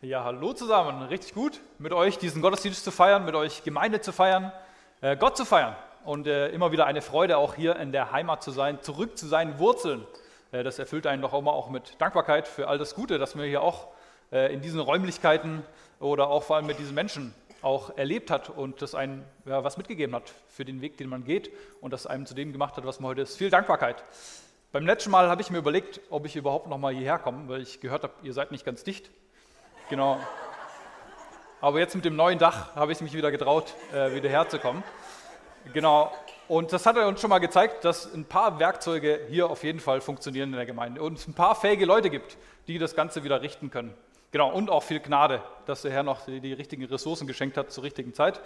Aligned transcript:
Ja, 0.00 0.22
hallo 0.22 0.52
zusammen. 0.52 1.02
Richtig 1.08 1.34
gut, 1.34 1.60
mit 1.80 1.92
euch 1.92 2.18
diesen 2.18 2.40
Gottesdienst 2.40 2.84
zu 2.84 2.92
feiern, 2.92 3.24
mit 3.24 3.34
euch 3.34 3.64
Gemeinde 3.64 4.00
zu 4.00 4.12
feiern, 4.12 4.52
äh, 5.00 5.16
Gott 5.16 5.36
zu 5.36 5.44
feiern. 5.44 5.74
Und 6.04 6.28
äh, 6.28 6.50
immer 6.50 6.70
wieder 6.70 6.86
eine 6.86 7.02
Freude, 7.02 7.36
auch 7.36 7.56
hier 7.56 7.74
in 7.74 7.90
der 7.90 8.12
Heimat 8.12 8.44
zu 8.44 8.52
sein, 8.52 8.80
zurück 8.80 9.18
zu 9.18 9.26
seinen 9.26 9.58
Wurzeln. 9.58 10.06
Äh, 10.52 10.62
das 10.62 10.78
erfüllt 10.78 11.08
einen 11.08 11.20
doch 11.20 11.34
immer 11.34 11.52
auch 11.52 11.68
mit 11.68 12.00
Dankbarkeit 12.00 12.46
für 12.46 12.68
all 12.68 12.78
das 12.78 12.94
Gute, 12.94 13.18
das 13.18 13.34
man 13.34 13.46
hier 13.46 13.60
auch 13.60 13.88
äh, 14.30 14.54
in 14.54 14.60
diesen 14.60 14.78
Räumlichkeiten 14.78 15.64
oder 15.98 16.28
auch 16.28 16.44
vor 16.44 16.54
allem 16.54 16.66
mit 16.66 16.78
diesen 16.78 16.94
Menschen 16.94 17.34
auch 17.62 17.98
erlebt 17.98 18.30
hat 18.30 18.50
und 18.50 18.80
das 18.80 18.94
einem 18.94 19.24
ja, 19.46 19.64
was 19.64 19.78
mitgegeben 19.78 20.14
hat 20.14 20.32
für 20.46 20.64
den 20.64 20.80
Weg, 20.80 20.96
den 20.98 21.08
man 21.08 21.24
geht 21.24 21.50
und 21.80 21.92
das 21.92 22.06
einem 22.06 22.24
zu 22.24 22.34
dem 22.34 22.52
gemacht 22.52 22.76
hat, 22.76 22.86
was 22.86 23.00
man 23.00 23.08
heute 23.08 23.22
ist. 23.22 23.36
Viel 23.36 23.50
Dankbarkeit. 23.50 24.04
Beim 24.70 24.86
letzten 24.86 25.10
Mal 25.10 25.28
habe 25.28 25.42
ich 25.42 25.50
mir 25.50 25.58
überlegt, 25.58 26.00
ob 26.08 26.24
ich 26.24 26.36
überhaupt 26.36 26.68
noch 26.68 26.78
mal 26.78 26.94
hierher 26.94 27.18
komme, 27.18 27.48
weil 27.48 27.62
ich 27.62 27.80
gehört 27.80 28.04
habe, 28.04 28.12
ihr 28.22 28.32
seid 28.32 28.52
nicht 28.52 28.64
ganz 28.64 28.84
dicht. 28.84 29.10
Genau. 29.90 30.18
Aber 31.60 31.78
jetzt 31.78 31.94
mit 31.94 32.04
dem 32.04 32.14
neuen 32.14 32.38
Dach 32.38 32.74
habe 32.76 32.92
ich 32.92 33.00
mich 33.00 33.14
wieder 33.14 33.30
getraut, 33.30 33.74
äh, 33.92 34.14
wieder 34.14 34.28
herzukommen. 34.28 34.82
Genau. 35.72 36.12
Und 36.46 36.72
das 36.72 36.86
hat 36.86 36.96
er 36.96 37.08
uns 37.08 37.20
schon 37.20 37.30
mal 37.30 37.38
gezeigt, 37.38 37.84
dass 37.84 38.12
ein 38.12 38.24
paar 38.24 38.58
Werkzeuge 38.58 39.20
hier 39.28 39.50
auf 39.50 39.64
jeden 39.64 39.80
Fall 39.80 40.00
funktionieren 40.00 40.50
in 40.50 40.56
der 40.56 40.66
Gemeinde 40.66 41.02
und 41.02 41.18
es 41.18 41.26
ein 41.26 41.34
paar 41.34 41.54
fähige 41.54 41.84
Leute 41.84 42.10
gibt, 42.10 42.36
die 42.68 42.78
das 42.78 42.94
Ganze 42.94 43.24
wieder 43.24 43.42
richten 43.42 43.70
können. 43.70 43.94
Genau, 44.30 44.52
und 44.52 44.70
auch 44.70 44.82
viel 44.82 45.00
Gnade, 45.00 45.42
dass 45.66 45.82
der 45.82 45.90
Herr 45.90 46.02
noch 46.02 46.26
die, 46.26 46.40
die, 46.40 46.52
richtigen 46.52 46.84
Ressourcen 46.84 47.26
geschenkt 47.26 47.56
hat 47.56 47.72
zur 47.72 47.84
richtigen 47.84 48.12
Zeit. 48.12 48.40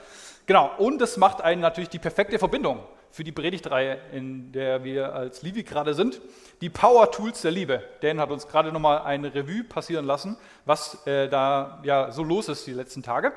Genau, 0.47 0.71
und 0.79 1.03
es 1.03 1.17
macht 1.17 1.41
einen 1.41 1.61
natürlich 1.61 1.91
die 1.91 1.99
perfekte 1.99 2.39
Verbindung 2.39 2.81
für 3.13 3.25
die 3.25 3.31
Predigtreihe, 3.31 3.99
in 4.13 4.53
der 4.53 4.85
wir 4.85 5.15
als 5.15 5.43
Livi 5.43 5.63
gerade 5.63 5.95
sind. 5.95 6.21
Die 6.63 6.71
Power 6.71 7.11
Tools 7.11 7.43
der 7.43 7.51
Liebe. 7.51 7.85
Dan 8.01 8.19
hat 8.19 8.31
uns 8.31 8.49
gerade 8.49 8.73
nochmal 8.73 9.03
eine 9.03 9.35
Revue 9.35 9.65
passieren 9.65 10.07
lassen, 10.07 10.37
was 10.65 11.07
äh, 11.07 11.29
da 11.29 11.81
ja 11.85 12.11
so 12.11 12.25
los 12.25 12.49
ist 12.49 12.67
die 12.67 12.73
letzten 12.73 13.03
Tage. 13.03 13.33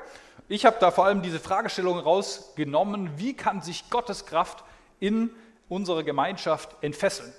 Ich 0.48 0.64
habe 0.64 0.78
da 0.80 0.90
vor 0.90 1.04
allem 1.04 1.22
diese 1.22 1.38
Fragestellung 1.38 1.98
rausgenommen, 1.98 3.10
wie 3.18 3.34
kann 3.34 3.60
sich 3.60 3.90
Gottes 3.90 4.24
Kraft 4.24 4.64
in 4.98 5.30
unserer 5.68 6.04
Gemeinschaft 6.04 6.70
entfesseln? 6.80 7.32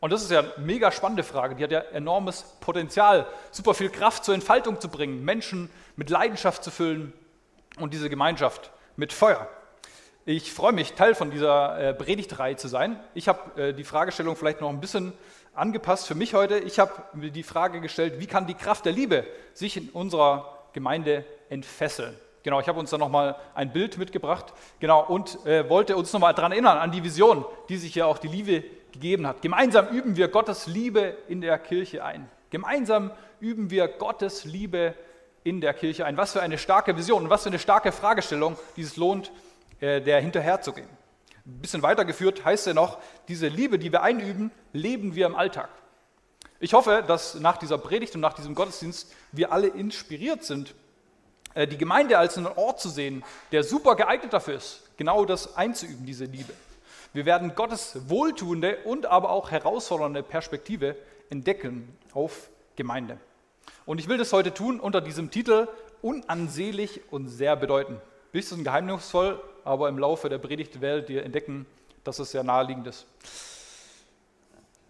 Und 0.00 0.12
das 0.12 0.22
ist 0.22 0.30
ja 0.30 0.40
eine 0.40 0.52
mega 0.58 0.90
spannende 0.90 1.22
Frage, 1.22 1.54
die 1.54 1.64
hat 1.64 1.72
ja 1.72 1.80
enormes 1.80 2.42
Potenzial, 2.60 3.26
super 3.50 3.74
viel 3.74 3.90
Kraft 3.90 4.24
zur 4.24 4.34
Entfaltung 4.34 4.80
zu 4.80 4.88
bringen, 4.88 5.24
Menschen 5.24 5.70
mit 5.96 6.10
Leidenschaft 6.10 6.64
zu 6.64 6.70
füllen 6.70 7.12
und 7.78 7.94
diese 7.94 8.10
Gemeinschaft 8.10 8.70
mit 8.96 9.12
Feuer. 9.12 9.48
Ich 10.30 10.52
freue 10.52 10.72
mich, 10.72 10.92
Teil 10.92 11.14
von 11.14 11.30
dieser 11.30 11.80
äh, 11.80 11.94
Predigtreihe 11.94 12.54
zu 12.54 12.68
sein. 12.68 13.00
Ich 13.14 13.28
habe 13.28 13.68
äh, 13.68 13.72
die 13.72 13.82
Fragestellung 13.82 14.36
vielleicht 14.36 14.60
noch 14.60 14.68
ein 14.68 14.78
bisschen 14.78 15.14
angepasst 15.54 16.06
für 16.06 16.14
mich 16.14 16.34
heute. 16.34 16.58
Ich 16.58 16.78
habe 16.78 16.92
mir 17.14 17.30
die 17.30 17.42
Frage 17.42 17.80
gestellt, 17.80 18.20
wie 18.20 18.26
kann 18.26 18.46
die 18.46 18.52
Kraft 18.52 18.84
der 18.84 18.92
Liebe 18.92 19.24
sich 19.54 19.78
in 19.78 19.88
unserer 19.88 20.58
Gemeinde 20.74 21.24
entfesseln? 21.48 22.14
Genau, 22.42 22.60
ich 22.60 22.68
habe 22.68 22.78
uns 22.78 22.90
da 22.90 22.98
nochmal 22.98 23.36
ein 23.54 23.72
Bild 23.72 23.96
mitgebracht. 23.96 24.52
Genau, 24.80 25.02
und 25.02 25.46
äh, 25.46 25.66
wollte 25.70 25.96
uns 25.96 26.12
nochmal 26.12 26.34
daran 26.34 26.52
erinnern, 26.52 26.76
an 26.76 26.92
die 26.92 27.02
Vision, 27.02 27.46
die 27.70 27.78
sich 27.78 27.94
ja 27.94 28.04
auch 28.04 28.18
die 28.18 28.28
Liebe 28.28 28.64
gegeben 28.92 29.26
hat. 29.26 29.40
Gemeinsam 29.40 29.88
üben 29.88 30.18
wir 30.18 30.28
Gottes 30.28 30.66
Liebe 30.66 31.16
in 31.28 31.40
der 31.40 31.58
Kirche 31.58 32.04
ein. 32.04 32.28
Gemeinsam 32.50 33.12
üben 33.40 33.70
wir 33.70 33.88
Gottes 33.88 34.44
Liebe 34.44 34.92
in 35.42 35.62
der 35.62 35.72
Kirche 35.72 36.04
ein. 36.04 36.18
Was 36.18 36.32
für 36.32 36.42
eine 36.42 36.58
starke 36.58 36.98
Vision 36.98 37.24
und 37.24 37.30
was 37.30 37.44
für 37.44 37.48
eine 37.48 37.58
starke 37.58 37.92
Fragestellung, 37.92 38.58
die 38.76 38.82
es 38.82 38.98
lohnt, 38.98 39.32
der 39.80 40.20
hinterherzugehen. 40.20 40.88
Ein 41.46 41.60
bisschen 41.60 41.82
weitergeführt 41.82 42.44
heißt 42.44 42.66
ja 42.66 42.74
noch, 42.74 42.98
diese 43.28 43.48
Liebe, 43.48 43.78
die 43.78 43.90
wir 43.90 44.02
einüben, 44.02 44.50
leben 44.72 45.14
wir 45.14 45.26
im 45.26 45.34
Alltag. 45.34 45.70
Ich 46.60 46.74
hoffe, 46.74 47.04
dass 47.06 47.36
nach 47.36 47.56
dieser 47.56 47.78
Predigt 47.78 48.14
und 48.14 48.20
nach 48.20 48.34
diesem 48.34 48.54
Gottesdienst 48.54 49.12
wir 49.32 49.52
alle 49.52 49.68
inspiriert 49.68 50.44
sind, 50.44 50.74
äh, 51.54 51.66
die 51.66 51.78
Gemeinde 51.78 52.18
als 52.18 52.36
einen 52.36 52.48
Ort 52.48 52.80
zu 52.80 52.88
sehen, 52.88 53.24
der 53.52 53.62
super 53.62 53.94
geeignet 53.96 54.32
dafür 54.32 54.54
ist, 54.54 54.82
genau 54.96 55.24
das 55.24 55.56
einzuüben, 55.56 56.04
diese 56.04 56.24
Liebe. 56.24 56.52
Wir 57.12 57.24
werden 57.24 57.54
Gottes 57.54 57.98
wohltuende 58.08 58.78
und 58.84 59.06
aber 59.06 59.30
auch 59.30 59.50
herausfordernde 59.50 60.22
Perspektive 60.22 60.96
entdecken 61.30 61.96
auf 62.12 62.50
Gemeinde. 62.76 63.18
Und 63.86 63.98
ich 63.98 64.08
will 64.08 64.18
das 64.18 64.32
heute 64.32 64.52
tun 64.52 64.80
unter 64.80 65.00
diesem 65.00 65.30
Titel 65.30 65.68
Unansehlich 66.00 67.00
und 67.10 67.28
sehr 67.28 67.56
bedeutend. 67.56 68.00
Bisschen 68.30 68.62
geheimnisvoll, 68.62 69.40
aber 69.68 69.88
im 69.88 69.98
Laufe 69.98 70.28
der 70.28 70.38
Predigt 70.38 70.80
werdet 70.80 71.10
ihr 71.10 71.24
entdecken, 71.24 71.66
dass 72.02 72.18
es 72.18 72.30
sehr 72.30 72.42
naheliegend 72.42 72.86
ist. 72.86 73.06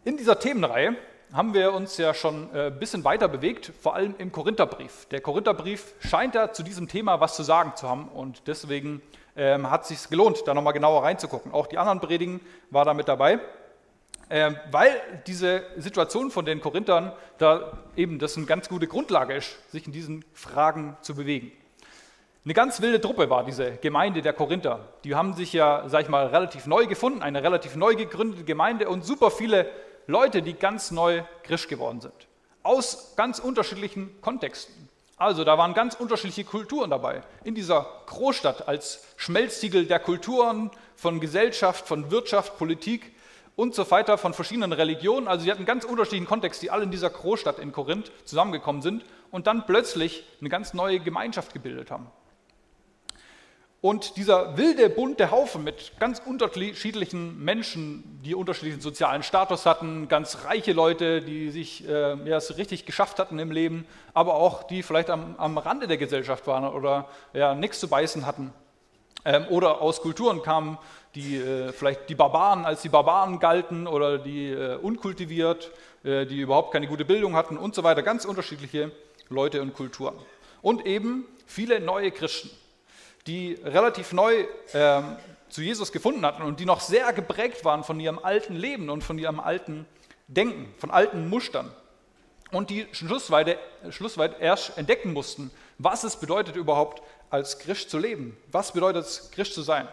In 0.05 0.17
dieser 0.17 0.39
Themenreihe 0.39 0.95
haben 1.33 1.53
wir 1.53 1.75
uns 1.75 1.97
ja 1.99 2.15
schon 2.15 2.49
ein 2.53 2.57
äh, 2.57 2.71
bisschen 2.71 3.05
weiter 3.05 3.29
bewegt, 3.29 3.73
vor 3.81 3.97
allem 3.97 4.15
im 4.19 4.31
Korintherbrief. 4.31 5.07
Der 5.11 5.21
Korintherbrief 5.21 5.95
scheint 6.01 6.35
ja 6.37 6.53
zu 6.53 6.63
diesem 6.63 6.89
Thema 6.89 7.21
was 7.21 7.35
zu 7.35 7.43
sagen 7.43 7.73
zu 7.75 7.89
haben 7.89 8.09
und 8.09 8.47
deswegen 8.47 9.03
ähm, 9.37 9.69
hat 9.69 9.83
es 9.83 9.89
sich 9.89 10.09
gelohnt, 10.09 10.43
da 10.47 10.55
nochmal 10.55 10.73
genauer 10.73 11.03
reinzugucken. 11.03 11.53
Auch 11.53 11.67
die 11.67 11.77
anderen 11.77 12.01
Predigen 12.01 12.41
war 12.71 12.85
da 12.85 12.95
mit 12.95 13.09
dabei, 13.09 13.41
ähm, 14.31 14.57
weil 14.71 14.93
diese 15.27 15.65
Situation 15.77 16.31
von 16.31 16.45
den 16.45 16.61
Korinthern 16.61 17.13
da 17.39 17.79
eben 17.97 18.19
das 18.21 18.37
eine 18.37 18.47
ganz 18.47 18.69
gute 18.69 18.87
Grundlage 18.87 19.35
ist, 19.35 19.59
sich 19.73 19.87
in 19.87 19.93
diesen 19.93 20.25
Fragen 20.33 20.97
zu 21.03 21.17
bewegen. 21.17 21.53
Eine 22.49 22.55
ganz 22.55 22.81
wilde 22.81 22.99
Truppe 22.99 23.29
war 23.29 23.45
diese 23.45 23.73
Gemeinde 23.73 24.23
der 24.23 24.33
Korinther. 24.33 24.81
Die 25.05 25.15
haben 25.15 25.35
sich 25.35 25.53
ja, 25.53 25.87
sag 25.87 26.05
ich 26.05 26.09
mal, 26.09 26.29
relativ 26.29 26.65
neu 26.65 26.87
gefunden, 26.87 27.21
eine 27.21 27.43
relativ 27.43 27.77
neu 27.77 27.95
gegründete 27.95 28.45
Gemeinde 28.45 28.89
und 28.89 29.05
super 29.05 29.31
viele 29.31 29.71
Leute, 30.07 30.41
die 30.41 30.55
ganz 30.55 30.91
neu 30.91 31.25
Christ 31.43 31.69
geworden 31.69 32.01
sind. 32.01 32.15
Aus 32.63 33.13
ganz 33.17 33.39
unterschiedlichen 33.39 34.19
Kontexten. 34.23 34.89
Also 35.19 35.45
da 35.45 35.59
waren 35.59 35.75
ganz 35.75 35.95
unterschiedliche 35.95 36.45
Kulturen 36.45 36.89
dabei. 36.89 37.21
In 37.45 37.55
dieser 37.55 37.87
Großstadt 38.07 38.67
als 38.67 39.05
Schmelztiegel 39.19 39.85
der 39.85 40.01
Kulturen, 40.01 40.71
von 40.97 41.21
Gesellschaft, 41.21 41.87
von 41.87 42.11
Wirtschaft, 42.11 42.57
Politik 42.57 43.15
und 43.57 43.75
so 43.75 43.91
weiter, 43.91 44.17
von 44.17 44.33
verschiedenen 44.33 44.73
Religionen. 44.73 45.29
Also 45.29 45.45
sie 45.45 45.53
hatten 45.53 45.67
ganz 45.67 45.85
unterschiedlichen 45.85 46.27
Kontext, 46.27 46.63
die 46.63 46.71
alle 46.71 46.85
in 46.85 46.91
dieser 46.91 47.11
Großstadt 47.11 47.59
in 47.59 47.73
Korinth 47.73 48.11
zusammengekommen 48.25 48.81
sind 48.81 49.05
und 49.31 49.47
dann 49.47 49.67
plötzlich 49.67 50.25
eine 50.41 50.49
ganz 50.49 50.73
neue 50.73 50.99
Gemeinschaft 50.99 51.53
gebildet 51.53 51.91
haben. 51.91 52.11
Und 53.81 54.17
dieser 54.17 54.57
wilde, 54.57 54.91
bunte 54.91 55.31
Haufen 55.31 55.63
mit 55.63 55.93
ganz 56.01 56.21
unterschiedlichen 56.25 57.39
Menschen, 57.45 58.21
die 58.25 58.35
unterschiedlichen 58.35 58.81
sozialen 58.81 59.23
Status 59.23 59.67
hatten, 59.67 60.09
ganz 60.09 60.39
reiche 60.47 60.73
Leute, 60.73 61.23
die 61.23 61.51
sich 61.51 61.89
äh, 61.89 62.17
ja, 62.29 62.39
es 62.39 62.57
richtig 62.59 62.87
geschafft 62.87 63.21
hatten 63.21 63.39
im 63.39 63.53
Leben, 63.53 63.87
aber 64.15 64.35
auch 64.35 64.65
die 64.65 64.83
vielleicht 64.83 65.11
am, 65.11 65.37
am 65.39 65.59
Rande 65.59 65.87
der 65.87 65.97
Gesellschaft 65.97 66.49
waren 66.49 66.65
oder 66.65 67.09
ja, 67.33 67.55
nichts 67.55 67.79
zu 67.79 67.87
beißen 67.87 68.27
hatten. 68.27 68.53
Ähm, 69.25 69.47
oder 69.49 69.81
aus 69.81 70.01
Kulturen 70.01 70.43
kamen, 70.43 70.77
die 71.15 71.37
äh, 71.37 71.73
vielleicht 71.73 72.09
die 72.09 72.17
Barbaren 72.17 72.65
als 72.65 72.83
die 72.83 72.89
Barbaren 72.89 73.39
galten 73.39 73.87
oder 73.87 74.19
die 74.19 74.51
äh, 74.51 74.75
unkultiviert, 74.75 75.71
äh, 76.03 76.27
die 76.27 76.41
überhaupt 76.41 76.73
keine 76.73 76.89
gute 76.89 77.05
Bildung 77.05 77.37
hatten 77.37 77.57
und 77.57 77.77
so 77.77 77.85
weiter. 77.85 78.03
Ganz 78.03 78.25
unterschiedliche 78.25 78.91
Leute 79.29 79.63
und 79.63 79.73
Kulturen. 79.75 80.17
Und 80.63 80.85
eben 80.85 81.27
viele 81.47 81.79
neue 81.79 82.11
Christen 82.11 82.51
die 83.29 83.59
relativ 83.63 84.13
neu 84.13 84.47
ähm, 84.73 85.17
zu 85.51 85.63
Jesus 85.63 85.93
gefunden 85.93 86.25
hatten 86.25 86.43
und 86.43 86.61
die 86.61 86.65
noch 86.65 86.81
sehr 86.81 87.13
geprägt 87.13 87.65
waren 87.65 87.85
von 87.85 88.01
ihrem 88.01 88.19
alten 88.19 88.57
Leben 88.57 88.89
und 88.91 89.05
von 89.05 89.19
ihrem 89.19 89.39
alten 89.39 89.87
Denken, 90.27 90.75
von 90.79 90.91
alten 90.91 91.29
Mustern. 91.29 91.71
Und 92.51 92.71
die 92.71 92.87
schlussweit, 92.93 93.59
schlussweit 93.91 94.41
erst 94.41 94.79
entdecken 94.79 95.13
mussten, 95.13 95.51
was 95.77 96.05
es 96.05 96.17
bedeutet 96.17 96.57
überhaupt 96.57 97.03
als 97.29 97.59
Christ 97.59 97.91
zu 97.91 97.99
leben. 97.99 98.37
Was 98.51 98.73
bedeutet 98.73 99.05
es, 99.05 99.31
Christ 99.31 99.53
zu 99.53 99.61
sein? 99.63 99.87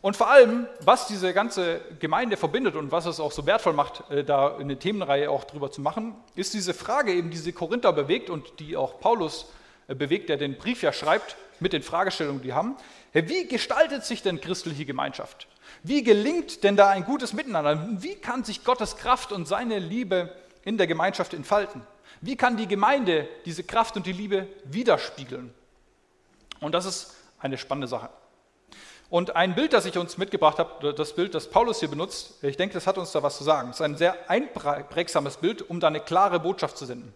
Und 0.00 0.16
vor 0.16 0.30
allem, 0.30 0.66
was 0.80 1.08
diese 1.08 1.32
ganze 1.32 1.80
Gemeinde 1.98 2.36
verbindet 2.36 2.76
und 2.76 2.92
was 2.92 3.06
es 3.06 3.18
auch 3.18 3.32
so 3.32 3.46
wertvoll 3.46 3.72
macht, 3.72 4.08
äh, 4.10 4.22
da 4.22 4.56
eine 4.56 4.78
Themenreihe 4.78 5.30
auch 5.30 5.44
drüber 5.44 5.72
zu 5.72 5.80
machen, 5.80 6.14
ist 6.36 6.54
diese 6.54 6.74
Frage 6.74 7.12
eben, 7.12 7.30
die 7.30 7.38
sie 7.38 7.52
Korinther 7.52 7.92
bewegt 7.92 8.30
und 8.30 8.60
die 8.60 8.76
auch 8.76 9.00
Paulus 9.00 9.46
bewegt, 9.88 10.28
der 10.28 10.36
den 10.36 10.56
Brief 10.56 10.82
ja 10.82 10.92
schreibt, 10.92 11.36
mit 11.60 11.72
den 11.72 11.82
Fragestellungen, 11.82 12.42
die 12.42 12.52
haben. 12.52 12.76
Wie 13.12 13.46
gestaltet 13.46 14.04
sich 14.04 14.22
denn 14.22 14.40
christliche 14.40 14.84
Gemeinschaft? 14.84 15.46
Wie 15.82 16.02
gelingt 16.02 16.64
denn 16.64 16.76
da 16.76 16.90
ein 16.90 17.04
gutes 17.04 17.32
Miteinander? 17.32 17.88
Wie 18.02 18.16
kann 18.16 18.44
sich 18.44 18.64
Gottes 18.64 18.96
Kraft 18.96 19.32
und 19.32 19.46
seine 19.46 19.78
Liebe 19.78 20.34
in 20.64 20.76
der 20.76 20.86
Gemeinschaft 20.86 21.32
entfalten? 21.32 21.82
Wie 22.20 22.36
kann 22.36 22.56
die 22.56 22.66
Gemeinde 22.66 23.28
diese 23.44 23.62
Kraft 23.62 23.96
und 23.96 24.06
die 24.06 24.12
Liebe 24.12 24.48
widerspiegeln? 24.64 25.52
Und 26.60 26.72
das 26.72 26.84
ist 26.84 27.14
eine 27.38 27.58
spannende 27.58 27.88
Sache. 27.88 28.08
Und 29.08 29.36
ein 29.36 29.54
Bild, 29.54 29.72
das 29.72 29.86
ich 29.86 29.96
uns 29.96 30.18
mitgebracht 30.18 30.58
habe, 30.58 30.92
das 30.92 31.14
Bild, 31.14 31.34
das 31.34 31.48
Paulus 31.48 31.78
hier 31.78 31.88
benutzt, 31.88 32.42
ich 32.42 32.56
denke, 32.56 32.74
das 32.74 32.86
hat 32.86 32.98
uns 32.98 33.12
da 33.12 33.22
was 33.22 33.38
zu 33.38 33.44
sagen. 33.44 33.70
Es 33.70 33.76
ist 33.76 33.82
ein 33.82 33.96
sehr 33.96 34.28
einprägsames 34.28 35.36
Bild, 35.36 35.62
um 35.70 35.78
da 35.78 35.86
eine 35.86 36.00
klare 36.00 36.40
Botschaft 36.40 36.76
zu 36.76 36.86
senden. 36.86 37.14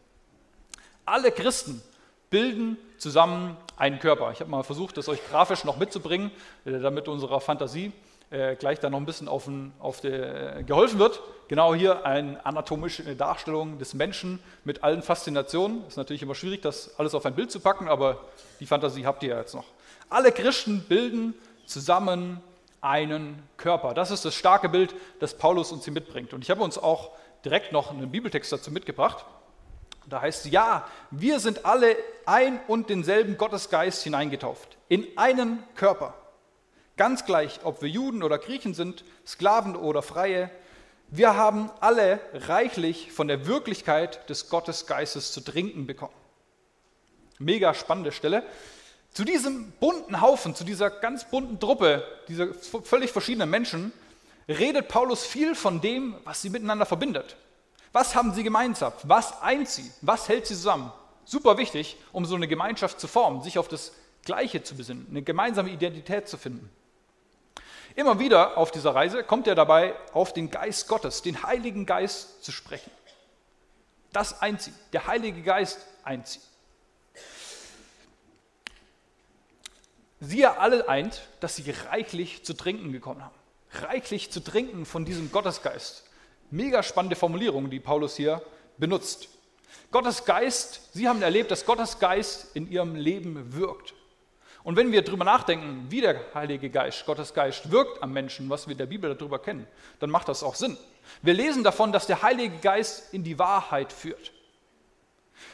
Alle 1.05 1.33
Christen 1.33 1.83
bilden 2.31 2.79
zusammen 2.99 3.57
einen 3.77 3.99
Körper. 3.99 4.31
Ich 4.33 4.41
habe 4.41 4.51
mal 4.51 4.63
versucht, 4.63 4.97
das 4.97 5.09
euch 5.09 5.21
grafisch 5.29 5.65
noch 5.65 5.77
mitzubringen, 5.77 6.31
äh, 6.65 6.79
damit 6.79 7.09
unserer 7.09 7.41
Fantasie 7.41 7.93
äh, 8.31 8.55
gleich 8.55 8.79
da 8.79 8.89
noch 8.89 8.99
ein 8.99 9.07
bisschen 9.07 9.29
auf, 9.29 9.45
den, 9.45 9.73
auf 9.81 10.01
der, 10.01 10.59
äh, 10.59 10.63
geholfen 10.63 10.99
wird. 10.99 11.21
Genau 11.49 11.75
hier 11.75 12.07
eine 12.07 12.45
anatomische 12.47 13.17
Darstellung 13.17 13.79
des 13.79 13.93
Menschen 13.95 14.39
mit 14.65 14.85
allen 14.85 15.03
Faszinationen. 15.03 15.85
Ist 15.89 15.97
natürlich 15.97 16.23
immer 16.23 16.37
schwierig, 16.37 16.63
das 16.63 16.99
alles 16.99 17.15
auf 17.15 17.27
ein 17.27 17.35
Bild 17.35 17.51
zu 17.51 17.59
packen, 17.59 17.89
aber 17.89 18.21
die 18.61 18.67
Fantasie 18.67 19.05
habt 19.05 19.23
ihr 19.25 19.31
ja 19.31 19.39
jetzt 19.39 19.55
noch. 19.55 19.67
Alle 20.09 20.31
Christen 20.31 20.85
bilden 20.89 21.35
zusammen 21.67 22.41
einen 22.81 23.43
Körper. 23.57 23.95
Das 23.95 24.11
ist 24.11 24.25
das 24.25 24.35
starke 24.35 24.69
Bild, 24.69 24.95
das 25.19 25.37
Paulus 25.37 25.73
uns 25.73 25.85
hier 25.85 25.93
mitbringt. 25.93 26.33
Und 26.33 26.43
ich 26.43 26.51
habe 26.51 26.63
uns 26.63 26.79
auch 26.79 27.11
direkt 27.45 27.73
noch 27.73 27.91
einen 27.91 28.11
Bibeltext 28.11 28.53
dazu 28.53 28.71
mitgebracht. 28.71 29.25
Da 30.11 30.21
heißt 30.21 30.47
es, 30.47 30.53
ja, 30.53 30.87
wir 31.11 31.41
sind 31.41 31.65
alle 31.65 31.97
ein 32.27 32.61
und 32.67 32.91
denselben 32.91 33.39
Gottesgeist 33.39 34.03
hineingetauft, 34.03 34.77
in 34.89 35.07
einen 35.17 35.63
Körper. 35.77 36.15
Ganz 36.97 37.25
gleich, 37.25 37.61
ob 37.65 37.81
wir 37.81 37.89
Juden 37.89 38.23
oder 38.23 38.39
Griechen 38.39 38.75
sind, 38.75 39.05
Sklaven 39.27 39.77
oder 39.77 40.03
Freie, 40.03 40.51
wir 41.13 41.37
haben 41.37 41.71
alle 41.81 42.21
reichlich 42.35 43.11
von 43.11 43.27
der 43.27 43.47
Wirklichkeit 43.47 44.29
des 44.29 44.49
Gottesgeistes 44.49 45.33
zu 45.33 45.41
trinken 45.41 45.87
bekommen. 45.87 46.15
Mega 47.39 47.75
spannende 47.75 48.13
Stelle. 48.13 48.45
Zu 49.13 49.25
diesem 49.25 49.73
bunten 49.81 50.21
Haufen, 50.21 50.55
zu 50.55 50.63
dieser 50.63 50.89
ganz 50.89 51.25
bunten 51.25 51.59
Truppe, 51.59 52.05
dieser 52.29 52.55
völlig 52.55 53.11
verschiedenen 53.11 53.51
Menschen, 53.51 53.93
redet 54.49 54.87
Paulus 54.87 55.25
viel 55.25 55.57
von 55.57 55.81
dem, 55.81 56.15
was 56.25 56.43
sie 56.43 56.51
miteinander 56.51 56.87
verbindet. 56.87 57.37
Was 57.93 58.15
haben 58.15 58.33
sie 58.33 58.43
gemeinsam? 58.43 58.93
Was 59.03 59.41
eint 59.43 59.69
sie? 59.69 59.91
Was 60.01 60.29
hält 60.29 60.47
sie 60.47 60.55
zusammen? 60.55 60.93
Super 61.25 61.59
wichtig, 61.59 61.97
um 62.13 62.25
so 62.25 62.35
eine 62.35 62.49
Gemeinschaft 62.49 63.01
zu 63.01 63.09
formen, 63.09 63.43
sich 63.43 63.59
auf 63.59 63.69
das 63.69 63.93
Gleiche 64.25 64.63
zu 64.63 64.75
besinnen, 64.75 65.07
eine 65.11 65.23
gemeinsame 65.23 65.71
Identität 65.71 66.29
zu 66.29 66.39
finden. 66.39 66.71
Immer 67.97 68.19
wieder 68.19 68.57
auf 68.57 68.71
dieser 68.71 68.95
Reise 68.95 69.25
kommt 69.25 69.47
er 69.47 69.55
dabei 69.55 69.95
auf 70.13 70.33
den 70.33 70.51
Geist 70.51 70.89
Gottes, 70.89 71.23
den 71.23 71.43
Heiligen 71.43 71.87
Geist 71.87 72.45
zu 72.45 72.53
sprechen. 72.53 72.91
Das 74.13 74.43
eint 74.43 74.63
sie, 74.63 74.73
der 74.93 75.07
Heilige 75.07 75.43
Geist 75.43 75.87
eint 76.05 76.27
sie. 76.27 76.41
Sie 80.21 80.45
alle 80.47 80.89
eint, 80.89 81.23
dass 81.41 81.57
sie 81.57 81.71
reichlich 81.71 82.45
zu 82.45 82.55
trinken 82.55 82.93
gekommen 82.93 83.25
haben. 83.25 83.35
Reichlich 83.73 84.31
zu 84.31 84.41
trinken 84.41 84.85
von 84.85 85.05
diesem 85.05 85.33
Gottesgeist. 85.33 86.05
Mega 86.51 86.83
spannende 86.83 87.17
Formulierung, 87.17 87.71
die 87.71 87.81
Paulus 87.81 88.17
hier 88.17 88.43
benutzt. 88.77 89.29
Gottes 89.93 90.25
Geist, 90.25 90.81
Sie 90.93 91.09
haben 91.09 91.23
erlebt, 91.23 91.51
dass 91.51 91.65
Gottes 91.65 91.99
Geist 91.99 92.55
in 92.55 92.71
Ihrem 92.71 92.97
Leben 92.97 93.55
wirkt. 93.55 93.95
Und 94.63 94.77
wenn 94.77 94.93
wir 94.93 95.03
darüber 95.03 95.25
nachdenken, 95.25 95.87
wie 95.89 96.01
der 96.01 96.21
Heilige 96.35 96.69
Geist, 96.69 97.07
Gottes 97.07 97.33
Geist 97.33 97.71
wirkt 97.71 98.03
am 98.03 98.13
Menschen, 98.13 98.51
was 98.51 98.67
wir 98.67 98.73
in 98.73 98.79
der 98.79 98.87
Bibel 98.87 99.15
darüber 99.15 99.39
kennen, 99.39 99.67
dann 100.01 100.11
macht 100.11 100.29
das 100.29 100.43
auch 100.43 100.55
Sinn. 100.55 100.77
Wir 101.23 101.35
lesen 101.35 101.65
davon, 101.65 101.93
dass 101.93 102.07
der 102.07 102.23
Heilige 102.23 102.59
Geist 102.59 103.15
in 103.15 103.25
die 103.25 103.39
Wahrheit 103.39 103.93
führt. 103.93 104.33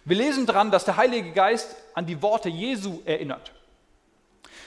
Wir 0.05 0.17
lesen 0.17 0.47
daran, 0.47 0.71
dass 0.71 0.85
der 0.85 0.97
Heilige 0.97 1.33
Geist 1.33 1.77
an 1.95 2.07
die 2.07 2.21
Worte 2.21 2.49
Jesu 2.49 3.01
erinnert. 3.05 3.53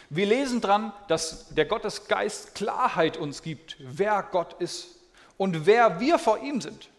Wir 0.10 0.26
lesen 0.26 0.62
daran, 0.62 0.94
dass 1.08 1.50
der 1.50 1.66
Gottesgeist 1.66 2.56
Klarheit 2.56 3.18
uns 3.18 3.42
gibt, 3.42 3.76
wer 3.80 4.24
Gott 4.24 4.54
ist 4.60 4.99
und 5.40 5.66
wer 5.66 6.00
wir 6.02 6.20
vor 6.20 6.40
ihm 6.40 6.60
sind. 6.60 6.90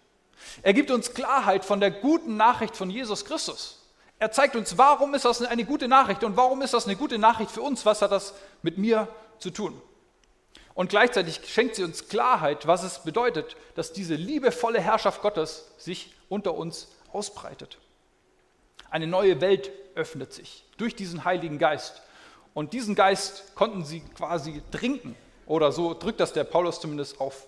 Er 0.63 0.73
gibt 0.73 0.91
uns 0.91 1.13
Klarheit 1.13 1.65
von 1.65 1.79
der 1.79 1.91
guten 1.91 2.39
Nachricht 2.39 2.75
von 2.75 2.89
Jesus 2.91 3.27
Christus. 3.27 3.87
Er 4.19 4.33
zeigt 4.33 4.57
uns, 4.57 4.79
warum 4.79 5.15
ist 5.15 5.27
das 5.27 5.43
eine 5.43 5.65
gute 5.65 5.87
Nachricht 5.87 6.25
und 6.25 6.37
warum 6.37 6.63
ist 6.63 6.75
das 6.75 6.87
eine 6.87 6.97
gute 6.97 7.19
Nachricht 7.19 7.51
für 7.51 7.61
uns, 7.61 7.85
was 7.85 8.01
hat 8.03 8.11
das 8.11 8.35
mit 8.63 8.79
mir 8.79 9.09
zu 9.39 9.51
tun. 9.51 9.81
Und 10.75 10.89
gleichzeitig 10.89 11.43
schenkt 11.47 11.77
sie 11.77 11.85
uns 11.85 12.09
Klarheit, 12.09 12.67
was 12.67 12.83
es 12.83 13.01
bedeutet, 13.01 13.57
dass 13.75 13.93
diese 13.93 14.15
liebevolle 14.15 14.81
Herrschaft 14.81 15.21
Gottes 15.21 15.67
sich 15.77 16.15
unter 16.31 16.55
uns 16.55 16.89
ausbreitet. 17.13 17.77
Eine 18.91 19.07
neue 19.07 19.43
Welt 19.43 19.71
öffnet 19.95 20.33
sich 20.33 20.65
durch 20.79 20.97
diesen 20.97 21.25
Heiligen 21.25 21.59
Geist. 21.59 22.01
Und 22.55 22.73
diesen 22.73 22.95
Geist 22.95 23.55
konnten 23.55 23.85
sie 23.85 24.01
quasi 24.01 24.63
trinken. 24.71 25.15
Oder 25.45 25.73
so 25.73 25.93
drückt 25.93 26.21
das 26.21 26.33
der 26.33 26.45
Paulus 26.45 26.81
zumindest 26.81 27.21
auf. 27.21 27.47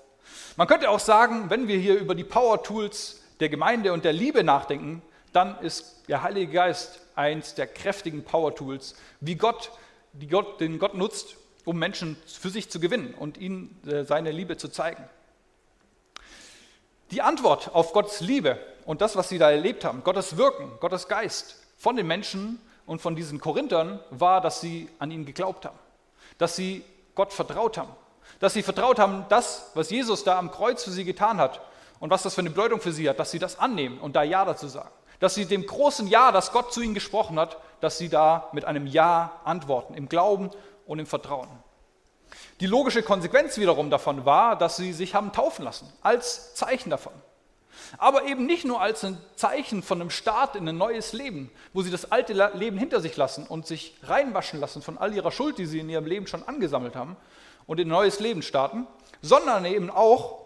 Man 0.56 0.66
könnte 0.68 0.90
auch 0.90 1.00
sagen, 1.00 1.50
wenn 1.50 1.68
wir 1.68 1.78
hier 1.78 1.98
über 1.98 2.14
die 2.14 2.24
Power 2.24 2.62
Tools 2.62 3.20
der 3.40 3.48
Gemeinde 3.48 3.92
und 3.92 4.04
der 4.04 4.12
Liebe 4.12 4.44
nachdenken, 4.44 5.02
dann 5.32 5.58
ist 5.60 6.04
der 6.08 6.22
Heilige 6.22 6.52
Geist 6.52 7.00
eins 7.14 7.54
der 7.54 7.66
kräftigen 7.66 8.24
Power-Tools, 8.24 8.94
wie 9.20 9.34
Gott, 9.34 9.72
die 10.12 10.28
Gott, 10.28 10.60
den 10.60 10.78
Gott 10.78 10.94
nutzt, 10.94 11.36
um 11.64 11.78
Menschen 11.78 12.16
für 12.26 12.50
sich 12.50 12.70
zu 12.70 12.80
gewinnen 12.80 13.14
und 13.14 13.38
ihnen 13.38 13.80
äh, 13.86 14.04
seine 14.04 14.30
Liebe 14.30 14.56
zu 14.56 14.68
zeigen. 14.68 15.04
Die 17.10 17.22
Antwort 17.22 17.74
auf 17.74 17.92
Gottes 17.92 18.20
Liebe 18.20 18.58
und 18.84 19.00
das, 19.00 19.16
was 19.16 19.28
sie 19.28 19.38
da 19.38 19.50
erlebt 19.50 19.84
haben, 19.84 20.02
Gottes 20.02 20.36
Wirken, 20.36 20.70
Gottes 20.80 21.08
Geist 21.08 21.62
von 21.76 21.96
den 21.96 22.06
Menschen 22.06 22.60
und 22.86 23.00
von 23.00 23.16
diesen 23.16 23.40
Korinthern, 23.40 24.00
war, 24.10 24.40
dass 24.40 24.60
sie 24.60 24.88
an 24.98 25.10
ihn 25.10 25.26
geglaubt 25.26 25.66
haben, 25.66 25.78
dass 26.38 26.56
sie 26.56 26.84
Gott 27.14 27.32
vertraut 27.32 27.76
haben, 27.76 27.94
dass 28.42 28.54
sie 28.54 28.64
vertraut 28.64 28.98
haben, 28.98 29.24
das, 29.28 29.70
was 29.74 29.88
Jesus 29.88 30.24
da 30.24 30.36
am 30.36 30.50
Kreuz 30.50 30.82
für 30.82 30.90
sie 30.90 31.04
getan 31.04 31.38
hat 31.38 31.60
und 32.00 32.10
was 32.10 32.24
das 32.24 32.34
für 32.34 32.40
eine 32.40 32.50
Bedeutung 32.50 32.80
für 32.80 32.90
sie 32.90 33.08
hat, 33.08 33.20
dass 33.20 33.30
sie 33.30 33.38
das 33.38 33.58
annehmen 33.58 33.98
und 34.00 34.16
da 34.16 34.24
Ja 34.24 34.44
dazu 34.44 34.66
sagen 34.66 34.90
dass 35.22 35.36
sie 35.36 35.46
dem 35.46 35.64
großen 35.64 36.08
Ja, 36.08 36.32
das 36.32 36.50
Gott 36.50 36.72
zu 36.72 36.80
ihnen 36.80 36.94
gesprochen 36.94 37.38
hat, 37.38 37.56
dass 37.80 37.96
sie 37.96 38.08
da 38.08 38.48
mit 38.52 38.64
einem 38.64 38.88
Ja 38.88 39.40
antworten, 39.44 39.94
im 39.94 40.08
Glauben 40.08 40.50
und 40.84 40.98
im 40.98 41.06
Vertrauen. 41.06 41.46
Die 42.58 42.66
logische 42.66 43.04
Konsequenz 43.04 43.56
wiederum 43.56 43.88
davon 43.88 44.24
war, 44.24 44.58
dass 44.58 44.76
sie 44.76 44.92
sich 44.92 45.14
haben 45.14 45.30
taufen 45.30 45.64
lassen, 45.64 45.92
als 46.02 46.54
Zeichen 46.54 46.90
davon. 46.90 47.12
Aber 47.98 48.24
eben 48.24 48.46
nicht 48.46 48.64
nur 48.64 48.80
als 48.80 49.04
ein 49.04 49.16
Zeichen 49.36 49.84
von 49.84 50.00
einem 50.00 50.10
Start 50.10 50.56
in 50.56 50.68
ein 50.68 50.76
neues 50.76 51.12
Leben, 51.12 51.52
wo 51.72 51.82
sie 51.82 51.92
das 51.92 52.10
alte 52.10 52.32
Leben 52.54 52.76
hinter 52.76 53.00
sich 53.00 53.16
lassen 53.16 53.46
und 53.46 53.64
sich 53.64 53.94
reinwaschen 54.02 54.58
lassen 54.58 54.82
von 54.82 54.98
all 54.98 55.14
ihrer 55.14 55.30
Schuld, 55.30 55.56
die 55.56 55.66
sie 55.66 55.78
in 55.78 55.88
ihrem 55.88 56.06
Leben 56.06 56.26
schon 56.26 56.42
angesammelt 56.48 56.96
haben 56.96 57.16
und 57.66 57.80
in 57.80 57.88
ein 57.88 57.90
neues 57.90 58.20
Leben 58.20 58.42
starten, 58.42 58.86
sondern 59.20 59.64
eben 59.64 59.90
auch 59.90 60.42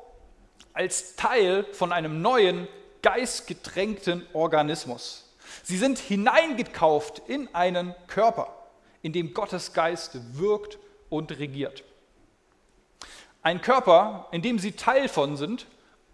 als 0.72 1.16
Teil 1.16 1.64
von 1.72 1.92
einem 1.92 2.20
neuen 2.20 2.68
geistgetränkten 3.02 4.26
Organismus. 4.32 5.34
Sie 5.62 5.78
sind 5.78 5.98
hineingekauft 5.98 7.22
in 7.28 7.52
einen 7.54 7.94
Körper, 8.08 8.54
in 9.02 9.12
dem 9.12 9.32
Gottes 9.32 9.72
Geist 9.72 10.18
wirkt 10.36 10.78
und 11.08 11.38
regiert. 11.38 11.84
Ein 13.42 13.60
Körper, 13.60 14.26
in 14.32 14.42
dem 14.42 14.58
sie 14.58 14.72
Teil 14.72 15.08
von 15.08 15.36
sind, 15.36 15.66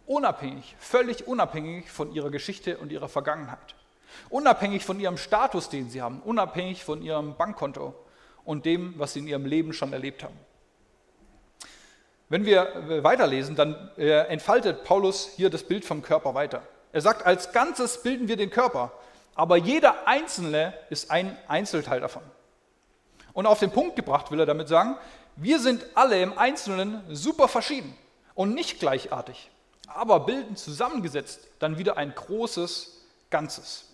unabhängig, 0.06 0.76
völlig 0.78 1.26
unabhängig 1.26 1.90
von 1.90 2.12
ihrer 2.12 2.30
Geschichte 2.30 2.76
und 2.76 2.92
ihrer 2.92 3.08
Vergangenheit. 3.08 3.74
Unabhängig 4.28 4.84
von 4.84 5.00
ihrem 5.00 5.16
Status, 5.16 5.70
den 5.70 5.88
sie 5.88 6.02
haben, 6.02 6.20
unabhängig 6.20 6.84
von 6.84 7.02
ihrem 7.02 7.36
Bankkonto 7.36 7.94
und 8.44 8.66
dem, 8.66 8.94
was 8.98 9.14
sie 9.14 9.20
in 9.20 9.28
ihrem 9.28 9.46
Leben 9.46 9.72
schon 9.72 9.92
erlebt 9.92 10.22
haben. 10.22 10.38
Wenn 12.32 12.46
wir 12.46 13.02
weiterlesen, 13.04 13.56
dann 13.56 13.90
äh, 13.98 14.08
entfaltet 14.28 14.84
Paulus 14.84 15.32
hier 15.36 15.50
das 15.50 15.64
Bild 15.64 15.84
vom 15.84 16.00
Körper 16.00 16.32
weiter. 16.34 16.62
Er 16.90 17.02
sagt, 17.02 17.26
als 17.26 17.52
Ganzes 17.52 18.02
bilden 18.02 18.26
wir 18.26 18.38
den 18.38 18.48
Körper, 18.48 18.90
aber 19.34 19.58
jeder 19.58 20.08
Einzelne 20.08 20.72
ist 20.88 21.10
ein 21.10 21.36
Einzelteil 21.46 22.00
davon. 22.00 22.22
Und 23.34 23.44
auf 23.44 23.58
den 23.58 23.70
Punkt 23.70 23.96
gebracht 23.96 24.30
will 24.30 24.40
er 24.40 24.46
damit 24.46 24.66
sagen, 24.66 24.96
wir 25.36 25.60
sind 25.60 25.84
alle 25.92 26.22
im 26.22 26.38
Einzelnen 26.38 27.02
super 27.14 27.48
verschieden 27.48 27.94
und 28.34 28.54
nicht 28.54 28.80
gleichartig, 28.80 29.50
aber 29.86 30.20
bilden 30.20 30.56
zusammengesetzt 30.56 31.46
dann 31.58 31.76
wieder 31.76 31.98
ein 31.98 32.14
großes 32.14 32.98
Ganzes. 33.28 33.90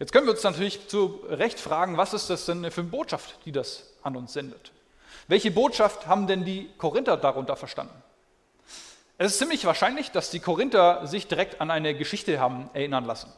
Jetzt 0.00 0.12
können 0.12 0.26
wir 0.26 0.32
uns 0.32 0.42
natürlich 0.42 0.88
zu 0.88 1.20
Recht 1.28 1.60
fragen, 1.60 1.96
was 1.96 2.12
ist 2.12 2.28
das 2.28 2.44
denn 2.46 2.68
für 2.72 2.80
eine 2.80 2.90
Botschaft, 2.90 3.38
die 3.44 3.52
das 3.52 3.92
an 4.02 4.16
uns 4.16 4.32
sendet? 4.32 4.72
Welche 5.32 5.50
Botschaft 5.50 6.06
haben 6.06 6.26
denn 6.26 6.44
die 6.44 6.68
Korinther 6.76 7.16
darunter 7.16 7.56
verstanden? 7.56 7.94
Es 9.16 9.32
ist 9.32 9.38
ziemlich 9.38 9.64
wahrscheinlich, 9.64 10.10
dass 10.10 10.28
die 10.28 10.40
Korinther 10.40 11.06
sich 11.06 11.26
direkt 11.26 11.58
an 11.58 11.70
eine 11.70 11.94
Geschichte 11.94 12.38
haben 12.38 12.68
erinnern 12.74 13.06
lassen. 13.06 13.32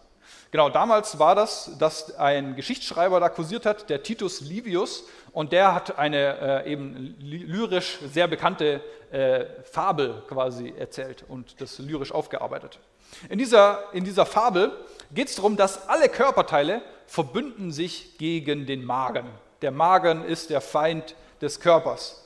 Genau, 0.50 0.70
damals 0.70 1.20
war 1.20 1.36
das, 1.36 1.70
dass 1.78 2.18
ein 2.18 2.56
Geschichtsschreiber 2.56 3.20
da 3.20 3.28
kursiert 3.28 3.64
hat, 3.64 3.90
der 3.90 4.02
Titus 4.02 4.40
Livius, 4.40 5.04
und 5.30 5.52
der 5.52 5.72
hat 5.72 5.96
eine 5.96 6.64
äh, 6.64 6.72
eben 6.72 7.14
lyrisch 7.20 8.00
sehr 8.12 8.26
bekannte 8.26 8.80
äh, 9.12 9.44
Fabel 9.62 10.20
quasi 10.26 10.74
erzählt 10.76 11.24
und 11.28 11.60
das 11.60 11.78
lyrisch 11.78 12.10
aufgearbeitet. 12.10 12.80
In 13.28 13.38
dieser, 13.38 13.84
in 13.92 14.02
dieser 14.02 14.26
Fabel 14.26 14.72
geht 15.12 15.28
es 15.28 15.36
darum, 15.36 15.56
dass 15.56 15.88
alle 15.88 16.08
Körperteile 16.08 16.82
verbünden 17.06 17.70
sich 17.70 18.18
gegen 18.18 18.66
den 18.66 18.84
Magen. 18.84 19.28
Der 19.62 19.70
Magen 19.70 20.24
ist 20.24 20.50
der 20.50 20.60
Feind 20.60 21.14
des 21.44 21.60
Körpers. 21.60 22.20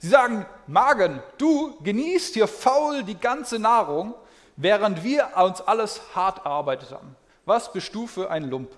Sie 0.00 0.08
sagen, 0.08 0.46
Magen, 0.66 1.22
du 1.38 1.76
genießt 1.82 2.34
hier 2.34 2.48
faul 2.48 3.04
die 3.04 3.18
ganze 3.18 3.58
Nahrung, 3.58 4.14
während 4.56 5.04
wir 5.04 5.28
uns 5.36 5.60
alles 5.60 6.00
hart 6.14 6.38
erarbeitet 6.44 6.90
haben. 6.90 7.14
Was 7.44 7.70
für 8.08 8.30
ein 8.30 8.50
Lump? 8.50 8.70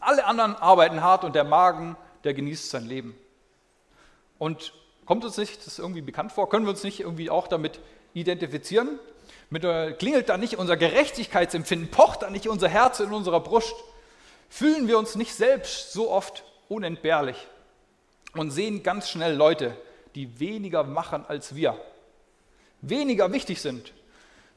Alle 0.00 0.24
anderen 0.24 0.56
arbeiten 0.56 1.02
hart 1.02 1.24
und 1.24 1.34
der 1.34 1.44
Magen, 1.44 1.96
der 2.24 2.32
genießt 2.32 2.70
sein 2.70 2.86
Leben. 2.86 3.14
Und 4.38 4.72
Kommt 5.06 5.24
uns 5.24 5.36
nicht 5.36 5.64
das 5.64 5.78
irgendwie 5.78 6.02
bekannt 6.02 6.32
vor? 6.32 6.50
Können 6.50 6.66
wir 6.66 6.70
uns 6.70 6.82
nicht 6.82 7.00
irgendwie 7.00 7.30
auch 7.30 7.46
damit 7.46 7.78
identifizieren? 8.12 8.98
Mit, 9.50 9.64
äh, 9.64 9.92
klingelt 9.92 10.28
da 10.28 10.36
nicht 10.36 10.58
unser 10.58 10.76
Gerechtigkeitsempfinden? 10.76 11.90
Pocht 11.90 12.22
da 12.22 12.30
nicht 12.30 12.48
unser 12.48 12.68
Herz 12.68 12.98
in 12.98 13.12
unserer 13.12 13.38
Brust? 13.38 13.74
Fühlen 14.48 14.88
wir 14.88 14.98
uns 14.98 15.14
nicht 15.14 15.32
selbst 15.32 15.92
so 15.92 16.10
oft 16.10 16.42
unentbehrlich 16.68 17.36
und 18.38 18.50
sehen 18.50 18.82
ganz 18.82 19.10
schnell 19.10 19.34
Leute, 19.34 19.76
die 20.14 20.40
weniger 20.40 20.84
machen 20.84 21.24
als 21.26 21.54
wir, 21.54 21.76
weniger 22.80 23.32
wichtig 23.32 23.60
sind, 23.60 23.92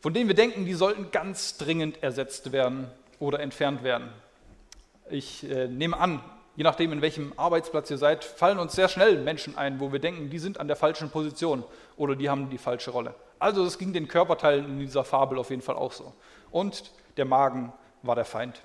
von 0.01 0.13
denen 0.13 0.27
wir 0.27 0.35
denken, 0.35 0.65
die 0.65 0.73
sollten 0.73 1.11
ganz 1.11 1.57
dringend 1.57 2.01
ersetzt 2.01 2.51
werden 2.51 2.89
oder 3.19 3.39
entfernt 3.39 3.83
werden. 3.83 4.09
Ich 5.09 5.49
äh, 5.49 5.67
nehme 5.67 5.97
an, 5.97 6.21
je 6.55 6.63
nachdem, 6.63 6.93
in 6.93 7.01
welchem 7.01 7.33
Arbeitsplatz 7.35 7.89
ihr 7.91 7.97
seid, 7.97 8.23
fallen 8.23 8.59
uns 8.59 8.73
sehr 8.73 8.87
schnell 8.87 9.21
Menschen 9.21 9.57
ein, 9.57 9.79
wo 9.79 9.91
wir 9.91 9.99
denken, 9.99 10.29
die 10.29 10.39
sind 10.39 10.59
an 10.59 10.67
der 10.67 10.75
falschen 10.75 11.09
Position 11.09 11.63
oder 11.97 12.15
die 12.15 12.29
haben 12.29 12.49
die 12.49 12.57
falsche 12.57 12.91
Rolle. 12.91 13.15
Also 13.39 13.63
es 13.65 13.77
ging 13.77 13.93
den 13.93 14.07
Körperteilen 14.07 14.65
in 14.65 14.79
dieser 14.79 15.03
Fabel 15.03 15.37
auf 15.37 15.49
jeden 15.49 15.61
Fall 15.61 15.75
auch 15.75 15.91
so. 15.91 16.13
Und 16.51 16.91
der 17.17 17.25
Magen 17.25 17.73
war 18.03 18.15
der 18.15 18.25
Feind. 18.25 18.61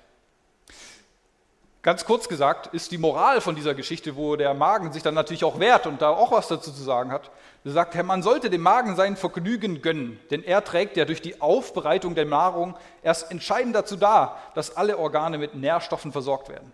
Ganz 1.85 2.03
kurz 2.03 2.27
gesagt 2.27 2.73
ist 2.73 2.91
die 2.91 2.97
Moral 2.97 3.41
von 3.41 3.53
dieser 3.53 3.75
Geschichte, 3.75 4.15
wo 4.15 4.35
der 4.35 4.55
Magen 4.55 4.91
sich 4.91 5.03
dann 5.03 5.13
natürlich 5.13 5.43
auch 5.43 5.59
wehrt 5.59 5.85
und 5.85 6.01
da 6.01 6.09
auch 6.09 6.31
was 6.31 6.47
dazu 6.47 6.71
zu 6.71 6.81
sagen 6.81 7.11
hat, 7.11 7.29
er 7.63 7.73
sagt, 7.73 8.03
man 8.03 8.23
sollte 8.23 8.49
dem 8.49 8.61
Magen 8.61 8.95
sein 8.95 9.15
Vergnügen 9.15 9.83
gönnen, 9.83 10.19
denn 10.31 10.43
er 10.43 10.63
trägt 10.63 10.97
ja 10.97 11.05
durch 11.05 11.21
die 11.21 11.41
Aufbereitung 11.41 12.15
der 12.15 12.25
Nahrung 12.25 12.73
erst 13.03 13.29
entscheidend 13.29 13.75
dazu 13.75 13.97
da, 13.97 14.35
dass 14.55 14.75
alle 14.75 14.97
Organe 14.97 15.37
mit 15.37 15.53
Nährstoffen 15.53 16.11
versorgt 16.11 16.49
werden. 16.49 16.71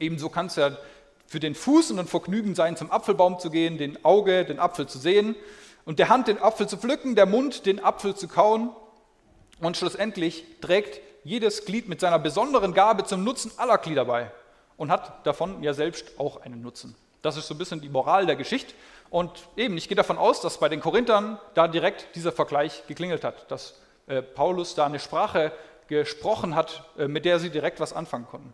Ebenso 0.00 0.30
kann 0.30 0.46
es 0.46 0.56
ja 0.56 0.76
für 1.28 1.38
den 1.38 1.54
Fuß 1.54 1.92
ein 1.92 2.08
Vergnügen 2.08 2.56
sein, 2.56 2.76
zum 2.76 2.90
Apfelbaum 2.90 3.38
zu 3.38 3.50
gehen, 3.50 3.78
den 3.78 4.04
Auge 4.04 4.44
den 4.44 4.58
Apfel 4.58 4.88
zu 4.88 4.98
sehen 4.98 5.36
und 5.84 6.00
der 6.00 6.08
Hand 6.08 6.26
den 6.26 6.42
Apfel 6.42 6.66
zu 6.66 6.76
pflücken, 6.76 7.14
der 7.14 7.26
Mund 7.26 7.66
den 7.66 7.78
Apfel 7.78 8.16
zu 8.16 8.26
kauen 8.26 8.70
und 9.60 9.76
schlussendlich 9.76 10.44
trägt 10.60 11.00
jedes 11.24 11.64
Glied 11.64 11.88
mit 11.88 12.00
seiner 12.00 12.18
besonderen 12.18 12.74
Gabe 12.74 13.04
zum 13.04 13.24
Nutzen 13.24 13.50
aller 13.56 13.78
Glieder 13.78 14.04
bei 14.04 14.30
und 14.76 14.90
hat 14.90 15.26
davon 15.26 15.62
ja 15.62 15.74
selbst 15.74 16.18
auch 16.18 16.42
einen 16.42 16.62
Nutzen. 16.62 16.94
Das 17.22 17.36
ist 17.36 17.48
so 17.48 17.54
ein 17.54 17.58
bisschen 17.58 17.80
die 17.80 17.88
Moral 17.88 18.26
der 18.26 18.36
Geschichte. 18.36 18.74
Und 19.10 19.30
eben, 19.56 19.76
ich 19.76 19.88
gehe 19.88 19.96
davon 19.96 20.18
aus, 20.18 20.40
dass 20.40 20.58
bei 20.58 20.68
den 20.68 20.80
Korinthern 20.80 21.38
da 21.54 21.68
direkt 21.68 22.14
dieser 22.14 22.32
Vergleich 22.32 22.86
geklingelt 22.86 23.24
hat, 23.24 23.50
dass 23.50 23.74
äh, 24.06 24.20
Paulus 24.22 24.74
da 24.74 24.86
eine 24.86 24.98
Sprache 24.98 25.52
gesprochen 25.88 26.54
hat, 26.54 26.84
äh, 26.98 27.08
mit 27.08 27.24
der 27.24 27.38
sie 27.38 27.50
direkt 27.50 27.80
was 27.80 27.92
anfangen 27.92 28.26
konnten. 28.26 28.52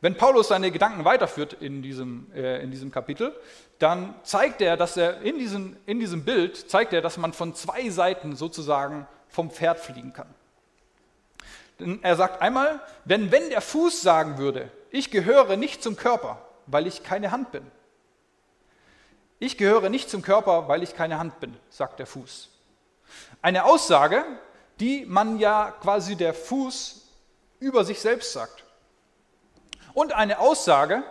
Wenn 0.00 0.16
Paulus 0.16 0.48
seine 0.48 0.70
Gedanken 0.70 1.06
weiterführt 1.06 1.54
in 1.54 1.80
diesem, 1.80 2.30
äh, 2.34 2.62
in 2.62 2.70
diesem 2.70 2.90
Kapitel, 2.90 3.34
dann 3.78 4.14
zeigt 4.22 4.60
er, 4.60 4.76
dass 4.76 4.98
er 4.98 5.22
in 5.22 5.38
diesem, 5.38 5.76
in 5.86 5.98
diesem 5.98 6.26
Bild 6.26 6.70
zeigt 6.70 6.92
er, 6.92 7.00
dass 7.00 7.16
man 7.16 7.32
von 7.32 7.54
zwei 7.54 7.88
Seiten 7.88 8.36
sozusagen 8.36 9.06
vom 9.28 9.50
Pferd 9.50 9.78
fliegen 9.78 10.12
kann. 10.12 10.28
Er 12.02 12.16
sagt 12.16 12.40
einmal, 12.40 12.80
wenn, 13.04 13.30
wenn 13.30 13.50
der 13.50 13.60
Fuß 13.60 14.00
sagen 14.00 14.38
würde, 14.38 14.70
ich 14.90 15.10
gehöre 15.10 15.56
nicht 15.56 15.82
zum 15.82 15.96
Körper, 15.96 16.38
weil 16.66 16.86
ich 16.86 17.02
keine 17.02 17.30
Hand 17.30 17.52
bin. 17.52 17.70
Ich 19.38 19.58
gehöre 19.58 19.90
nicht 19.90 20.08
zum 20.08 20.22
Körper, 20.22 20.68
weil 20.68 20.82
ich 20.82 20.94
keine 20.94 21.18
Hand 21.18 21.40
bin, 21.40 21.54
sagt 21.68 21.98
der 21.98 22.06
Fuß. 22.06 22.48
Eine 23.42 23.64
Aussage, 23.64 24.24
die 24.80 25.04
man 25.04 25.38
ja 25.38 25.72
quasi 25.82 26.16
der 26.16 26.32
Fuß 26.32 27.02
über 27.60 27.84
sich 27.84 28.00
selbst 28.00 28.32
sagt. 28.32 28.64
Und 29.92 30.12
eine 30.12 30.38
Aussage, 30.38 31.02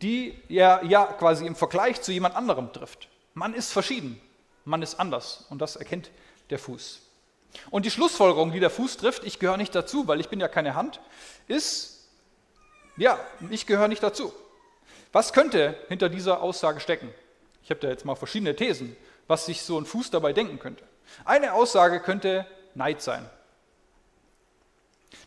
die 0.00 0.40
er 0.48 0.84
ja 0.84 1.06
quasi 1.06 1.46
im 1.46 1.56
Vergleich 1.56 2.00
zu 2.02 2.12
jemand 2.12 2.36
anderem 2.36 2.72
trifft. 2.72 3.08
Man 3.34 3.54
ist 3.54 3.72
verschieden, 3.72 4.20
man 4.64 4.82
ist 4.82 4.98
anders 5.00 5.46
und 5.50 5.58
das 5.60 5.76
erkennt 5.76 6.10
der 6.50 6.58
Fuß. 6.58 7.02
Und 7.70 7.86
die 7.86 7.90
Schlussfolgerung, 7.90 8.52
die 8.52 8.60
der 8.60 8.70
Fuß 8.70 8.96
trifft, 8.96 9.24
ich 9.24 9.38
gehöre 9.38 9.56
nicht 9.56 9.74
dazu, 9.74 10.08
weil 10.08 10.20
ich 10.20 10.28
bin 10.28 10.40
ja 10.40 10.48
keine 10.48 10.74
Hand, 10.74 11.00
ist, 11.48 12.08
ja, 12.96 13.18
ich 13.50 13.66
gehöre 13.66 13.88
nicht 13.88 14.02
dazu. 14.02 14.32
Was 15.12 15.32
könnte 15.32 15.76
hinter 15.88 16.08
dieser 16.08 16.42
Aussage 16.42 16.80
stecken? 16.80 17.12
Ich 17.62 17.70
habe 17.70 17.80
da 17.80 17.88
jetzt 17.88 18.04
mal 18.04 18.16
verschiedene 18.16 18.56
Thesen, 18.56 18.96
was 19.26 19.46
sich 19.46 19.62
so 19.62 19.78
ein 19.78 19.86
Fuß 19.86 20.10
dabei 20.10 20.32
denken 20.32 20.58
könnte. 20.58 20.84
Eine 21.24 21.52
Aussage 21.52 22.00
könnte 22.00 22.46
Neid 22.74 23.02
sein. 23.02 23.28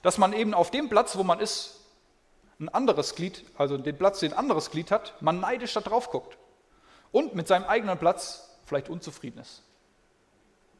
Dass 0.01 0.17
man 0.17 0.33
eben 0.33 0.53
auf 0.53 0.71
dem 0.71 0.89
Platz, 0.89 1.15
wo 1.15 1.23
man 1.23 1.39
ist, 1.39 1.79
ein 2.59 2.69
anderes 2.69 3.15
Glied, 3.15 3.43
also 3.57 3.77
den 3.77 3.97
Platz, 3.97 4.21
den 4.21 4.31
ein 4.31 4.39
anderes 4.39 4.71
Glied 4.71 4.89
hat, 4.89 5.21
man 5.21 5.39
neidisch 5.39 5.73
da 5.73 5.81
drauf 5.81 6.09
guckt 6.09 6.37
und 7.11 7.35
mit 7.35 7.47
seinem 7.47 7.65
eigenen 7.65 7.97
Platz 7.97 8.49
vielleicht 8.65 8.89
unzufrieden 8.89 9.39
ist 9.39 9.64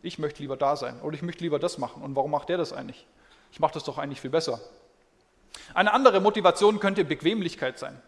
ich 0.06 0.20
möchte 0.20 0.42
lieber 0.42 0.58
da 0.58 0.76
sein 0.76 1.00
oder 1.02 1.16
ich 1.16 1.22
möchte 1.22 1.44
lieber 1.44 1.60
das 1.60 1.78
machen. 1.78 2.02
Und 2.04 2.16
warum 2.16 2.32
macht 2.32 2.50
der 2.50 2.58
das 2.58 2.74
eigentlich? 2.74 3.06
Ich 3.52 3.60
mache 3.60 3.74
das 3.74 3.84
doch 3.84 3.98
eigentlich 3.98 4.22
viel 4.22 4.30
besser. 4.30 4.60
Eine 5.74 5.94
andere 5.94 6.20
Motivation 6.20 6.80
könnte 6.80 7.06
Bequemlichkeit 7.06 7.80
sein. 7.80 8.02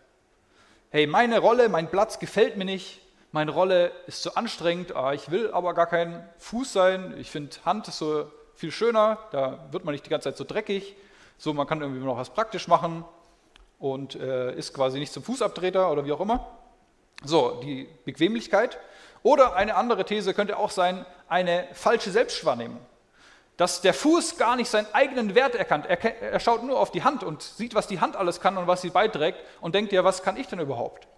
Hey, 0.89 1.07
meine 1.07 1.39
Rolle, 1.39 1.69
mein 1.69 1.89
Platz 1.89 2.19
gefällt 2.19 2.57
mir 2.57 2.65
nicht, 2.65 3.01
meine 3.31 3.51
Rolle 3.51 3.91
ist 4.07 4.23
zu 4.23 4.35
anstrengend, 4.35 4.95
ah, 4.95 5.13
ich 5.13 5.31
will 5.31 5.51
aber 5.51 5.73
gar 5.73 5.87
kein 5.87 6.27
Fuß 6.37 6.71
sein, 6.71 7.15
ich 7.17 7.29
finde 7.29 7.55
Hand 7.65 7.87
so 7.87 8.31
viel 8.55 8.71
schöner, 8.71 9.19
da 9.31 9.67
wird 9.71 9.83
man 9.85 9.91
nicht 9.91 10.05
die 10.05 10.09
ganze 10.09 10.29
Zeit 10.29 10.37
so 10.37 10.43
dreckig, 10.43 10.95
so 11.37 11.53
man 11.53 11.67
kann 11.67 11.81
irgendwie 11.81 12.03
noch 12.03 12.17
was 12.17 12.29
praktisch 12.29 12.67
machen 12.67 13.03
und 13.79 14.15
äh, 14.15 14.55
ist 14.55 14.73
quasi 14.73 14.97
nicht 14.97 15.11
zum 15.11 15.23
Fußabtreter 15.23 15.91
oder 15.91 16.05
wie 16.05 16.11
auch 16.13 16.21
immer. 16.21 16.47
So, 17.23 17.59
die 17.63 17.87
Bequemlichkeit. 18.05 18.77
Oder 19.27 19.57
eine 19.57 19.75
andere 19.75 20.05
These 20.05 20.33
könnte 20.33 20.55
auch 20.57 20.71
sein, 20.71 21.05
eine 21.27 21.67
falsche 21.73 22.11
Selbstwahrnehmung. 22.11 22.79
Dass 23.57 23.81
der 23.81 23.93
Fuß 23.93 24.37
gar 24.37 24.55
nicht 24.55 24.69
seinen 24.69 24.87
eigenen 24.93 25.35
Wert 25.35 25.53
erkannt. 25.53 25.85
Er, 25.85 26.01
er 26.01 26.39
schaut 26.39 26.63
nur 26.63 26.79
auf 26.79 26.91
die 26.91 27.03
Hand 27.03 27.25
und 27.25 27.41
sieht, 27.41 27.75
was 27.75 27.87
die 27.87 27.99
Hand 27.99 28.15
alles 28.15 28.39
kann 28.39 28.57
und 28.57 28.67
was 28.67 28.81
sie 28.81 28.89
beiträgt 28.89 29.39
und 29.59 29.75
denkt 29.75 29.91
ja, 29.91 30.05
was 30.05 30.23
kann 30.23 30.37
ich 30.37 30.47
denn 30.47 30.61
überhaupt? 30.61 31.09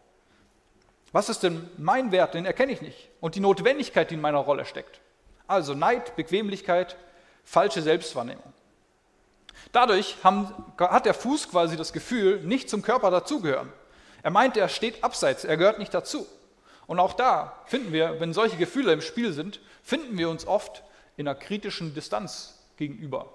Was 1.12 1.30
ist 1.30 1.44
denn 1.44 1.70
mein 1.78 2.12
Wert? 2.12 2.34
Den 2.34 2.48
erkenne 2.48 2.72
ich 2.72 2.82
nicht. 2.82 3.10
Und 3.20 3.36
die 3.36 3.42
Notwendigkeit, 3.42 4.10
die 4.10 4.16
in 4.16 4.22
meiner 4.22 4.40
Rolle 4.40 4.66
steckt. 4.66 5.02
Also 5.46 5.76
Neid, 5.76 6.16
Bequemlichkeit, 6.16 6.98
falsche 7.44 7.84
Selbstwahrnehmung. 7.84 8.54
Dadurch 9.72 10.18
haben, 10.24 10.52
hat 10.80 11.06
der 11.06 11.14
Fuß 11.14 11.52
quasi 11.52 11.78
das 11.78 11.94
Gefühl, 11.94 12.40
nicht 12.40 12.72
zum 12.72 12.82
Körper 12.82 13.12
dazugehören. 13.12 13.72
Er 14.24 14.32
meint, 14.32 14.58
er 14.58 14.68
steht 14.68 15.04
abseits, 15.04 15.44
er 15.44 15.58
gehört 15.58 15.78
nicht 15.78 15.94
dazu. 15.94 16.26
Und 16.90 17.00
auch 17.00 17.14
da 17.14 17.54
finden 17.66 17.94
wir, 17.94 18.20
wenn 18.20 18.34
solche 18.34 18.58
Gefühle 18.58 18.92
im 18.92 19.02
Spiel 19.02 19.32
sind, 19.32 19.60
finden 19.84 20.18
wir 20.18 20.28
uns 20.28 20.48
oft 20.48 20.82
in 21.18 21.28
einer 21.28 21.38
kritischen 21.38 21.94
Distanz 21.94 22.58
gegenüber. 22.78 23.32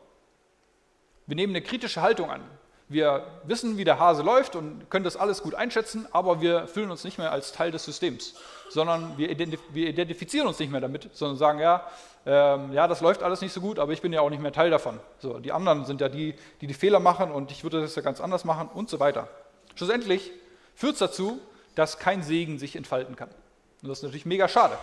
Wir 1.26 1.36
nehmen 1.36 1.52
eine 1.52 1.62
kritische 1.62 2.02
Haltung 2.02 2.32
an. 2.32 2.40
Wir 2.88 3.24
wissen, 3.44 3.78
wie 3.78 3.84
der 3.84 4.00
Hase 4.00 4.24
läuft 4.24 4.56
und 4.56 4.90
können 4.90 5.04
das 5.04 5.16
alles 5.16 5.40
gut 5.40 5.54
einschätzen, 5.54 6.08
aber 6.10 6.40
wir 6.40 6.66
fühlen 6.66 6.90
uns 6.90 7.04
nicht 7.04 7.16
mehr 7.16 7.30
als 7.30 7.52
Teil 7.52 7.70
des 7.70 7.84
Systems, 7.84 8.34
sondern 8.70 9.16
wir, 9.18 9.30
identif 9.30 9.60
wir 9.70 9.88
identifizieren 9.88 10.48
uns 10.48 10.58
nicht 10.58 10.72
mehr 10.72 10.80
damit, 10.80 11.10
sondern 11.12 11.38
sagen, 11.38 11.60
ja, 11.60 11.86
ähm, 12.26 12.72
ja, 12.72 12.88
das 12.88 13.02
läuft 13.02 13.22
alles 13.22 13.40
nicht 13.40 13.52
so 13.52 13.60
gut, 13.60 13.78
aber 13.78 13.92
ich 13.92 14.02
bin 14.02 14.12
ja 14.12 14.20
auch 14.20 14.30
nicht 14.30 14.42
mehr 14.42 14.52
Teil 14.52 14.70
davon. 14.70 14.98
So, 15.20 15.38
die 15.38 15.52
anderen 15.52 15.84
sind 15.84 16.00
ja 16.00 16.08
die, 16.08 16.34
die 16.60 16.66
die 16.66 16.74
Fehler 16.74 16.98
machen 16.98 17.30
und 17.30 17.52
ich 17.52 17.62
würde 17.62 17.82
das 17.82 17.94
ja 17.94 18.02
ganz 18.02 18.20
anders 18.20 18.44
machen 18.44 18.68
und 18.74 18.90
so 18.90 18.98
weiter. 18.98 19.28
Schlussendlich 19.76 20.32
führt 20.74 20.94
es 20.94 20.98
dazu, 20.98 21.38
dass 21.76 22.00
kein 22.00 22.24
Segen 22.24 22.58
sich 22.58 22.74
entfalten 22.74 23.14
kann. 23.14 23.30
Und 23.84 23.90
das 23.90 23.98
ist 23.98 24.04
natürlich 24.04 24.24
mega 24.24 24.48
schade. 24.48 24.78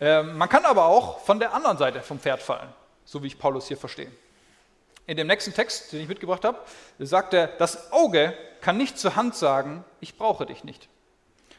Ähm, 0.00 0.36
man 0.36 0.48
kann 0.48 0.64
aber 0.64 0.86
auch 0.86 1.20
von 1.20 1.38
der 1.38 1.54
anderen 1.54 1.78
Seite 1.78 2.02
vom 2.02 2.18
Pferd 2.18 2.42
fallen, 2.42 2.68
so 3.04 3.22
wie 3.22 3.28
ich 3.28 3.38
Paulus 3.38 3.68
hier 3.68 3.76
verstehe. 3.76 4.10
In 5.06 5.16
dem 5.16 5.28
nächsten 5.28 5.54
Text, 5.54 5.92
den 5.92 6.00
ich 6.00 6.08
mitgebracht 6.08 6.44
habe, 6.44 6.58
sagt 6.98 7.32
er, 7.32 7.46
das 7.46 7.92
Auge 7.92 8.36
kann 8.60 8.76
nicht 8.76 8.98
zur 8.98 9.14
Hand 9.14 9.36
sagen, 9.36 9.84
ich 10.00 10.18
brauche 10.18 10.46
dich 10.46 10.64
nicht. 10.64 10.88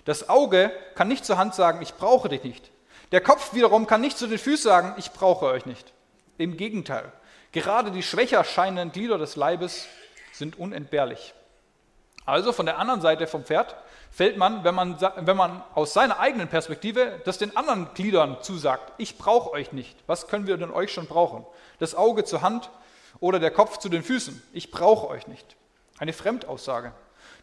Das 0.03 0.27
Auge 0.27 0.69
kann 0.95 1.07
nicht 1.07 1.23
zur 1.23 1.37
Hand 1.37 1.55
sagen, 1.55 1.81
ich 1.81 1.93
brauche 1.93 2.27
dich 2.27 2.43
nicht. 2.43 2.69
Der 3.13 3.21
Kopf 3.21 3.53
wiederum 3.53 3.87
kann 3.87 4.01
nicht 4.01 4.17
zu 4.17 4.27
den 4.27 4.39
Füßen 4.39 4.65
sagen, 4.65 4.95
ich 4.97 5.13
brauche 5.13 5.45
euch 5.45 5.65
nicht. 5.65 5.93
Im 6.37 6.57
Gegenteil, 6.57 7.09
gerade 7.53 7.91
die 7.91 8.03
schwächer 8.03 8.43
scheinenden 8.43 8.91
Glieder 8.91 9.17
des 9.17 9.37
Leibes 9.37 9.87
sind 10.33 10.59
unentbehrlich. 10.59 11.33
Also 12.25 12.51
von 12.51 12.65
der 12.65 12.79
anderen 12.79 12.99
Seite 12.99 13.27
vom 13.27 13.45
Pferd 13.45 13.77
fällt 14.13 14.37
man, 14.37 14.63
wenn 14.63 14.75
man, 14.75 15.01
wenn 15.01 15.35
man 15.35 15.63
aus 15.73 15.93
seiner 15.93 16.19
eigenen 16.19 16.47
Perspektive 16.47 17.19
das 17.25 17.39
den 17.39 17.57
anderen 17.57 17.89
Gliedern 17.95 18.37
zusagt, 18.41 18.93
ich 18.97 19.17
brauche 19.17 19.51
euch 19.51 19.71
nicht, 19.71 19.97
was 20.05 20.27
können 20.27 20.45
wir 20.45 20.55
denn 20.57 20.71
euch 20.71 20.93
schon 20.93 21.07
brauchen? 21.07 21.45
Das 21.79 21.95
Auge 21.95 22.23
zur 22.23 22.43
Hand 22.43 22.69
oder 23.19 23.39
der 23.39 23.51
Kopf 23.51 23.79
zu 23.79 23.89
den 23.89 24.03
Füßen, 24.03 24.41
ich 24.53 24.69
brauche 24.69 25.07
euch 25.07 25.27
nicht. 25.27 25.55
Eine 25.97 26.13
Fremdaussage. 26.13 26.93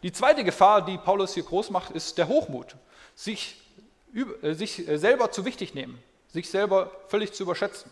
Die 0.02 0.12
zweite 0.12 0.44
Gefahr, 0.44 0.84
die 0.84 0.96
Paulus 0.96 1.34
hier 1.34 1.42
groß 1.42 1.70
macht, 1.70 1.90
ist 1.90 2.18
der 2.18 2.28
Hochmut. 2.28 2.76
Sich, 3.14 3.60
äh, 4.42 4.54
sich 4.54 4.84
selber 4.94 5.32
zu 5.32 5.44
wichtig 5.44 5.74
nehmen, 5.74 6.00
sich 6.28 6.48
selber 6.50 6.90
völlig 7.08 7.32
zu 7.32 7.42
überschätzen. 7.42 7.90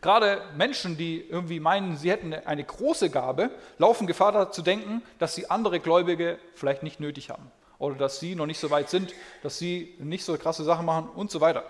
Gerade 0.00 0.42
Menschen, 0.56 0.96
die 0.96 1.20
irgendwie 1.20 1.60
meinen, 1.60 1.96
sie 1.96 2.10
hätten 2.10 2.32
eine 2.34 2.64
große 2.64 3.10
Gabe, 3.10 3.50
laufen 3.78 4.06
Gefahr 4.06 4.32
dazu 4.32 4.62
denken, 4.62 5.02
dass 5.18 5.34
sie 5.34 5.50
andere 5.50 5.80
Gläubige 5.80 6.38
vielleicht 6.54 6.82
nicht 6.82 7.00
nötig 7.00 7.30
haben. 7.30 7.50
oder 7.78 7.96
dass 7.96 8.20
sie 8.20 8.34
noch 8.34 8.46
nicht 8.46 8.58
so 8.58 8.70
weit 8.70 8.88
sind, 8.88 9.12
dass 9.42 9.58
sie 9.58 9.94
nicht 9.98 10.24
so 10.24 10.36
krasse 10.38 10.64
Sachen 10.64 10.86
machen 10.86 11.08
und 11.14 11.30
so 11.30 11.40
weiter. 11.40 11.64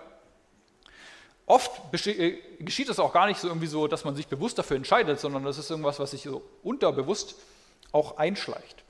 Oft 1.45 1.71
äh, 2.07 2.37
geschieht 2.59 2.89
es 2.89 2.99
auch 2.99 3.13
gar 3.13 3.25
nicht 3.27 3.39
so 3.39 3.47
irgendwie 3.47 3.67
so, 3.67 3.87
dass 3.87 4.03
man 4.03 4.15
sich 4.15 4.27
bewusst 4.27 4.57
dafür 4.57 4.77
entscheidet, 4.77 5.19
sondern 5.19 5.43
das 5.43 5.57
ist 5.57 5.69
irgendwas, 5.69 5.99
was 5.99 6.11
sich 6.11 6.23
so 6.23 6.43
unterbewusst 6.63 7.35
auch 7.91 8.17
einschleicht. 8.17 8.83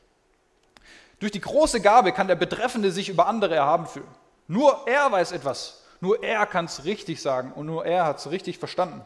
Durch 1.20 1.32
die 1.32 1.42
große 1.42 1.82
Gabe 1.82 2.12
kann 2.12 2.28
der 2.28 2.36
Betreffende 2.36 2.92
sich 2.92 3.10
über 3.10 3.28
andere 3.28 3.56
erhaben 3.56 3.88
fühlen. 3.88 4.08
Nur 4.48 4.88
er 4.88 5.12
weiß 5.12 5.32
etwas, 5.34 5.84
nur 6.00 6.24
er 6.24 6.46
kann 6.46 6.66
es 6.66 6.86
richtig 6.86 7.22
sagen 7.22 7.52
und 7.54 7.66
nur 7.66 7.86
er 7.86 8.06
hat 8.06 8.18
es 8.18 8.30
richtig 8.32 8.58
verstanden. 8.58 9.02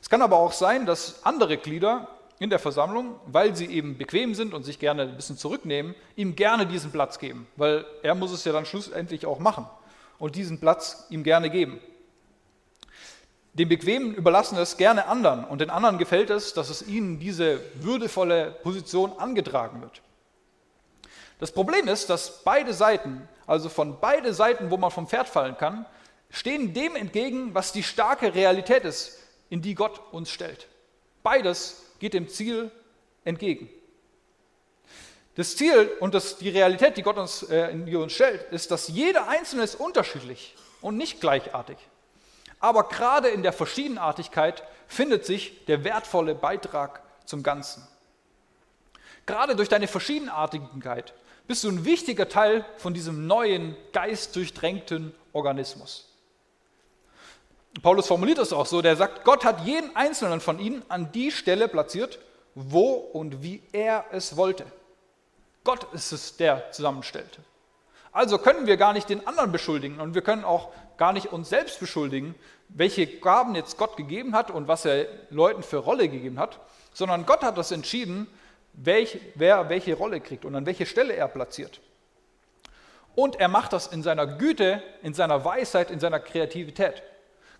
Es 0.00 0.08
kann 0.08 0.22
aber 0.22 0.38
auch 0.38 0.52
sein, 0.52 0.86
dass 0.86 1.24
andere 1.24 1.56
Glieder 1.56 2.08
in 2.38 2.50
der 2.50 2.58
Versammlung, 2.58 3.20
weil 3.26 3.54
sie 3.54 3.66
eben 3.66 3.98
bequem 3.98 4.34
sind 4.34 4.54
und 4.54 4.64
sich 4.64 4.78
gerne 4.78 5.02
ein 5.02 5.16
bisschen 5.16 5.36
zurücknehmen, 5.36 5.94
ihm 6.16 6.36
gerne 6.36 6.66
diesen 6.66 6.90
Platz 6.90 7.18
geben, 7.18 7.46
weil 7.56 7.84
er 8.02 8.14
muss 8.14 8.32
es 8.32 8.44
ja 8.44 8.52
dann 8.52 8.64
schlussendlich 8.64 9.26
auch 9.26 9.38
machen 9.38 9.66
und 10.18 10.36
diesen 10.36 10.58
Platz 10.58 11.06
ihm 11.10 11.22
gerne 11.22 11.50
geben. 11.50 11.80
Den 13.52 13.68
Bequemen 13.68 14.14
überlassen 14.14 14.56
es 14.58 14.76
gerne 14.76 15.06
anderen 15.06 15.44
und 15.44 15.60
den 15.60 15.70
anderen 15.70 15.98
gefällt 15.98 16.30
es, 16.30 16.54
dass 16.54 16.70
es 16.70 16.86
ihnen 16.86 17.18
diese 17.18 17.60
würdevolle 17.74 18.52
Position 18.62 19.12
angetragen 19.18 19.82
wird. 19.82 20.00
Das 21.40 21.52
Problem 21.52 21.88
ist, 21.88 22.08
dass 22.10 22.42
beide 22.44 22.72
Seiten, 22.72 23.28
also 23.46 23.68
von 23.68 23.98
beide 24.00 24.32
Seiten, 24.32 24.70
wo 24.70 24.76
man 24.76 24.90
vom 24.90 25.08
Pferd 25.08 25.28
fallen 25.28 25.56
kann, 25.56 25.84
stehen 26.30 26.72
dem 26.74 26.94
entgegen, 26.94 27.54
was 27.54 27.72
die 27.72 27.82
starke 27.82 28.34
Realität 28.34 28.84
ist, 28.84 29.18
in 29.50 29.60
die 29.60 29.74
Gott 29.74 30.00
uns 30.12 30.30
stellt. 30.30 30.68
Beides 31.22 31.82
geht 31.98 32.14
dem 32.14 32.28
Ziel 32.28 32.70
entgegen. 33.24 33.68
Das 35.34 35.56
Ziel 35.56 35.90
und 36.00 36.14
das, 36.14 36.38
die 36.38 36.48
Realität, 36.48 36.96
die 36.96 37.02
Gott 37.02 37.16
uns, 37.16 37.42
äh, 37.44 37.70
in 37.70 37.86
die 37.86 37.96
uns 37.96 38.12
stellt, 38.12 38.50
ist, 38.52 38.70
dass 38.70 38.88
jeder 38.88 39.28
Einzelne 39.28 39.62
ist 39.62 39.74
unterschiedlich 39.74 40.54
und 40.80 40.96
nicht 40.96 41.20
gleichartig. 41.20 41.76
Aber 42.58 42.88
gerade 42.88 43.28
in 43.28 43.42
der 43.42 43.52
Verschiedenartigkeit 43.52 44.62
findet 44.86 45.24
sich 45.24 45.64
der 45.66 45.84
wertvolle 45.84 46.34
Beitrag 46.34 47.02
zum 47.24 47.42
Ganzen. 47.42 47.86
Gerade 49.24 49.56
durch 49.56 49.68
deine 49.68 49.88
Verschiedenartigkeit 49.88 51.14
bist 51.46 51.64
du 51.64 51.68
ein 51.68 51.84
wichtiger 51.84 52.28
Teil 52.28 52.64
von 52.76 52.92
diesem 52.92 53.26
neuen, 53.26 53.76
geistdurchtränkten 53.92 55.14
Organismus. 55.32 56.09
Paulus 57.82 58.08
formuliert 58.08 58.38
es 58.38 58.52
auch 58.52 58.66
so, 58.66 58.82
der 58.82 58.96
sagt, 58.96 59.24
Gott 59.24 59.44
hat 59.44 59.64
jeden 59.64 59.94
einzelnen 59.94 60.40
von 60.40 60.58
ihnen 60.58 60.82
an 60.88 61.12
die 61.12 61.30
Stelle 61.30 61.68
platziert, 61.68 62.18
wo 62.54 62.92
und 62.92 63.42
wie 63.42 63.62
er 63.72 64.04
es 64.10 64.36
wollte. 64.36 64.66
Gott 65.62 65.86
ist 65.92 66.12
es, 66.12 66.36
der 66.36 66.72
zusammenstellte. 66.72 67.40
Also 68.12 68.38
können 68.38 68.66
wir 68.66 68.76
gar 68.76 68.92
nicht 68.92 69.08
den 69.08 69.26
anderen 69.26 69.52
beschuldigen 69.52 70.00
und 70.00 70.14
wir 70.14 70.22
können 70.22 70.44
auch 70.44 70.70
gar 70.96 71.12
nicht 71.12 71.32
uns 71.32 71.48
selbst 71.48 71.78
beschuldigen, 71.78 72.34
welche 72.68 73.06
Gaben 73.06 73.54
jetzt 73.54 73.78
Gott 73.78 73.96
gegeben 73.96 74.34
hat 74.34 74.50
und 74.50 74.68
was 74.68 74.84
er 74.84 75.06
Leuten 75.30 75.62
für 75.62 75.78
Rolle 75.78 76.08
gegeben 76.08 76.38
hat, 76.38 76.58
sondern 76.92 77.24
Gott 77.24 77.42
hat 77.42 77.56
das 77.56 77.70
entschieden, 77.70 78.26
welch, 78.72 79.20
wer 79.36 79.68
welche 79.68 79.94
Rolle 79.94 80.20
kriegt 80.20 80.44
und 80.44 80.54
an 80.54 80.66
welche 80.66 80.86
Stelle 80.86 81.14
er 81.14 81.28
platziert. 81.28 81.80
Und 83.14 83.36
er 83.36 83.48
macht 83.48 83.72
das 83.72 83.86
in 83.88 84.02
seiner 84.02 84.26
Güte, 84.26 84.82
in 85.02 85.14
seiner 85.14 85.44
Weisheit, 85.44 85.90
in 85.90 86.00
seiner 86.00 86.20
Kreativität. 86.20 87.02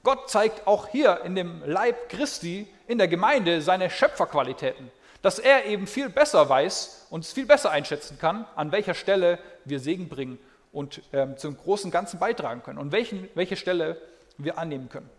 Gott 0.03 0.31
zeigt 0.31 0.67
auch 0.67 0.89
hier 0.89 1.21
in 1.25 1.35
dem 1.35 1.63
Leib 1.65 2.09
Christi, 2.09 2.67
in 2.87 2.99
der 2.99 3.09
Gemeinde, 3.09 3.61
seine 3.61 3.91
Schöpferqualitäten. 3.91 4.91
Dass 5.23 5.39
er 5.39 5.67
eben 5.67 5.87
viel 5.87 6.09
besser 6.09 6.49
weiß 6.49 7.09
und 7.11 7.25
es 7.25 7.33
viel 7.33 7.45
besser 7.45 7.71
einschätzen 7.71 8.19
kann, 8.19 8.47
an 8.57 8.73
welcher 8.73 8.95
Stelle 8.95 9.39
wir 9.67 9.79
Segen 9.79 10.09
bringen 10.09 10.39
und 10.73 11.03
ähm, 11.13 11.37
zum 11.37 11.57
großen 11.57 11.91
Ganzen 11.91 12.19
beitragen 12.19 12.63
können 12.63 12.79
und 12.79 12.93
welchen, 12.93 13.29
welche 13.35 13.57
Stelle 13.57 14.01
wir 14.39 14.57
annehmen 14.57 14.89
können. 14.89 15.11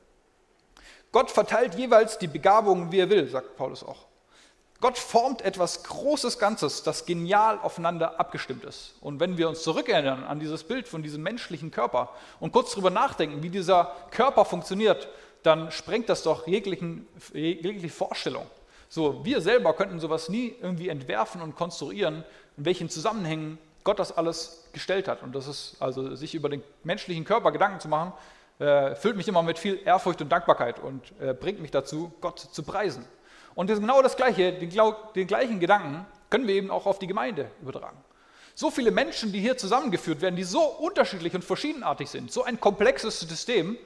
Gott 1.12 1.30
verteilt 1.30 1.76
jeweils 1.76 2.18
die 2.18 2.28
Begabungen, 2.28 2.92
wie 2.92 3.00
er 3.00 3.10
will, 3.10 3.28
sagt 3.28 3.56
Paulus 3.58 3.84
auch. 3.84 4.06
Gott 4.82 4.98
formt 4.98 5.44
etwas 5.44 5.84
Großes 5.84 6.40
Ganzes, 6.40 6.82
das 6.82 7.06
genial 7.06 7.60
aufeinander 7.62 8.20
abgestimmt 8.20 8.66
ist. 8.66 8.96
Und 9.00 9.20
wenn 9.20 9.38
wir 9.38 9.48
uns 9.48 9.62
zurückerinnern 9.62 10.24
an 10.24 10.40
dieses 10.40 10.64
Bild 10.64 10.88
von 10.88 11.04
diesem 11.04 11.22
menschlichen 11.22 11.70
Körper 11.70 12.10
und 12.40 12.52
kurz 12.52 12.72
darüber 12.72 12.90
nachdenken, 12.90 13.44
wie 13.44 13.50
dieser 13.50 13.96
Körper 14.10 14.44
funktioniert, 14.44 15.08
dann 15.44 15.72
sprengt 15.72 16.10
das 16.10 16.24
doch 16.24 16.48
jeglichen, 16.48 17.08
jegliche 17.32 17.90
Vorstellung. 17.90 18.48
So, 18.90 19.24
wir 19.24 19.40
selber 19.42 19.74
könnten 19.74 20.00
sowas 20.00 20.30
nie 20.30 20.56
irgendwie 20.60 20.90
entwerfen 20.90 21.42
und 21.42 21.56
konstruieren, 21.56 22.24
in 22.58 22.66
welchen 22.66 22.90
Zusammenhängen 22.90 23.60
Gott 23.84 24.00
das 24.00 24.18
alles 24.18 24.68
gestellt 24.74 25.08
hat. 25.08 25.22
Und 25.22 25.36
das 25.36 25.48
ist 25.48 25.76
also, 25.80 26.16
sich 26.16 26.34
über 26.34 26.50
den 26.50 26.64
menschlichen 26.84 27.24
Körper 27.24 27.52
Gedanken 27.52 27.80
zu 27.80 27.88
machen, 27.88 28.14
äh, 28.58 28.96
füllt 28.96 29.16
mich 29.16 29.28
immer 29.28 29.44
mit 29.44 29.60
viel 29.60 29.80
Ehrfurcht 29.86 30.22
und 30.22 30.30
Dankbarkeit 30.30 30.80
und 30.80 31.14
äh, 31.22 31.36
bringt 31.36 31.62
mich 31.62 31.72
dazu, 31.72 32.12
Gott 32.20 32.40
zu 32.40 32.64
preisen. 32.64 33.06
Und 33.56 33.70
das 33.70 33.80
genau 33.80 34.02
das 34.02 34.16
Gleiche, 34.16 34.54
den, 34.54 34.72
den 35.16 35.28
gleichen 35.28 35.60
Gedanken 35.60 36.06
können 36.30 36.48
wir 36.48 36.56
eben 36.56 36.72
auch 36.72 36.86
auf 36.86 37.00
die 37.00 37.08
Gemeinde 37.08 37.52
übertragen. 37.62 37.98
So 38.56 38.70
viele 38.70 38.92
Menschen, 38.92 39.32
die 39.32 39.40
hier 39.40 39.58
zusammengeführt 39.58 40.22
werden, 40.22 40.36
die 40.36 40.44
so 40.44 40.62
unterschiedlich 40.62 41.34
und 41.34 41.44
verschiedenartig 41.44 42.10
sind, 42.10 42.32
so 42.32 42.44
ein 42.44 42.60
komplexes 42.60 43.20
System, 43.20 43.78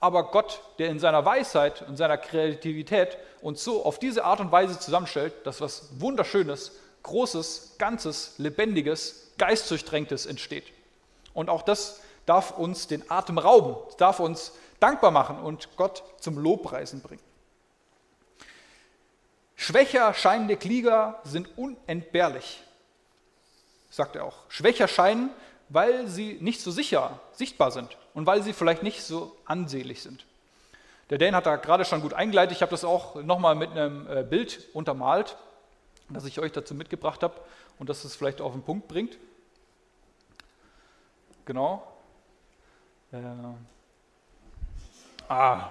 aber 0.00 0.30
Gott, 0.30 0.60
der 0.78 0.88
in 0.88 0.98
seiner 0.98 1.24
Weisheit 1.24 1.82
und 1.82 1.96
seiner 1.96 2.18
Kreativität 2.18 3.18
uns 3.40 3.62
so 3.62 3.84
auf 3.84 3.98
diese 3.98 4.24
Art 4.24 4.40
und 4.40 4.50
Weise 4.50 4.78
zusammenstellt, 4.78 5.32
dass 5.44 5.60
was 5.60 6.00
Wunderschönes, 6.00 6.72
Großes, 7.02 7.76
Ganzes, 7.78 8.34
Lebendiges, 8.38 9.32
Geistdurchtränktes 9.38 10.26
entsteht. 10.26 10.64
Und 11.34 11.48
auch 11.48 11.62
das 11.62 12.00
darf 12.26 12.56
uns 12.58 12.86
den 12.86 13.08
Atem 13.10 13.38
rauben, 13.38 13.76
darf 13.98 14.20
uns 14.20 14.52
dankbar 14.80 15.10
machen 15.10 15.38
und 15.38 15.68
Gott 15.76 16.02
zum 16.20 16.38
Lobpreisen 16.38 17.00
bringen. 17.00 17.22
Schwächer 19.62 20.12
scheinende 20.12 20.56
Klieger 20.56 21.20
sind 21.22 21.56
unentbehrlich, 21.56 22.64
sagt 23.90 24.16
er 24.16 24.24
auch. 24.24 24.38
Schwächer 24.48 24.88
scheinen, 24.88 25.30
weil 25.68 26.08
sie 26.08 26.36
nicht 26.40 26.60
so 26.60 26.72
sicher 26.72 27.20
sichtbar 27.30 27.70
sind 27.70 27.96
und 28.12 28.26
weil 28.26 28.42
sie 28.42 28.54
vielleicht 28.54 28.82
nicht 28.82 29.04
so 29.04 29.36
ansehlich 29.44 30.02
sind. 30.02 30.26
Der 31.10 31.18
Dan 31.18 31.36
hat 31.36 31.46
da 31.46 31.54
gerade 31.54 31.84
schon 31.84 32.00
gut 32.00 32.12
eingeleitet. 32.12 32.56
Ich 32.56 32.62
habe 32.62 32.72
das 32.72 32.82
auch 32.82 33.14
nochmal 33.22 33.54
mit 33.54 33.70
einem 33.70 34.08
äh, 34.08 34.24
Bild 34.24 34.66
untermalt, 34.72 35.36
das 36.08 36.24
ich 36.24 36.40
euch 36.40 36.50
dazu 36.50 36.74
mitgebracht 36.74 37.22
habe 37.22 37.40
und 37.78 37.88
das 37.88 38.02
es 38.02 38.16
vielleicht 38.16 38.40
auf 38.40 38.54
den 38.54 38.64
Punkt 38.64 38.88
bringt. 38.88 39.16
Genau. 41.44 41.86
Äh, 43.12 43.18
ah, 45.28 45.70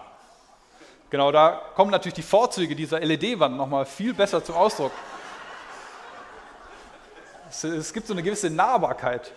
Genau, 1.11 1.29
da 1.29 1.61
kommen 1.75 1.91
natürlich 1.91 2.13
die 2.13 2.21
Vorzüge 2.21 2.73
dieser 2.73 3.01
LED-Wand 3.01 3.57
nochmal 3.57 3.85
viel 3.85 4.13
besser 4.13 4.41
zum 4.41 4.55
Ausdruck. 4.55 4.93
Es, 7.49 7.65
es, 7.65 7.91
gibt 7.91 8.07
so 8.07 8.13
eine 8.13 8.23
gewisse 8.23 8.49
Nahbarkeit. 8.49 9.33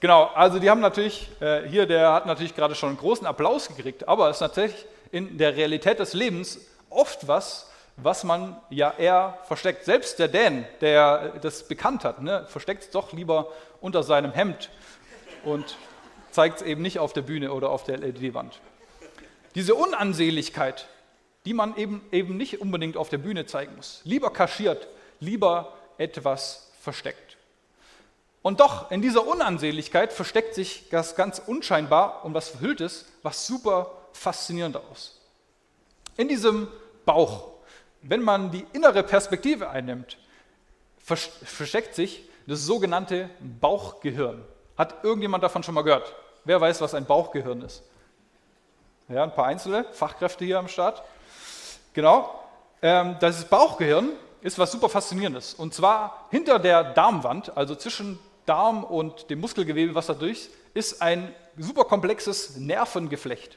Genau, 0.00 0.30
also 0.34 0.58
die 0.60 0.70
haben 0.70 0.80
natürlich, 0.80 1.28
äh, 1.40 1.68
hier, 1.68 1.84
der 1.84 2.10
hat 2.14 2.24
natürlich 2.24 2.56
gerade 2.56 2.74
schon 2.74 2.88
einen 2.88 2.98
großen 2.98 3.26
Applaus 3.26 3.68
gekriegt, 3.68 4.08
aber 4.08 4.30
es 4.30 4.38
ist 4.38 4.40
natürlich 4.40 4.86
in 5.12 5.36
der 5.36 5.54
Realität 5.54 5.98
des 5.98 6.14
Lebens 6.14 6.58
oft 6.88 7.28
was, 7.28 7.70
was 7.98 8.24
man 8.24 8.56
ja 8.70 8.94
eher 8.96 9.36
versteckt. 9.44 9.84
Selbst 9.84 10.18
der 10.18 10.28
Dan, 10.28 10.64
der 10.80 11.34
das 11.42 11.68
bekannt 11.68 12.04
hat, 12.04 12.22
ne, 12.22 12.46
versteckt 12.48 12.84
es 12.84 12.90
doch 12.90 13.12
lieber 13.12 13.48
unter 13.82 14.02
seinem 14.02 14.32
Hemd 14.32 14.70
und 15.44 15.76
zeigt 16.30 16.62
es 16.62 16.66
eben 16.66 16.80
nicht 16.80 16.98
auf 16.98 17.12
der 17.12 17.22
Bühne 17.22 17.52
oder 17.52 17.68
auf 17.68 17.84
der 17.84 17.98
LED-Wand. 17.98 18.58
Diese 19.54 19.74
Unansehnlichkeit, 19.74 20.88
die 21.44 21.54
man 21.54 21.76
eben, 21.76 22.02
eben 22.12 22.36
nicht 22.36 22.60
unbedingt 22.60 22.96
auf 22.96 23.08
der 23.08 23.18
Bühne 23.18 23.46
zeigen 23.46 23.76
muss. 23.76 24.00
Lieber 24.04 24.32
kaschiert, 24.32 24.88
lieber 25.20 25.74
etwas 25.96 26.70
versteckt. 26.80 27.36
Und 28.42 28.60
doch, 28.60 28.90
in 28.90 29.02
dieser 29.02 29.26
Unansehnlichkeit 29.26 30.12
versteckt 30.12 30.54
sich 30.54 30.88
das 30.90 31.16
ganz 31.16 31.40
unscheinbar 31.44 32.24
und 32.24 32.34
was 32.34 32.48
Verhülltes, 32.50 33.06
was 33.22 33.46
super 33.46 33.92
faszinierend 34.12 34.76
aus. 34.76 35.20
In 36.16 36.28
diesem 36.28 36.68
Bauch, 37.04 37.48
wenn 38.02 38.22
man 38.22 38.50
die 38.50 38.66
innere 38.72 39.02
Perspektive 39.02 39.70
einnimmt, 39.70 40.18
versteckt 40.98 41.94
sich 41.94 42.28
das 42.46 42.64
sogenannte 42.64 43.30
Bauchgehirn. 43.60 44.44
Hat 44.76 45.04
irgendjemand 45.04 45.42
davon 45.42 45.62
schon 45.62 45.74
mal 45.74 45.82
gehört? 45.82 46.14
Wer 46.44 46.60
weiß, 46.60 46.80
was 46.80 46.94
ein 46.94 47.04
Bauchgehirn 47.04 47.62
ist? 47.62 47.82
Ja, 49.08 49.22
ein 49.22 49.32
paar 49.32 49.46
einzelne 49.46 49.86
Fachkräfte 49.92 50.44
hier 50.44 50.58
am 50.58 50.68
Start. 50.68 51.02
Genau. 51.94 52.44
Ähm, 52.82 53.16
das 53.20 53.46
Bauchgehirn 53.46 54.10
ist 54.42 54.58
was 54.58 54.70
super 54.70 54.90
Faszinierendes. 54.90 55.54
Und 55.54 55.72
zwar 55.72 56.26
hinter 56.30 56.58
der 56.58 56.84
Darmwand, 56.92 57.56
also 57.56 57.74
zwischen 57.74 58.18
Darm 58.44 58.84
und 58.84 59.30
dem 59.30 59.40
Muskelgewebe, 59.40 59.94
was 59.94 60.08
da 60.08 60.14
durch 60.14 60.50
ist, 60.74 61.00
ein 61.00 61.34
super 61.56 61.84
komplexes 61.84 62.58
Nervengeflecht. 62.58 63.56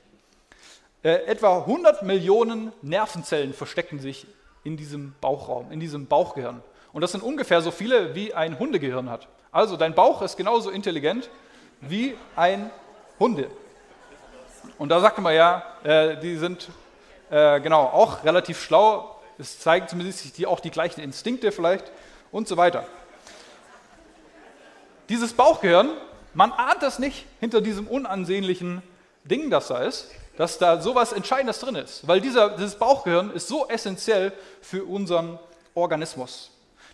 Äh, 1.04 1.26
etwa 1.26 1.60
100 1.60 2.04
Millionen 2.04 2.72
Nervenzellen 2.82 3.54
verstecken 3.54 4.00
sich 4.00 4.28
in 4.64 4.78
diesem 4.78 5.16
Bauchraum, 5.20 5.70
in 5.70 5.82
diesem 5.82 6.08
Bauchgehirn. 6.08 6.64
Und 6.94 7.02
das 7.02 7.12
sind 7.12 7.24
ungefähr 7.24 7.62
so 7.62 7.72
viele, 7.72 8.16
wie 8.16 8.34
ein 8.34 8.58
Hundegehirn 8.58 9.10
hat. 9.10 9.28
Also 9.52 9.76
dein 9.76 9.96
Bauch 9.96 10.22
ist 10.22 10.38
genauso 10.38 10.70
intelligent 10.70 11.30
wie 11.82 12.16
ein 12.38 12.70
Hunde. 13.20 13.52
Und 14.78 14.90
da 14.90 15.00
sagte 15.00 15.22
man 15.22 15.34
ja, 15.34 15.64
äh, 15.84 16.18
die 16.18 16.38
sind 16.38 16.70
äh, 17.30 17.60
genau 17.62 17.84
auch 17.84 18.24
relativ 18.24 18.62
schlau. 18.62 19.20
Es 19.38 19.60
zeigen 19.60 19.88
zumindest 19.88 20.38
die, 20.38 20.46
auch 20.46 20.60
die 20.60 20.72
gleichen 20.72 21.02
Instinkte 21.02 21.52
vielleicht 21.52 21.92
und 22.32 22.48
so 22.48 22.58
weiter. 22.58 22.86
Dieses 25.10 25.34
Bauchgehirn, 25.34 25.90
man 26.34 26.52
ahnt 26.52 26.82
das 26.82 27.00
nicht 27.00 27.26
hinter 27.40 27.62
diesem 27.62 27.88
unansehnlichen 27.88 28.82
Ding, 29.24 29.50
das 29.50 29.68
da 29.68 29.80
ist, 29.80 30.10
dass 30.38 30.58
da 30.58 30.82
sowas 30.82 31.12
Entscheidendes 31.12 31.60
drin 31.60 31.76
ist. 31.76 32.08
Weil 32.08 32.22
dieser, 32.22 32.52
dieses 32.52 32.76
Bauchgehirn 32.76 33.32
ist 33.32 33.48
so 33.48 33.68
essentiell 33.68 34.32
für 34.62 34.84
unseren 34.84 35.38
Organismus. 35.74 36.51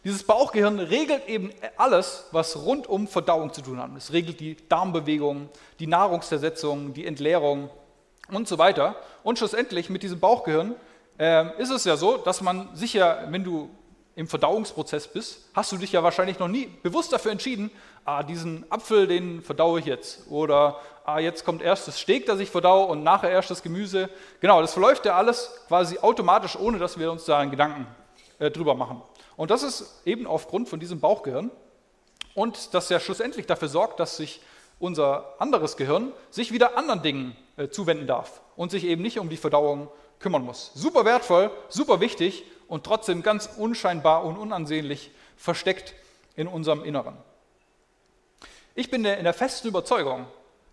Dieses 0.08 0.24
Bauchgehirn 0.24 0.80
regelt 0.80 1.28
eben 1.28 1.52
alles, 1.76 2.28
was 2.32 2.64
rund 2.64 2.88
um 2.88 3.10
Verdauung 3.10 3.52
zu 3.52 3.62
tun 3.62 3.78
hat. 3.78 3.90
Es 3.98 4.14
regelt 4.14 4.40
die 4.40 4.56
Darmbewegung, 4.70 5.50
die 5.82 5.88
Nahrungszersetzung, 5.88 6.94
die 6.94 7.06
Entleerung 7.06 7.70
und 8.32 8.48
so 8.48 8.58
weiter. 8.58 8.96
Und 9.24 9.38
schlussendlich 9.38 9.90
mit 9.90 10.04
diesem 10.04 10.22
Bauchgehirn 10.22 10.76
äh, 11.20 11.62
ist 11.62 11.72
es 11.72 11.84
ja 11.84 11.98
so, 11.98 12.16
dass 12.16 12.40
man 12.40 12.74
sich 12.74 12.94
ja, 12.94 13.28
wenn 13.32 13.44
du 13.44 13.70
im 14.16 14.30
Verdauungsprozess 14.30 15.10
bist, 15.10 15.50
hast 15.54 15.74
du 15.74 15.78
dich 15.78 15.92
ja 15.92 16.02
wahrscheinlich 16.04 16.40
noch 16.40 16.48
nie 16.48 16.68
bewusst 16.84 17.12
dafür 17.12 17.34
entschieden, 17.34 17.70
ah, 18.06 18.24
diesen 18.24 18.66
Apfel, 18.72 19.08
den 19.08 19.42
verdaue 19.42 19.82
ich 19.82 19.88
jetzt. 19.88 20.32
Oder 20.32 20.80
ah, 21.04 21.20
jetzt 21.20 21.44
kommt 21.44 21.62
erst 21.62 21.86
das 21.86 22.00
Steak, 22.00 22.26
das 22.28 22.40
ich 22.40 22.50
verdaue 22.50 22.88
und 22.88 23.04
nachher 23.04 23.30
erst 23.30 23.52
das 23.52 23.62
Gemüse. 23.62 24.10
Genau, 24.40 24.62
das 24.62 24.72
verläuft 24.72 25.06
ja 25.06 25.18
alles 25.18 25.52
quasi 25.68 26.00
automatisch, 26.00 26.56
ohne 26.58 26.80
dass 26.80 26.98
wir 26.98 27.12
uns 27.12 27.26
da 27.26 27.40
einen 27.40 27.52
Gedanken 27.52 27.86
äh, 28.40 28.50
drüber 28.50 28.74
machen. 28.74 29.02
Und 29.38 29.52
das 29.52 29.64
ist 29.64 30.02
eben 30.06 30.28
aufgrund 30.28 30.68
von 30.68 30.82
diesem 30.82 31.00
Bauchgehirn 31.00 31.52
und 32.34 32.74
das 32.74 32.90
ja 32.90 33.00
schlussendlich 33.00 33.46
dafür 33.46 33.70
sorgt, 33.70 34.00
dass 34.02 34.18
sich 34.18 34.42
unser 34.80 35.36
anderes 35.40 35.78
Gehirn 35.78 36.12
sich 36.30 36.52
wieder 36.52 36.78
anderen 36.78 37.02
Dingen 37.02 37.38
äh, 37.56 37.70
zuwenden 37.70 38.08
darf 38.08 38.42
und 38.56 38.72
sich 38.72 38.84
eben 38.84 39.02
nicht 39.02 39.20
um 39.20 39.30
die 39.30 39.38
Verdauung 39.38 39.90
kümmern 40.20 40.44
muss. 40.44 40.72
Super 40.74 41.06
wertvoll, 41.06 41.52
super 41.70 42.00
wichtig 42.00 42.44
und 42.68 42.84
trotzdem 42.84 43.24
ganz 43.24 43.50
unscheinbar 43.58 44.26
und 44.26 44.38
unansehnlich 44.38 45.12
versteckt 45.36 45.94
in 46.36 46.48
unserem 46.48 46.84
Inneren. 46.84 47.16
Ich 48.76 48.92
bin 48.92 49.06
in 49.06 49.24
der 49.24 49.34
festen 49.34 49.68
Überzeugung, 49.68 50.28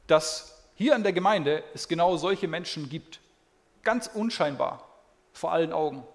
dass 0.07 0.64
hier 0.74 0.94
in 0.94 1.03
der 1.03 1.12
Gemeinde 1.12 1.62
es 1.74 1.88
genau 1.88 2.16
solche 2.16 2.48
Menschen 2.48 2.88
gibt, 2.88 3.20
ganz 3.83 4.11
unscheinbar 4.12 4.87
vor 5.33 5.53
allen 5.53 5.72
Augen, 5.72 6.07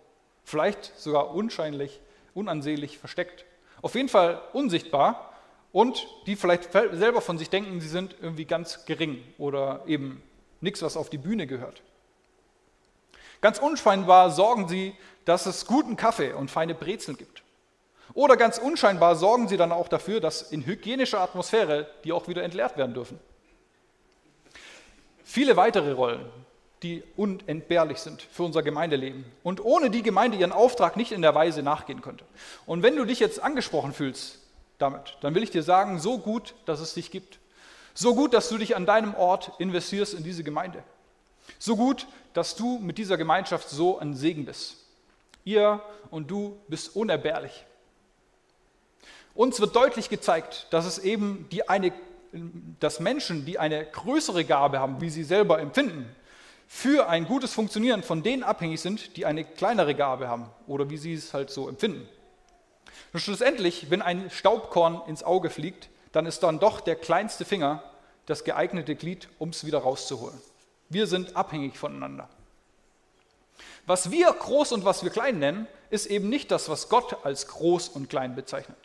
vielleicht 0.44 1.00
sogar 1.00 1.34
unscheinlich, 1.34 2.00
unansehnlich 2.40 2.98
versteckt, 2.98 3.46
auf 3.82 3.96
jeden 3.96 4.10
Fall 4.10 4.42
unsichtbar 4.54 5.34
und 5.72 6.08
die 6.26 6.36
vielleicht 6.36 6.72
selber 6.74 7.22
von 7.22 7.38
sich 7.38 7.50
denken, 7.50 7.80
sie 7.82 7.88
sind 7.88 8.16
irgendwie 8.22 8.46
ganz 8.46 8.86
gering 8.86 9.24
oder 9.38 9.84
eben 9.86 10.24
nichts, 10.62 10.82
was 10.82 10.98
auf 10.98 11.10
die 11.10 11.18
Bühne 11.18 11.48
gehört. 11.48 11.82
Ganz 13.42 13.60
unscheinbar 13.60 14.32
sorgen 14.32 14.68
sie, 14.68 14.96
dass 15.26 15.46
es 15.46 15.66
guten 15.66 15.96
Kaffee 15.96 16.34
und 16.34 16.52
feine 16.52 16.76
Brezeln 16.76 17.18
gibt. 17.18 17.44
Oder 18.14 18.36
ganz 18.36 18.58
unscheinbar 18.58 19.16
sorgen 19.16 19.48
sie 19.48 19.58
dann 19.58 19.72
auch 19.72 19.88
dafür, 19.88 20.20
dass 20.20 20.52
in 20.52 20.66
hygienischer 20.66 21.22
Atmosphäre 21.22 21.88
die 22.04 22.12
auch 22.12 22.28
wieder 22.28 22.44
entleert 22.44 22.76
werden 22.76 22.94
dürfen. 22.94 23.20
Viele 25.24 25.56
weitere 25.56 25.92
Rollen, 25.92 26.26
die 26.84 27.04
unentbehrlich 27.18 27.98
sind 27.98 28.22
für 28.22 28.44
unser 28.44 28.64
Gemeindeleben 28.64 29.26
und 29.44 29.64
ohne 29.64 29.90
die 29.90 30.02
Gemeinde 30.02 30.38
ihren 30.38 30.54
Auftrag 30.54 30.96
nicht 30.96 31.12
in 31.12 31.22
der 31.22 31.36
Weise 31.36 31.62
nachgehen 31.62 32.02
könnte. 32.02 32.24
Und 32.66 32.84
wenn 32.84 32.96
du 32.96 33.06
dich 33.06 33.20
jetzt 33.20 33.42
angesprochen 33.42 33.94
fühlst 33.94 34.40
damit, 34.78 35.18
dann 35.22 35.36
will 35.36 35.44
ich 35.44 35.52
dir 35.52 35.64
sagen, 35.64 36.00
so 36.00 36.20
gut, 36.20 36.56
dass 36.66 36.80
es 36.80 36.94
dich 36.94 37.12
gibt. 37.12 37.40
So 37.94 38.16
gut, 38.16 38.34
dass 38.34 38.48
du 38.48 38.58
dich 38.58 38.78
an 38.78 38.86
deinem 38.86 39.14
Ort 39.16 39.52
investierst 39.60 40.14
in 40.14 40.24
diese 40.24 40.44
Gemeinde. 40.44 40.84
So 41.58 41.76
gut, 41.76 42.08
dass 42.34 42.56
du 42.56 42.80
mit 42.80 42.98
dieser 42.98 43.18
Gemeinschaft 43.18 43.70
so 43.70 44.00
ein 44.00 44.14
Segen 44.14 44.46
bist. 44.46 44.78
Ihr 45.44 45.82
und 46.12 46.32
du 46.32 46.58
bist 46.70 46.96
unerbehrlich. 46.96 47.66
Uns 49.36 49.60
wird 49.60 49.76
deutlich 49.76 50.10
gezeigt, 50.10 50.68
dass 50.70 50.86
es 50.86 51.00
eben 51.00 51.48
die 51.52 51.68
eine, 51.68 51.92
dass 52.80 53.00
Menschen, 53.00 53.46
die 53.46 53.60
eine 53.60 53.86
größere 53.86 54.46
Gabe 54.46 54.80
haben, 54.80 55.02
wie 55.02 55.10
sie 55.10 55.24
selber 55.24 55.60
empfinden, 55.60 56.14
für 56.72 57.10
ein 57.10 57.26
gutes 57.26 57.52
Funktionieren 57.52 58.04
von 58.04 58.22
denen 58.22 58.44
abhängig 58.44 58.80
sind, 58.80 59.18
die 59.18 59.26
eine 59.26 59.44
kleinere 59.44 59.96
Gabe 59.96 60.30
haben 60.30 60.46
oder 60.68 60.90
wie 60.92 60.98
sie 60.98 61.14
es 61.14 61.34
halt 61.34 61.50
so 61.50 61.68
empfinden. 61.68 62.08
Und 63.12 63.20
schlussendlich, 63.20 63.90
wenn 63.90 64.04
ein 64.04 64.30
Staubkorn 64.30 65.02
ins 65.08 65.24
Auge 65.24 65.50
fliegt, 65.50 65.90
dann 66.12 66.28
ist 66.28 66.42
dann 66.44 66.60
doch 66.60 66.80
der 66.80 66.96
kleinste 66.96 67.44
Finger 67.44 67.84
das 68.28 68.44
geeignete 68.44 68.96
Glied, 68.96 69.28
um 69.40 69.50
es 69.50 69.66
wieder 69.66 69.80
rauszuholen. 69.80 70.40
Wir 70.90 71.08
sind 71.08 71.36
abhängig 71.36 71.76
voneinander. 71.76 72.30
Was 73.88 74.12
wir 74.12 74.32
groß 74.32 74.72
und 74.72 74.86
was 74.86 75.04
wir 75.04 75.10
klein 75.10 75.40
nennen, 75.40 75.68
ist 75.90 76.06
eben 76.06 76.30
nicht 76.30 76.52
das, 76.52 76.70
was 76.70 76.88
Gott 76.88 77.26
als 77.26 77.48
groß 77.48 77.90
und 77.90 78.12
klein 78.12 78.36
bezeichnet. 78.36 78.78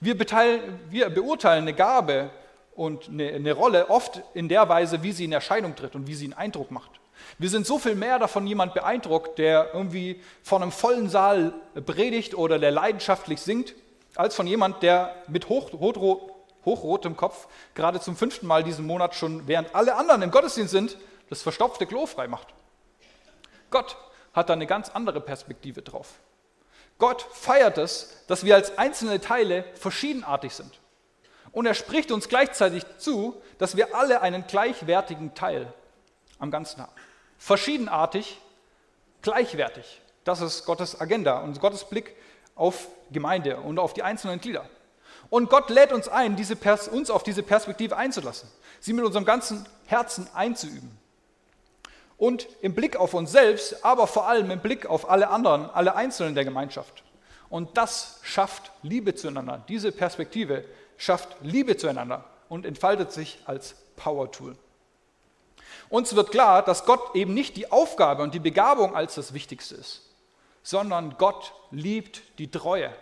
Wir, 0.00 0.18
wir 0.18 1.10
beurteilen 1.10 1.62
eine 1.62 1.74
Gabe 1.74 2.30
und 2.74 3.08
eine, 3.08 3.28
eine 3.28 3.52
Rolle 3.52 3.88
oft 3.88 4.20
in 4.34 4.48
der 4.48 4.68
Weise, 4.68 5.04
wie 5.04 5.12
sie 5.12 5.24
in 5.24 5.32
Erscheinung 5.32 5.76
tritt 5.76 5.94
und 5.94 6.08
wie 6.08 6.14
sie 6.16 6.24
einen 6.24 6.34
Eindruck 6.34 6.72
macht. 6.72 6.90
Wir 7.38 7.50
sind 7.50 7.66
so 7.66 7.78
viel 7.78 7.94
mehr 7.94 8.18
davon 8.18 8.46
jemand 8.46 8.74
beeindruckt, 8.74 9.38
der 9.38 9.70
irgendwie 9.74 10.22
von 10.42 10.62
einem 10.62 10.72
vollen 10.72 11.08
Saal 11.08 11.52
predigt 11.86 12.34
oder 12.34 12.58
der 12.58 12.70
leidenschaftlich 12.70 13.40
singt, 13.40 13.74
als 14.14 14.34
von 14.34 14.46
jemand, 14.46 14.82
der 14.82 15.14
mit 15.26 15.48
hoch, 15.48 15.72
hoch, 15.72 16.30
hochrotem 16.64 17.16
Kopf 17.16 17.48
gerade 17.74 18.00
zum 18.00 18.16
fünften 18.16 18.46
Mal 18.46 18.62
diesen 18.62 18.86
Monat 18.86 19.14
schon, 19.14 19.46
während 19.48 19.74
alle 19.74 19.96
anderen 19.96 20.22
im 20.22 20.30
Gottesdienst 20.30 20.72
sind, 20.72 20.96
das 21.30 21.42
verstopfte 21.42 21.86
Klo 21.86 22.06
frei 22.06 22.28
macht. 22.28 22.48
Gott 23.70 23.96
hat 24.32 24.48
da 24.48 24.52
eine 24.52 24.66
ganz 24.66 24.90
andere 24.90 25.20
Perspektive 25.20 25.82
drauf. 25.82 26.14
Gott 26.98 27.26
feiert 27.32 27.78
es, 27.78 28.24
dass 28.28 28.44
wir 28.44 28.54
als 28.54 28.78
einzelne 28.78 29.20
Teile 29.20 29.64
verschiedenartig 29.74 30.54
sind. 30.54 30.78
Und 31.50 31.66
er 31.66 31.74
spricht 31.74 32.12
uns 32.12 32.28
gleichzeitig 32.28 32.84
zu, 32.98 33.40
dass 33.58 33.76
wir 33.76 33.94
alle 33.94 34.20
einen 34.20 34.46
gleichwertigen 34.46 35.34
Teil 35.34 35.72
am 36.44 36.50
Ganzen 36.50 36.80
haben. 36.80 36.92
Verschiedenartig, 37.38 38.40
gleichwertig. 39.22 40.00
Das 40.22 40.40
ist 40.40 40.64
Gottes 40.64 41.00
Agenda 41.00 41.40
und 41.40 41.60
Gottes 41.60 41.84
Blick 41.84 42.14
auf 42.54 42.88
Gemeinde 43.10 43.58
und 43.58 43.78
auf 43.78 43.92
die 43.92 44.02
einzelnen 44.02 44.40
Glieder. 44.40 44.64
Und 45.30 45.50
Gott 45.50 45.70
lädt 45.70 45.92
uns 45.92 46.08
ein, 46.08 46.36
uns 46.92 47.10
auf 47.10 47.22
diese 47.22 47.42
Perspektive 47.42 47.96
einzulassen, 47.96 48.48
sie 48.80 48.92
mit 48.92 49.04
unserem 49.04 49.24
ganzen 49.24 49.66
Herzen 49.86 50.28
einzuüben 50.34 50.96
und 52.16 52.46
im 52.62 52.74
Blick 52.74 52.96
auf 52.96 53.14
uns 53.14 53.32
selbst, 53.32 53.84
aber 53.84 54.06
vor 54.06 54.28
allem 54.28 54.50
im 54.50 54.60
Blick 54.60 54.86
auf 54.86 55.10
alle 55.10 55.28
anderen, 55.28 55.68
alle 55.70 55.96
Einzelnen 55.96 56.34
der 56.34 56.44
Gemeinschaft. 56.44 57.02
Und 57.48 57.76
das 57.76 58.20
schafft 58.22 58.72
Liebe 58.82 59.14
zueinander. 59.14 59.64
Diese 59.68 59.92
Perspektive 59.92 60.64
schafft 60.96 61.36
Liebe 61.42 61.76
zueinander 61.76 62.24
und 62.48 62.66
entfaltet 62.66 63.12
sich 63.12 63.40
als 63.46 63.74
Power-Tool. 63.96 64.56
Uns 65.88 66.14
wird 66.14 66.30
klar, 66.30 66.62
dass 66.62 66.84
Gott 66.84 67.14
eben 67.14 67.34
nicht 67.34 67.56
die 67.56 67.70
Aufgabe 67.70 68.22
und 68.22 68.34
die 68.34 68.40
Begabung 68.40 68.94
als 68.94 69.14
das 69.14 69.34
Wichtigste 69.34 69.74
ist, 69.74 70.02
sondern 70.62 71.16
Gott 71.18 71.52
liebt 71.70 72.22
die 72.38 72.50
Treue. 72.50 72.92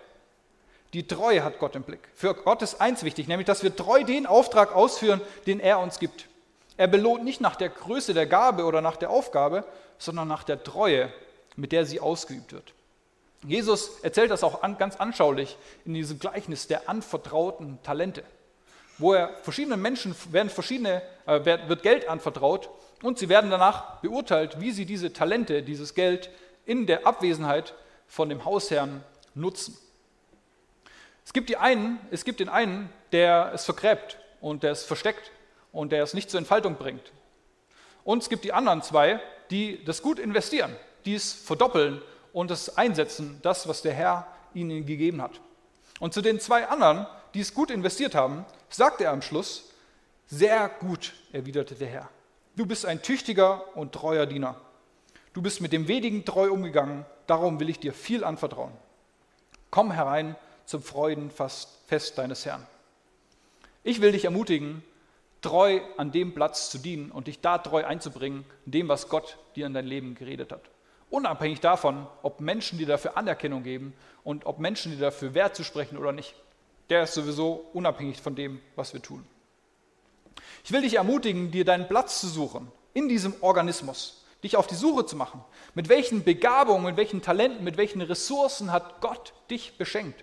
Die 0.93 1.07
Treue 1.07 1.43
hat 1.43 1.59
Gott 1.59 1.75
im 1.75 1.85
Blick. 1.85 2.09
Für 2.15 2.35
Gott 2.35 2.61
ist 2.61 2.81
eins 2.81 3.03
wichtig, 3.03 3.27
nämlich 3.27 3.47
dass 3.47 3.63
wir 3.63 3.75
treu 3.75 4.05
den 4.05 4.27
Auftrag 4.27 4.75
ausführen, 4.75 5.21
den 5.47 5.59
er 5.59 5.79
uns 5.79 5.99
gibt. 5.99 6.29
Er 6.77 6.87
belohnt 6.87 7.25
nicht 7.25 7.41
nach 7.41 7.57
der 7.57 7.71
Größe 7.71 8.15
der 8.15 8.27
Gabe 8.27 8.65
oder 8.65 8.81
nach 8.81 8.97
der 8.97 9.11
Aufgabe, 9.11 9.65
sondern 9.99 10.29
nach 10.29 10.43
der 10.43 10.63
Treue, 10.63 11.13
mit 11.57 11.73
der 11.73 11.87
sie 11.87 12.01
ausgeübt 12.01 12.53
wird. 12.53 12.75
Jesus 13.45 14.01
erzählt 14.03 14.31
das 14.31 14.45
auch 14.45 14.63
an, 14.63 14.79
ganz 14.79 14.97
anschaulich 14.97 15.57
in 15.85 15.95
diesem 15.95 16.19
Gleichnis 16.19 16.69
der 16.69 16.89
anvertrauten 16.89 17.83
Talente, 17.83 18.23
wo 18.99 19.15
er 19.15 19.31
verschiedenen 19.43 19.81
Menschen 19.81 20.15
werden 20.31 20.51
verschiedene, 20.51 21.03
äh, 21.27 21.45
wird 21.45 21.83
Geld 21.83 22.09
anvertraut 22.09 22.71
und 23.03 23.19
sie 23.19 23.29
werden 23.29 23.51
danach 23.51 24.01
beurteilt, 24.01 24.61
wie 24.61 24.71
sie 24.71 24.87
diese 24.87 25.13
Talente, 25.13 25.63
dieses 25.63 25.95
Geld 25.95 26.31
in 26.67 26.87
der 26.87 27.07
Abwesenheit 27.07 27.75
von 28.07 28.29
dem 28.29 28.45
Hausherrn 28.45 29.03
nutzen. 29.35 29.77
Es 31.25 31.33
gibt, 31.33 31.49
die 31.49 31.57
einen, 31.57 31.99
es 32.11 32.25
gibt 32.25 32.41
den 32.41 32.49
einen, 32.49 32.91
der 33.13 33.53
es 33.55 33.65
vergräbt 33.65 34.19
und 34.41 34.63
der 34.63 34.73
es 34.73 34.85
versteckt 34.85 35.31
und 35.73 35.93
der 35.93 36.03
es 36.03 36.15
nicht 36.15 36.31
zur 36.31 36.39
Entfaltung 36.39 36.77
bringt. 36.77 37.13
Und 38.05 38.23
es 38.23 38.29
gibt 38.29 38.45
die 38.45 38.53
anderen 38.53 38.83
zwei, 38.83 39.21
die 39.51 39.85
das 39.85 40.03
gut 40.03 40.19
investieren, 40.19 40.75
die 41.05 41.15
es 41.15 41.33
verdoppeln 41.33 42.03
und 42.33 42.51
es 42.51 42.77
einsetzen, 42.77 43.39
das, 43.43 43.69
was 43.69 43.83
der 43.83 43.93
Herr 43.93 44.27
ihnen 44.55 44.85
gegeben 44.87 45.23
hat. 45.23 45.41
Und 46.01 46.15
zu 46.15 46.21
den 46.21 46.41
zwei 46.41 46.67
anderen, 46.67 47.07
die 47.35 47.41
es 47.41 47.55
gut 47.55 47.71
investiert 47.71 48.15
haben, 48.15 48.45
sagt 48.69 49.01
er 49.01 49.11
am 49.11 49.23
Schluss, 49.23 49.71
sehr 50.27 50.69
gut, 50.69 51.15
erwiderte 51.33 51.75
der 51.75 51.89
Herr. 51.89 52.09
Du 52.57 52.67
bist 52.67 52.87
ein 52.87 53.03
tüchtiger 53.03 53.77
und 53.77 53.93
treuer 53.93 54.27
Diener. 54.27 54.61
Du 55.33 55.41
bist 55.43 55.61
mit 55.61 55.73
dem 55.73 55.89
wenigen 55.89 56.25
treu 56.25 56.51
umgegangen, 56.51 57.07
darum 57.27 57.61
will 57.61 57.71
ich 57.71 57.81
dir 57.81 57.93
viel 57.93 58.25
anvertrauen. 58.25 58.73
Komm 59.71 59.91
herein 59.91 60.37
zum 60.67 60.83
Freudenfest 60.83 62.17
deines 62.17 62.45
Herrn. 62.45 62.67
Ich 63.83 64.01
will 64.01 64.13
dich 64.13 64.27
ermutigen, 64.27 64.85
treu 65.41 65.81
an 65.97 66.13
dem 66.13 66.35
Platz 66.35 66.71
zu 66.71 66.79
dienen 66.79 67.11
und 67.11 67.27
dich 67.27 67.41
da 67.41 67.59
treu 67.59 67.85
einzubringen, 67.85 68.45
in 68.67 68.73
dem, 68.73 68.89
was 68.89 69.09
Gott 69.09 69.39
dir 69.57 69.67
in 69.67 69.75
dein 69.75 69.87
Leben 69.87 70.15
geredet 70.15 70.53
hat. 70.53 70.63
Unabhängig 71.11 71.61
davon, 71.61 72.07
ob 72.23 72.41
Menschen 72.41 72.79
dir 72.79 72.87
dafür 72.87 73.17
Anerkennung 73.17 73.63
geben 73.65 73.93
und 74.25 74.47
ob 74.47 74.61
Menschen 74.61 74.93
dir 74.93 74.99
dafür 74.99 75.35
Wert 75.35 75.57
zu 75.57 75.65
sprechen 75.65 75.99
oder 75.99 76.13
nicht. 76.13 76.35
Der 76.93 77.05
ist 77.05 77.15
sowieso 77.15 77.71
unabhängig 77.73 78.21
von 78.21 78.35
dem, 78.35 78.61
was 78.77 78.93
wir 78.93 79.01
tun. 79.01 79.25
Ich 80.63 80.73
will 80.73 80.83
dich 80.83 80.97
ermutigen, 80.97 81.51
dir 81.51 81.65
deinen 81.65 81.89
Platz 81.89 82.21
zu 82.21 82.29
suchen 82.29 82.71
in 82.93 83.09
diesem 83.09 83.33
Organismus, 83.41 84.27
dich 84.45 84.59
auf 84.59 84.67
die 84.67 84.75
Suche 84.75 85.07
zu 85.07 85.17
machen. 85.17 85.43
Mit 85.73 85.89
welchen 85.89 86.23
Begabungen, 86.23 86.85
mit 86.85 86.99
welchen 86.99 87.23
Talenten, 87.23 87.65
mit 87.65 87.79
welchen 87.79 88.03
Ressourcen 88.03 88.73
hat 88.73 89.01
Gott 89.01 89.33
dich 89.49 89.79
beschenkt? 89.79 90.23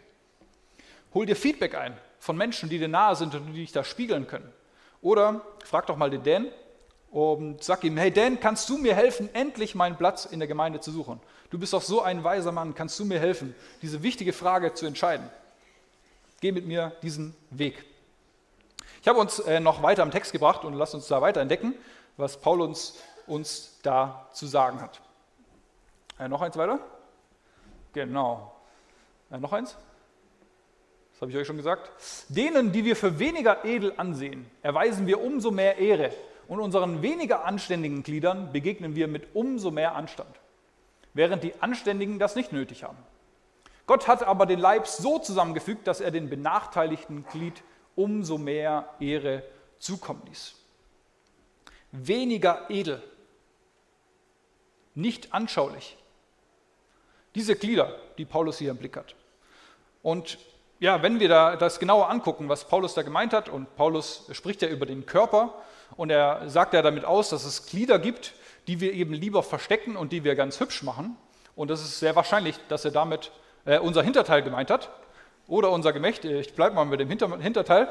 Hol 1.15 1.25
dir 1.25 1.35
Feedback 1.35 1.73
ein 1.73 1.97
von 2.19 2.37
Menschen, 2.37 2.69
die 2.69 2.77
dir 2.77 2.87
nahe 2.87 3.15
sind 3.15 3.33
und 3.33 3.47
die 3.47 3.61
dich 3.61 3.71
da 3.71 3.83
spiegeln 3.83 4.27
können. 4.27 4.53
Oder 5.01 5.41
frag 5.65 5.87
doch 5.87 5.97
mal 5.97 6.11
den 6.11 6.21
Dan 6.21 6.51
und 7.09 7.63
sag 7.63 7.83
ihm, 7.83 7.97
hey 7.97 8.11
Dan, 8.11 8.39
kannst 8.39 8.69
du 8.69 8.77
mir 8.77 8.93
helfen, 8.93 9.27
endlich 9.33 9.73
meinen 9.73 9.97
Platz 9.97 10.25
in 10.25 10.37
der 10.37 10.47
Gemeinde 10.47 10.81
zu 10.81 10.91
suchen? 10.91 11.19
Du 11.49 11.57
bist 11.57 11.73
doch 11.73 11.81
so 11.81 12.03
ein 12.03 12.23
weiser 12.23 12.51
Mann, 12.51 12.75
kannst 12.75 12.99
du 12.99 13.05
mir 13.05 13.19
helfen, 13.19 13.55
diese 13.81 14.03
wichtige 14.03 14.33
Frage 14.33 14.75
zu 14.75 14.85
entscheiden? 14.85 15.31
Geh 16.41 16.51
mit 16.51 16.65
mir 16.65 16.93
diesen 17.01 17.35
Weg. 17.49 17.85
Ich 19.01 19.07
habe 19.07 19.19
uns 19.19 19.39
äh, 19.39 19.59
noch 19.59 19.81
weiter 19.81 20.03
am 20.03 20.11
Text 20.11 20.31
gebracht 20.31 20.63
und 20.63 20.73
lasst 20.73 20.93
uns 20.93 21.07
da 21.07 21.21
weiter 21.21 21.41
entdecken, 21.41 21.73
was 22.17 22.39
Paulus 22.39 23.01
uns 23.27 23.79
da 23.83 24.27
zu 24.33 24.45
sagen 24.45 24.81
hat. 24.81 25.01
Äh, 26.19 26.27
noch 26.27 26.41
eins 26.41 26.57
weiter? 26.57 26.79
Genau. 27.93 28.53
Äh, 29.31 29.37
noch 29.37 29.53
eins? 29.53 29.77
Das 31.13 31.21
habe 31.21 31.31
ich 31.31 31.37
euch 31.37 31.47
schon 31.47 31.57
gesagt. 31.57 31.91
Denen, 32.29 32.71
die 32.71 32.85
wir 32.85 32.95
für 32.95 33.19
weniger 33.19 33.65
edel 33.65 33.93
ansehen, 33.97 34.49
erweisen 34.61 35.07
wir 35.07 35.21
umso 35.21 35.51
mehr 35.51 35.77
Ehre 35.77 36.13
und 36.47 36.59
unseren 36.59 37.01
weniger 37.01 37.45
anständigen 37.45 38.03
Gliedern 38.03 38.51
begegnen 38.51 38.95
wir 38.95 39.07
mit 39.07 39.35
umso 39.35 39.69
mehr 39.69 39.95
Anstand, 39.95 40.33
während 41.13 41.43
die 41.43 41.53
Anständigen 41.61 42.19
das 42.19 42.35
nicht 42.35 42.53
nötig 42.53 42.83
haben. 42.83 42.97
Gott 43.89 44.07
hat 44.07 44.21
aber 44.21 44.45
den 44.45 44.59
Leib 44.59 44.85
so 44.85 45.17
zusammengefügt, 45.17 45.87
dass 45.87 45.99
er 45.99 46.11
den 46.11 46.29
benachteiligten 46.29 47.25
Glied 47.25 47.63
umso 47.95 48.37
mehr 48.37 48.87
Ehre 48.99 49.41
zukommen 49.79 50.21
ließ. 50.27 50.53
Weniger 51.91 52.69
edel, 52.69 53.01
nicht 54.93 55.33
anschaulich. 55.33 55.97
Diese 57.33 57.55
Glieder, 57.55 57.95
die 58.19 58.25
Paulus 58.25 58.59
hier 58.59 58.69
im 58.69 58.77
Blick 58.77 58.95
hat. 58.95 59.15
Und 60.03 60.37
ja, 60.79 61.01
wenn 61.01 61.19
wir 61.19 61.27
da 61.27 61.55
das 61.55 61.79
genauer 61.79 62.11
angucken, 62.11 62.47
was 62.47 62.67
Paulus 62.67 62.93
da 62.93 63.01
gemeint 63.01 63.33
hat, 63.33 63.49
und 63.49 63.75
Paulus 63.75 64.29
spricht 64.33 64.61
ja 64.61 64.67
über 64.67 64.85
den 64.85 65.07
Körper 65.07 65.55
und 65.97 66.11
er 66.11 66.47
sagt 66.47 66.75
ja 66.75 66.83
damit 66.83 67.05
aus, 67.05 67.29
dass 67.29 67.43
es 67.43 67.65
Glieder 67.65 67.97
gibt, 67.97 68.35
die 68.67 68.81
wir 68.81 68.93
eben 68.93 69.15
lieber 69.15 69.41
verstecken 69.41 69.97
und 69.97 70.11
die 70.11 70.23
wir 70.23 70.35
ganz 70.35 70.59
hübsch 70.59 70.83
machen. 70.83 71.17
Und 71.55 71.71
das 71.71 71.81
ist 71.81 71.97
sehr 71.97 72.15
wahrscheinlich, 72.15 72.55
dass 72.67 72.85
er 72.85 72.91
damit 72.91 73.31
äh, 73.65 73.79
unser 73.79 74.03
Hinterteil 74.03 74.41
gemeint 74.41 74.69
hat 74.69 74.89
oder 75.47 75.71
unser 75.71 75.93
Gemächt, 75.93 76.25
ich 76.25 76.53
bleibe 76.53 76.75
mal 76.75 76.85
mit 76.85 76.99
dem 76.99 77.09
Hinter 77.09 77.37
Hinterteil, 77.39 77.87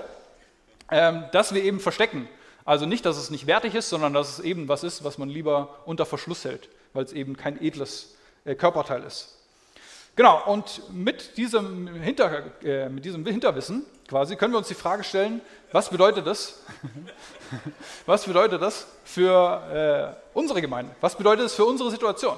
ähm, 0.91 1.25
dass 1.33 1.53
wir 1.55 1.63
eben 1.63 1.81
verstecken. 1.81 2.29
Also 2.65 2.87
nicht, 2.87 3.07
dass 3.07 3.17
es 3.17 3.31
nicht 3.31 3.47
wertig 3.47 3.75
ist, 3.75 3.89
sondern 3.89 4.13
dass 4.13 4.39
es 4.39 4.45
eben 4.45 4.69
was 4.69 4.85
ist, 4.85 5.03
was 5.03 5.19
man 5.19 5.29
lieber 5.29 5.79
unter 5.87 6.05
Verschluss 6.05 6.45
hält, 6.45 6.69
weil 6.93 7.05
es 7.05 7.13
eben 7.13 7.37
kein 7.37 7.61
edles 7.63 8.17
äh, 8.45 8.55
Körperteil 8.55 9.03
ist. 9.05 9.39
Genau, 10.17 10.43
und 10.47 10.83
mit 10.93 11.37
diesem, 11.37 11.87
Hinter, 12.03 12.43
äh, 12.65 12.89
mit 12.89 13.05
diesem 13.05 13.25
Hinterwissen 13.25 13.87
quasi 14.09 14.37
können 14.37 14.53
wir 14.53 14.59
uns 14.59 14.69
die 14.69 14.75
Frage 14.75 15.05
stellen, 15.05 15.41
was 15.71 15.91
bedeutet 15.91 16.27
das? 16.27 16.63
was 18.07 18.25
bedeutet 18.25 18.61
das 18.61 18.87
für 19.05 20.17
äh, 20.17 20.37
unsere 20.37 20.61
Gemeinde? 20.61 20.95
Was 21.01 21.15
bedeutet 21.15 21.45
das 21.45 21.55
für 21.55 21.65
unsere 21.65 21.91
Situation? 21.91 22.37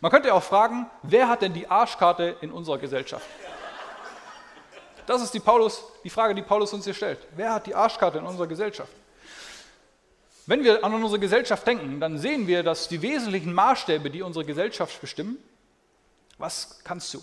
Man 0.00 0.10
könnte 0.10 0.32
auch 0.32 0.42
fragen, 0.42 0.90
wer 1.02 1.28
hat 1.28 1.42
denn 1.42 1.52
die 1.52 1.68
Arschkarte 1.68 2.36
in 2.40 2.50
unserer 2.50 2.78
Gesellschaft? 2.78 3.26
Das 5.06 5.22
ist 5.22 5.34
die, 5.34 5.40
Paulus, 5.40 5.82
die 6.04 6.10
Frage, 6.10 6.34
die 6.34 6.42
Paulus 6.42 6.72
uns 6.72 6.84
hier 6.84 6.94
stellt. 6.94 7.18
Wer 7.36 7.52
hat 7.52 7.66
die 7.66 7.74
Arschkarte 7.74 8.18
in 8.18 8.24
unserer 8.24 8.46
Gesellschaft? 8.46 8.92
Wenn 10.46 10.64
wir 10.64 10.82
an 10.84 10.94
unsere 10.94 11.18
Gesellschaft 11.18 11.66
denken, 11.66 12.00
dann 12.00 12.18
sehen 12.18 12.46
wir, 12.46 12.62
dass 12.62 12.88
die 12.88 13.02
wesentlichen 13.02 13.52
Maßstäbe, 13.52 14.10
die 14.10 14.22
unsere 14.22 14.44
Gesellschaft 14.44 15.00
bestimmen, 15.00 15.36
was 16.38 16.80
kannst 16.82 17.12
du? 17.12 17.22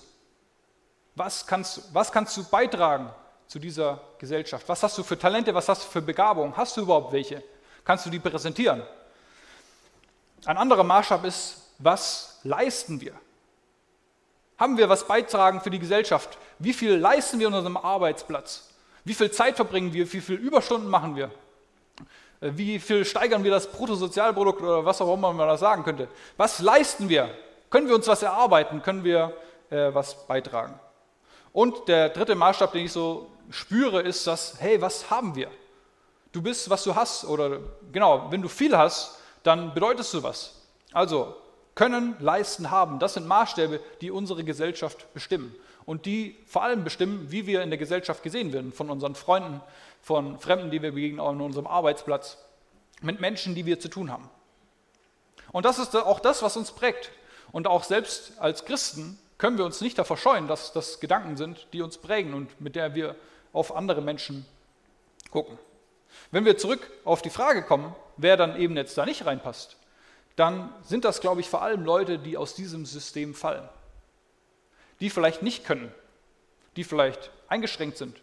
Was 1.16 1.48
kannst 1.48 1.78
du, 1.78 1.82
was 1.94 2.12
kannst 2.12 2.38
du 2.38 2.44
beitragen 2.44 3.10
zu 3.48 3.58
dieser 3.58 4.02
Gesellschaft? 4.20 4.70
Was 4.70 4.84
hast 4.84 4.98
du 4.98 5.04
für 5.04 5.18
Talente? 5.18 5.54
Was 5.56 5.68
hast 5.68 5.86
du 5.86 5.90
für 5.90 6.02
Begabungen? 6.02 6.56
Hast 6.56 6.78
du 6.78 6.82
überhaupt 6.82 7.12
welche? 7.12 7.44
Kannst 7.84 8.06
du 8.06 8.12
die 8.12 8.20
präsentieren? 8.20 8.84
Ein 10.46 10.58
anderer 10.58 10.84
Maßstab 10.84 11.26
ist, 11.26 11.67
was 11.80 12.40
leisten 12.44 13.02
wir? 13.02 13.14
Haben 14.58 14.78
wir 14.78 14.90
was 14.90 15.08
beitragen 15.08 15.62
für 15.62 15.70
die 15.70 15.80
Gesellschaft? 15.80 16.38
Wie 16.58 16.74
viel 16.74 16.96
leisten 16.96 17.40
wir 17.40 17.48
an 17.48 17.54
unserem 17.54 17.78
Arbeitsplatz? 17.78 18.70
Wie 19.06 19.14
viel 19.14 19.32
Zeit 19.32 19.56
verbringen 19.56 19.94
wir? 19.94 20.12
Wie 20.12 20.22
viele 20.22 20.40
Überstunden 20.40 20.90
machen 20.90 21.16
wir? 21.16 21.32
Wie 22.40 22.80
viel 22.80 23.06
steigern 23.06 23.44
wir 23.44 23.52
das 23.52 23.72
Bruttosozialprodukt 23.72 24.62
oder 24.62 24.86
was 24.86 25.02
auch 25.02 25.14
immer 25.14 25.34
man 25.34 25.48
da 25.48 25.58
sagen 25.58 25.84
könnte? 25.84 26.08
Was 26.38 26.60
leisten 26.60 27.10
wir? 27.10 27.30
Können 27.70 27.88
wir 27.88 27.96
uns 27.96 28.08
was 28.08 28.22
erarbeiten? 28.22 28.82
Können 28.82 29.04
wir 29.04 29.34
äh, 29.70 29.94
was 29.94 30.28
beitragen? 30.28 30.80
Und 31.52 31.88
der 31.88 32.10
dritte 32.10 32.36
Maßstab, 32.36 32.72
den 32.74 32.86
ich 32.86 32.92
so 32.92 33.28
spüre, 33.50 34.02
ist 34.02 34.28
das, 34.28 34.56
hey, 34.60 34.80
was 34.82 35.10
haben 35.10 35.36
wir? 35.36 35.50
Du 36.32 36.42
bist, 36.42 36.70
was 36.70 36.84
du 36.84 36.94
hast. 36.94 37.26
Oder 37.26 37.60
genau, 37.92 38.28
wenn 38.30 38.42
du 38.42 38.48
viel 38.48 38.78
hast, 38.78 39.20
dann 39.44 39.74
bedeutest 39.74 40.14
du 40.14 40.22
was. 40.22 40.62
Also 40.92 41.36
können, 41.78 42.16
leisten, 42.20 42.72
haben, 42.72 42.98
das 42.98 43.14
sind 43.14 43.28
Maßstäbe, 43.28 43.80
die 44.02 44.10
unsere 44.10 44.44
Gesellschaft 44.44 45.14
bestimmen. 45.14 45.56
Und 45.86 46.08
die 46.08 46.36
vor 46.48 46.64
allem 46.64 46.84
bestimmen, 46.84 47.32
wie 47.32 47.46
wir 47.46 47.62
in 47.62 47.70
der 47.70 47.78
Gesellschaft 47.78 48.24
gesehen 48.24 48.52
werden, 48.52 48.74
von 48.74 48.90
unseren 48.90 49.14
Freunden, 49.14 49.62
von 50.02 50.40
Fremden, 50.40 50.72
die 50.72 50.82
wir 50.82 50.92
begegnen, 50.92 51.20
an 51.20 51.40
unserem 51.40 51.68
Arbeitsplatz, 51.68 52.40
mit 53.02 53.22
Menschen, 53.22 53.54
die 53.54 53.68
wir 53.68 53.80
zu 53.80 53.90
tun 53.90 54.12
haben. 54.12 54.28
Und 55.52 55.66
das 55.66 55.78
ist 55.78 55.96
auch 55.96 56.20
das, 56.20 56.42
was 56.42 56.58
uns 56.58 56.72
prägt. 56.72 57.12
Und 57.52 57.68
auch 57.68 57.84
selbst 57.84 58.34
als 58.40 58.66
Christen 58.66 59.20
können 59.38 59.60
wir 59.60 59.66
uns 59.66 59.80
nicht 59.80 60.00
davor 60.00 60.18
scheuen, 60.18 60.48
dass 60.48 60.74
das 60.74 61.00
Gedanken 61.00 61.38
sind, 61.38 61.68
die 61.74 61.84
uns 61.84 62.00
prägen 62.00 62.34
und 62.34 62.60
mit 62.60 62.76
der 62.76 62.96
wir 62.96 63.16
auf 63.54 63.76
andere 63.76 64.02
Menschen 64.02 64.48
gucken. 65.30 65.60
Wenn 66.32 66.44
wir 66.44 66.58
zurück 66.58 66.90
auf 67.06 67.22
die 67.22 67.30
Frage 67.30 67.62
kommen, 67.62 67.96
wer 68.18 68.36
dann 68.36 68.60
eben 68.60 68.76
jetzt 68.76 68.98
da 68.98 69.06
nicht 69.06 69.28
reinpasst, 69.28 69.77
dann 70.38 70.70
sind 70.84 71.04
das, 71.04 71.20
glaube 71.20 71.42
ich, 71.42 71.50
vor 71.50 71.64
allem 71.64 71.84
Leute, 71.84 72.20
die 72.20 72.38
aus 72.38 72.54
diesem 72.56 72.86
System 72.86 73.34
fallen. 73.34 73.68
Die 75.00 75.10
vielleicht 75.10 75.42
nicht 75.42 75.66
können, 75.66 75.92
die 76.76 76.84
vielleicht 76.84 77.32
eingeschränkt 77.48 77.98
sind, 77.98 78.22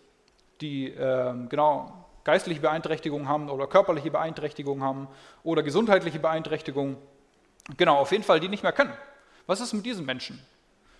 die 0.61 0.89
äh, 0.89 1.35
genau 1.49 2.07
geistliche 2.23 2.61
Beeinträchtigungen 2.61 3.29
haben 3.29 3.51
oder 3.51 3.67
körperliche 3.67 4.13
Beeinträchtigungen 4.13 4.83
haben 4.83 5.09
oder 5.43 5.63
gesundheitliche 5.63 6.21
Beeinträchtigungen. 6.21 6.97
Genau, 7.77 7.99
auf 7.99 8.13
jeden 8.13 8.25
Fall, 8.25 8.39
die 8.41 8.49
nicht 8.49 8.63
mehr 8.63 8.73
können. 8.73 8.95
Was 9.47 9.61
ist 9.61 9.73
mit 9.73 9.85
diesen 9.85 10.07
Menschen? 10.07 10.41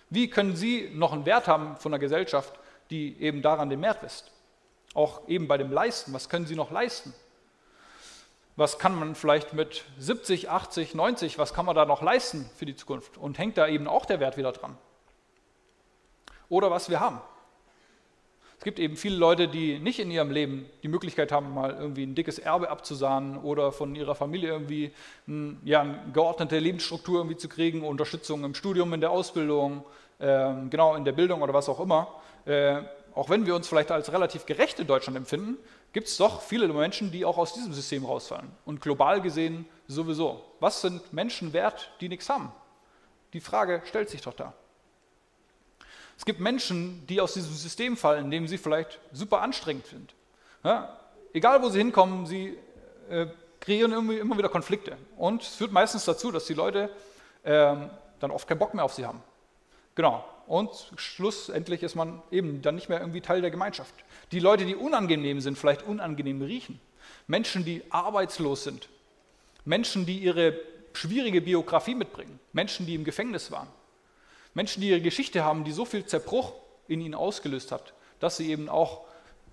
Wie 0.09 0.29
können 0.29 0.55
sie 0.55 0.91
noch 0.93 1.13
einen 1.13 1.25
Wert 1.25 1.47
haben 1.47 1.77
von 1.77 1.93
der 1.93 1.99
Gesellschaft, 1.99 2.53
die 2.89 3.19
eben 3.21 3.41
daran 3.41 3.69
den 3.69 3.81
Wert 3.81 4.03
ist? 4.03 4.31
Auch 4.93 5.27
eben 5.29 5.47
bei 5.47 5.57
dem 5.57 5.71
Leisten, 5.71 6.11
was 6.13 6.27
können 6.27 6.45
sie 6.45 6.55
noch 6.55 6.71
leisten? 6.71 7.13
Was 8.57 8.79
kann 8.79 8.97
man 8.97 9.15
vielleicht 9.15 9.53
mit 9.53 9.83
70, 9.97 10.49
80, 10.49 10.95
90, 10.95 11.37
was 11.37 11.53
kann 11.53 11.65
man 11.65 11.75
da 11.75 11.85
noch 11.85 12.01
leisten 12.01 12.49
für 12.55 12.65
die 12.65 12.75
Zukunft? 12.75 13.17
Und 13.17 13.37
hängt 13.37 13.57
da 13.57 13.67
eben 13.67 13.87
auch 13.87 14.05
der 14.05 14.19
Wert 14.19 14.37
wieder 14.37 14.53
dran? 14.53 14.77
Oder 16.47 16.71
was 16.71 16.89
wir 16.89 16.99
haben. 16.99 17.19
Es 18.57 18.63
gibt 18.63 18.79
eben 18.79 18.95
viele 18.95 19.17
Leute, 19.17 19.49
die 19.49 19.79
nicht 19.79 19.99
in 19.99 20.09
ihrem 20.09 20.31
Leben 20.31 20.65
die 20.81 20.87
Möglichkeit 20.87 21.31
haben, 21.31 21.53
mal 21.53 21.75
irgendwie 21.77 22.03
ein 22.03 22.15
dickes 22.15 22.39
Erbe 22.39 22.69
abzusahnen 22.69 23.37
oder 23.37 23.73
von 23.73 23.93
ihrer 23.95 24.15
Familie 24.15 24.49
irgendwie 24.49 24.91
ein, 25.27 25.59
ja, 25.65 25.81
eine 25.81 25.99
geordnete 26.13 26.57
Lebensstruktur 26.57 27.19
irgendwie 27.19 27.37
zu 27.37 27.49
kriegen, 27.49 27.83
Unterstützung 27.83 28.45
im 28.45 28.55
Studium, 28.55 28.93
in 28.93 29.01
der 29.01 29.11
Ausbildung, 29.11 29.83
äh, 30.19 30.53
genau 30.69 30.95
in 30.95 31.03
der 31.03 31.11
Bildung 31.11 31.41
oder 31.41 31.53
was 31.53 31.67
auch 31.67 31.81
immer. 31.81 32.07
Äh, 32.45 32.81
auch 33.13 33.29
wenn 33.29 33.45
wir 33.45 33.55
uns 33.55 33.67
vielleicht 33.67 33.91
als 33.91 34.11
relativ 34.11 34.45
gerecht 34.45 34.79
in 34.79 34.87
Deutschland 34.87 35.17
empfinden, 35.17 35.57
gibt 35.95 36.09
es 36.09 36.17
doch 36.17 36.41
viele 36.41 36.67
Menschen, 36.67 37.09
die 37.09 37.23
auch 37.23 37.37
aus 37.37 37.53
diesem 37.53 37.71
System 37.71 38.03
rausfallen. 38.03 38.51
Und 38.65 38.81
global 38.81 39.21
gesehen 39.21 39.65
sowieso. 39.87 40.43
Was 40.59 40.81
sind 40.81 41.13
Menschen 41.13 41.53
wert, 41.53 41.89
die 42.01 42.09
nichts 42.09 42.27
haben? 42.27 42.51
Die 43.31 43.39
Frage 43.39 43.81
stellt 43.85 44.09
sich 44.09 44.21
doch 44.21 44.33
da. 44.33 44.51
Es 46.17 46.25
gibt 46.25 46.41
Menschen, 46.41 47.07
die 47.07 47.21
aus 47.21 47.33
diesem 47.33 47.53
System 47.53 47.95
fallen, 47.95 48.25
in 48.25 48.31
dem 48.31 48.47
sie 48.49 48.57
vielleicht 48.57 48.99
super 49.13 49.41
anstrengend 49.41 49.85
sind. 49.85 50.13
Ja, 50.65 50.99
egal, 51.31 51.63
wo 51.63 51.69
sie 51.69 51.79
hinkommen, 51.79 52.25
sie 52.25 52.57
äh, 53.09 53.27
kreieren 53.61 53.93
immer 53.93 54.37
wieder 54.37 54.49
Konflikte. 54.49 54.97
Und 55.15 55.43
es 55.43 55.55
führt 55.55 55.71
meistens 55.71 56.03
dazu, 56.03 56.29
dass 56.29 56.43
die 56.43 56.55
Leute 56.55 56.89
äh, 57.43 57.73
dann 58.19 58.31
oft 58.31 58.49
keinen 58.49 58.59
Bock 58.59 58.73
mehr 58.73 58.83
auf 58.83 58.93
sie 58.93 59.05
haben. 59.05 59.23
Genau. 59.95 60.25
Und 60.47 60.69
schlussendlich 60.97 61.83
ist 61.83 61.95
man 61.95 62.21
eben 62.31 62.61
dann 62.61 62.75
nicht 62.75 62.89
mehr 62.89 62.99
irgendwie 62.99 63.21
Teil 63.21 63.41
der 63.41 63.51
Gemeinschaft. 63.51 63.93
Die 64.31 64.39
Leute, 64.39 64.65
die 64.65 64.75
unangenehm 64.75 65.41
sind, 65.41 65.57
vielleicht 65.57 65.83
unangenehm 65.83 66.41
riechen. 66.41 66.79
Menschen, 67.27 67.65
die 67.65 67.83
arbeitslos 67.89 68.63
sind. 68.63 68.89
Menschen, 69.63 70.05
die 70.05 70.19
ihre 70.19 70.57
schwierige 70.93 71.41
Biografie 71.41 71.95
mitbringen. 71.95 72.39
Menschen, 72.53 72.85
die 72.85 72.95
im 72.95 73.03
Gefängnis 73.03 73.51
waren. 73.51 73.67
Menschen, 74.53 74.81
die 74.81 74.89
ihre 74.89 75.01
Geschichte 75.01 75.43
haben, 75.43 75.63
die 75.63 75.71
so 75.71 75.85
viel 75.85 76.05
Zerbruch 76.05 76.53
in 76.87 77.01
ihnen 77.01 77.15
ausgelöst 77.15 77.71
hat, 77.71 77.93
dass 78.19 78.37
sie 78.37 78.49
eben 78.49 78.69
auch 78.69 79.01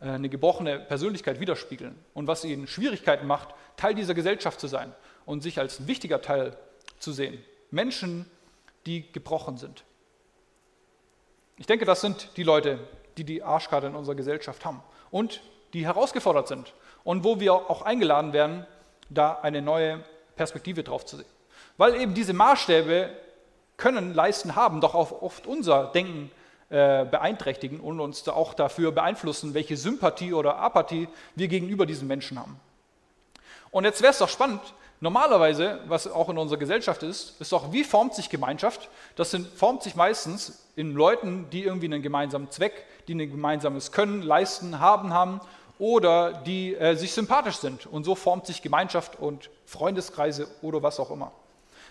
äh, 0.01 0.11
eine 0.11 0.29
gebrochene 0.29 0.79
Persönlichkeit 0.79 1.41
widerspiegeln 1.41 1.97
und 2.15 2.27
was 2.27 2.45
ihnen 2.45 2.67
Schwierigkeiten 2.67 3.27
macht, 3.27 3.55
Teil 3.77 3.95
dieser 3.95 4.15
Gesellschaft 4.15 4.61
zu 4.61 4.69
sein 4.69 4.93
und 5.25 5.43
sich 5.43 5.59
als 5.59 5.81
ein 5.81 5.89
wichtiger 5.89 6.23
Teil 6.23 6.57
zu 6.99 7.13
sehen. 7.13 7.43
Menschen, 7.71 8.27
die 8.87 9.11
gebrochen 9.13 9.57
sind. 9.57 9.85
Ich 11.57 11.67
denke, 11.67 11.85
das 11.85 12.01
sind 12.01 12.31
die 12.37 12.43
Leute, 12.43 12.79
die 13.17 13.25
die 13.25 13.43
Arschkarte 13.43 13.87
in 13.87 13.95
unserer 13.95 14.15
Gesellschaft 14.15 14.65
haben 14.65 14.83
und 15.11 15.43
die 15.75 15.85
herausgefordert 15.85 16.49
sind 16.49 16.75
und 17.05 17.25
wo 17.25 17.41
wir 17.41 17.55
auch 17.55 17.83
eingeladen 17.83 18.33
werden, 18.33 18.67
da 19.11 19.39
eine 19.43 19.63
neue 19.63 20.03
Perspektive 20.37 20.83
drauf 20.83 21.05
zu 21.05 21.17
sehen. 21.17 21.27
Weil 21.77 21.95
eben 22.01 22.15
diese 22.15 22.33
Maßstäbe 22.33 23.11
können, 23.77 24.15
leisten, 24.15 24.57
haben, 24.57 24.81
doch 24.81 24.95
auch 24.95 25.23
oft 25.23 25.47
unser 25.47 25.87
Denken 25.87 26.31
äh, 26.71 27.05
beeinträchtigen 27.05 27.81
und 27.81 28.01
uns 28.01 28.23
da 28.23 28.33
auch 28.33 28.55
dafür 28.55 28.93
beeinflussen, 28.93 29.55
welche 29.55 29.77
Sympathie 29.77 30.33
oder 30.33 30.57
Apathie 30.57 31.09
wir 31.35 31.49
gegenüber 31.49 31.87
diesen 31.87 32.09
Menschen 32.09 32.39
haben. 32.39 32.59
Und 33.71 33.85
jetzt 33.85 34.03
wäre 34.03 34.13
es 34.13 34.19
doch 34.19 34.29
spannend, 34.29 34.61
normalerweise, 35.03 35.81
was 35.89 36.11
auch 36.11 36.29
in 36.29 36.39
unserer 36.39 36.59
Gesellschaft 36.59 37.03
ist, 37.03 37.41
ist 37.41 37.53
doch, 37.53 37.73
wie 37.73 37.83
formt 37.83 38.15
sich 38.15 38.31
Gemeinschaft? 38.31 38.89
Das 39.17 39.33
sind, 39.33 39.49
formt 39.49 39.83
sich 39.83 39.97
meistens 39.97 40.67
in 40.77 40.95
Leuten, 40.95 41.51
die 41.51 41.65
irgendwie 41.65 41.87
einen 41.87 42.03
gemeinsamen 42.03 42.51
Zweck, 42.51 42.87
die 43.09 43.15
ein 43.17 43.31
gemeinsames 43.31 43.91
Können, 43.91 44.23
Leisten, 44.23 44.79
Haben 44.79 45.13
haben 45.13 45.41
oder 45.79 46.33
die 46.33 46.77
äh, 46.77 46.95
sich 46.95 47.13
sympathisch 47.13 47.57
sind. 47.57 47.85
Und 47.87 48.05
so 48.05 48.15
formt 48.15 48.47
sich 48.47 48.63
Gemeinschaft 48.63 49.19
und 49.19 49.51
Freundeskreise 49.67 50.47
oder 50.63 50.83
was 50.83 51.01
auch 51.01 51.11
immer. 51.11 51.33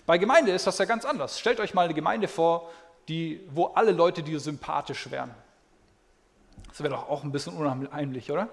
Bei 0.05 0.17
Gemeinde 0.17 0.53
ist 0.53 0.65
das 0.65 0.77
ja 0.77 0.85
ganz 0.85 1.03
anders. 1.03 1.37
Stellt 1.37 1.59
euch 1.59 1.73
mal 1.73 1.83
eine 1.83 1.93
Gemeinde 1.93 2.29
vor, 2.29 2.69
die, 3.09 3.41
wo 3.53 3.65
alle 3.65 3.91
Leute 3.91 4.23
dir 4.23 4.39
sympathisch 4.39 5.11
wären. 5.11 5.31
Das 6.69 6.79
wäre 6.79 6.93
doch 6.93 7.09
auch 7.09 7.25
ein 7.25 7.31
bisschen 7.33 7.53
unheimlich, 7.53 8.31
oder? 8.31 8.47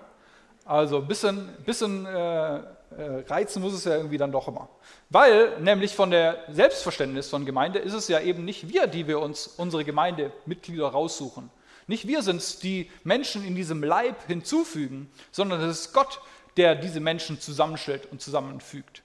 Also 0.64 0.98
ein 0.98 1.06
bisschen, 1.06 1.48
bisschen 1.64 2.04
äh, 2.06 2.60
reizen 2.90 3.62
muss 3.62 3.74
es 3.74 3.85
ja 3.85 3.96
irgendwie 3.96 4.18
dann 4.18 4.33
doch 4.33 4.48
immer. 4.48 4.68
Weil 5.11 5.61
nämlich 5.61 5.94
von 5.94 6.11
der 6.11 6.44
Selbstverständnis 6.51 7.29
von 7.29 7.46
Gemeinde 7.46 7.79
ist 7.79 7.92
es 7.92 8.09
ja 8.09 8.20
eben 8.20 8.44
nicht 8.44 8.68
wir, 8.68 8.87
die 8.87 9.07
wir 9.07 9.20
uns 9.20 9.46
unsere 9.46 9.85
Gemeindemitglieder 9.85 10.88
raussuchen. 10.88 11.51
Nicht 11.87 12.07
wir 12.07 12.22
sind 12.22 12.37
es, 12.37 12.59
die 12.59 12.90
Menschen 13.05 13.44
in 13.44 13.55
diesem 13.55 13.83
Leib 13.83 14.27
hinzufügen, 14.27 15.11
sondern 15.33 15.61
es 15.62 15.81
ist 15.81 15.92
Gott, 15.94 16.20
der 16.57 16.74
diese 16.74 17.01
Menschen 17.01 17.40
zusammenstellt 17.40 18.07
und 18.11 18.20
zusammenfügt. 18.20 19.03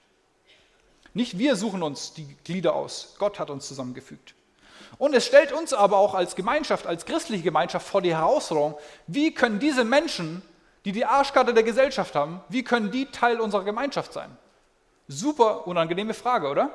Nicht 1.14 1.38
wir 1.38 1.56
suchen 1.56 1.82
uns 1.82 2.12
die 2.12 2.36
Glieder 2.44 2.74
aus, 2.74 3.14
Gott 3.18 3.38
hat 3.38 3.48
uns 3.48 3.68
zusammengefügt. 3.68 4.34
Und 4.98 5.14
es 5.14 5.26
stellt 5.26 5.52
uns 5.52 5.72
aber 5.72 5.96
auch 5.96 6.14
als 6.14 6.36
Gemeinschaft, 6.36 6.86
als 6.86 7.06
christliche 7.06 7.42
Gemeinschaft 7.42 7.86
vor 7.86 8.02
die 8.02 8.14
Herausforderung, 8.14 8.76
wie 9.06 9.32
können 9.32 9.60
diese 9.60 9.84
Menschen, 9.84 10.42
die 10.84 10.92
die 10.92 11.04
Arschkarte 11.04 11.54
der 11.54 11.62
Gesellschaft 11.62 12.14
haben, 12.14 12.42
wie 12.48 12.62
können 12.62 12.90
die 12.90 13.06
Teil 13.06 13.40
unserer 13.40 13.64
Gemeinschaft 13.64 14.12
sein? 14.12 14.36
Super 15.08 15.66
unangenehme 15.66 16.14
Frage, 16.14 16.48
oder? 16.48 16.70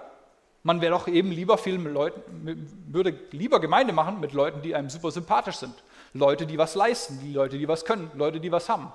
Man 0.64 0.82
wäre 0.82 0.92
doch 0.92 1.08
eben 1.08 1.32
lieber 1.32 1.58
viel 1.58 1.78
mit 1.78 1.94
Leuten, 1.94 2.84
würde 2.88 3.18
lieber 3.32 3.60
Gemeinde 3.60 3.94
machen 3.94 4.20
mit 4.20 4.34
Leuten, 4.34 4.62
die 4.62 4.76
einem 4.76 4.90
super 4.90 5.12
sympathisch 5.12 5.56
sind. 5.56 5.74
Leute, 6.14 6.46
die 6.46 6.58
was 6.58 6.76
leisten, 6.76 7.20
die 7.22 7.34
Leute, 7.34 7.58
die 7.58 7.68
was 7.68 7.86
können, 7.86 8.12
Leute, 8.16 8.40
die 8.40 8.52
was 8.52 8.68
haben. 8.68 8.92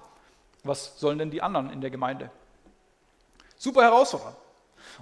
Was 0.62 0.98
sollen 0.98 1.18
denn 1.18 1.30
die 1.30 1.42
anderen 1.42 1.70
in 1.70 1.80
der 1.80 1.90
Gemeinde? 1.90 2.30
Super 3.56 3.82
herausfordernd. 3.82 4.36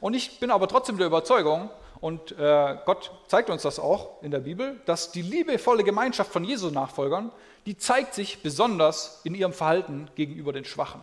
Und 0.00 0.14
ich 0.14 0.38
bin 0.38 0.50
aber 0.50 0.68
trotzdem 0.68 0.98
der 0.98 1.06
Überzeugung, 1.06 1.70
und 2.00 2.32
äh, 2.32 2.78
Gott 2.84 3.10
zeigt 3.28 3.50
uns 3.50 3.62
das 3.62 3.78
auch 3.78 4.22
in 4.22 4.30
der 4.30 4.40
Bibel, 4.40 4.80
dass 4.86 5.12
die 5.12 5.22
liebevolle 5.22 5.84
Gemeinschaft 5.84 6.32
von 6.32 6.44
Jesu 6.44 6.70
Nachfolgern, 6.70 7.30
die 7.66 7.76
zeigt 7.76 8.14
sich 8.14 8.42
besonders 8.42 9.20
in 9.24 9.34
ihrem 9.34 9.52
Verhalten 9.52 10.10
gegenüber 10.14 10.52
den 10.52 10.64
Schwachen. 10.64 11.00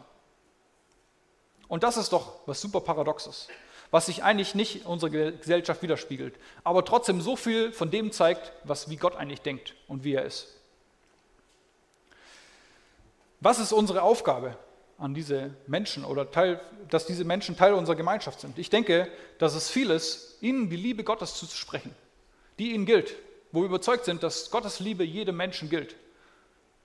Und 1.67 1.83
das 1.83 1.97
ist 1.97 2.11
doch 2.11 2.33
was 2.47 2.59
super 2.59 2.81
Paradoxes, 2.81 3.47
was 3.91 4.07
sich 4.07 4.23
eigentlich 4.23 4.55
nicht 4.55 4.85
unsere 4.85 5.31
Gesellschaft 5.33 5.81
widerspiegelt, 5.81 6.35
aber 6.63 6.83
trotzdem 6.83 7.21
so 7.21 7.35
viel 7.35 7.71
von 7.71 7.91
dem 7.91 8.11
zeigt, 8.11 8.51
was 8.63 8.89
wie 8.89 8.97
Gott 8.97 9.15
eigentlich 9.15 9.41
denkt 9.41 9.75
und 9.87 10.03
wie 10.03 10.15
er 10.15 10.25
ist. 10.25 10.55
Was 13.39 13.59
ist 13.59 13.71
unsere 13.71 14.01
Aufgabe? 14.01 14.57
An 14.99 15.13
diese 15.13 15.51
Menschen 15.65 16.03
oder 16.03 16.29
Teil, 16.29 16.59
dass 16.89 17.05
diese 17.05 17.23
Menschen 17.23 17.55
Teil 17.57 17.73
unserer 17.73 17.95
Gemeinschaft 17.95 18.41
sind. 18.41 18.59
Ich 18.59 18.69
denke, 18.69 19.07
dass 19.37 19.55
es 19.55 19.69
viel 19.69 19.89
ist, 19.89 20.37
ihnen 20.41 20.69
die 20.69 20.75
Liebe 20.75 21.03
Gottes 21.03 21.35
zuzusprechen, 21.35 21.95
die 22.59 22.73
ihnen 22.73 22.85
gilt, 22.85 23.15
wo 23.51 23.61
wir 23.61 23.67
überzeugt 23.67 24.05
sind, 24.05 24.23
dass 24.23 24.51
Gottes 24.51 24.79
Liebe 24.79 25.03
jedem 25.03 25.37
Menschen 25.37 25.69
gilt. 25.69 25.95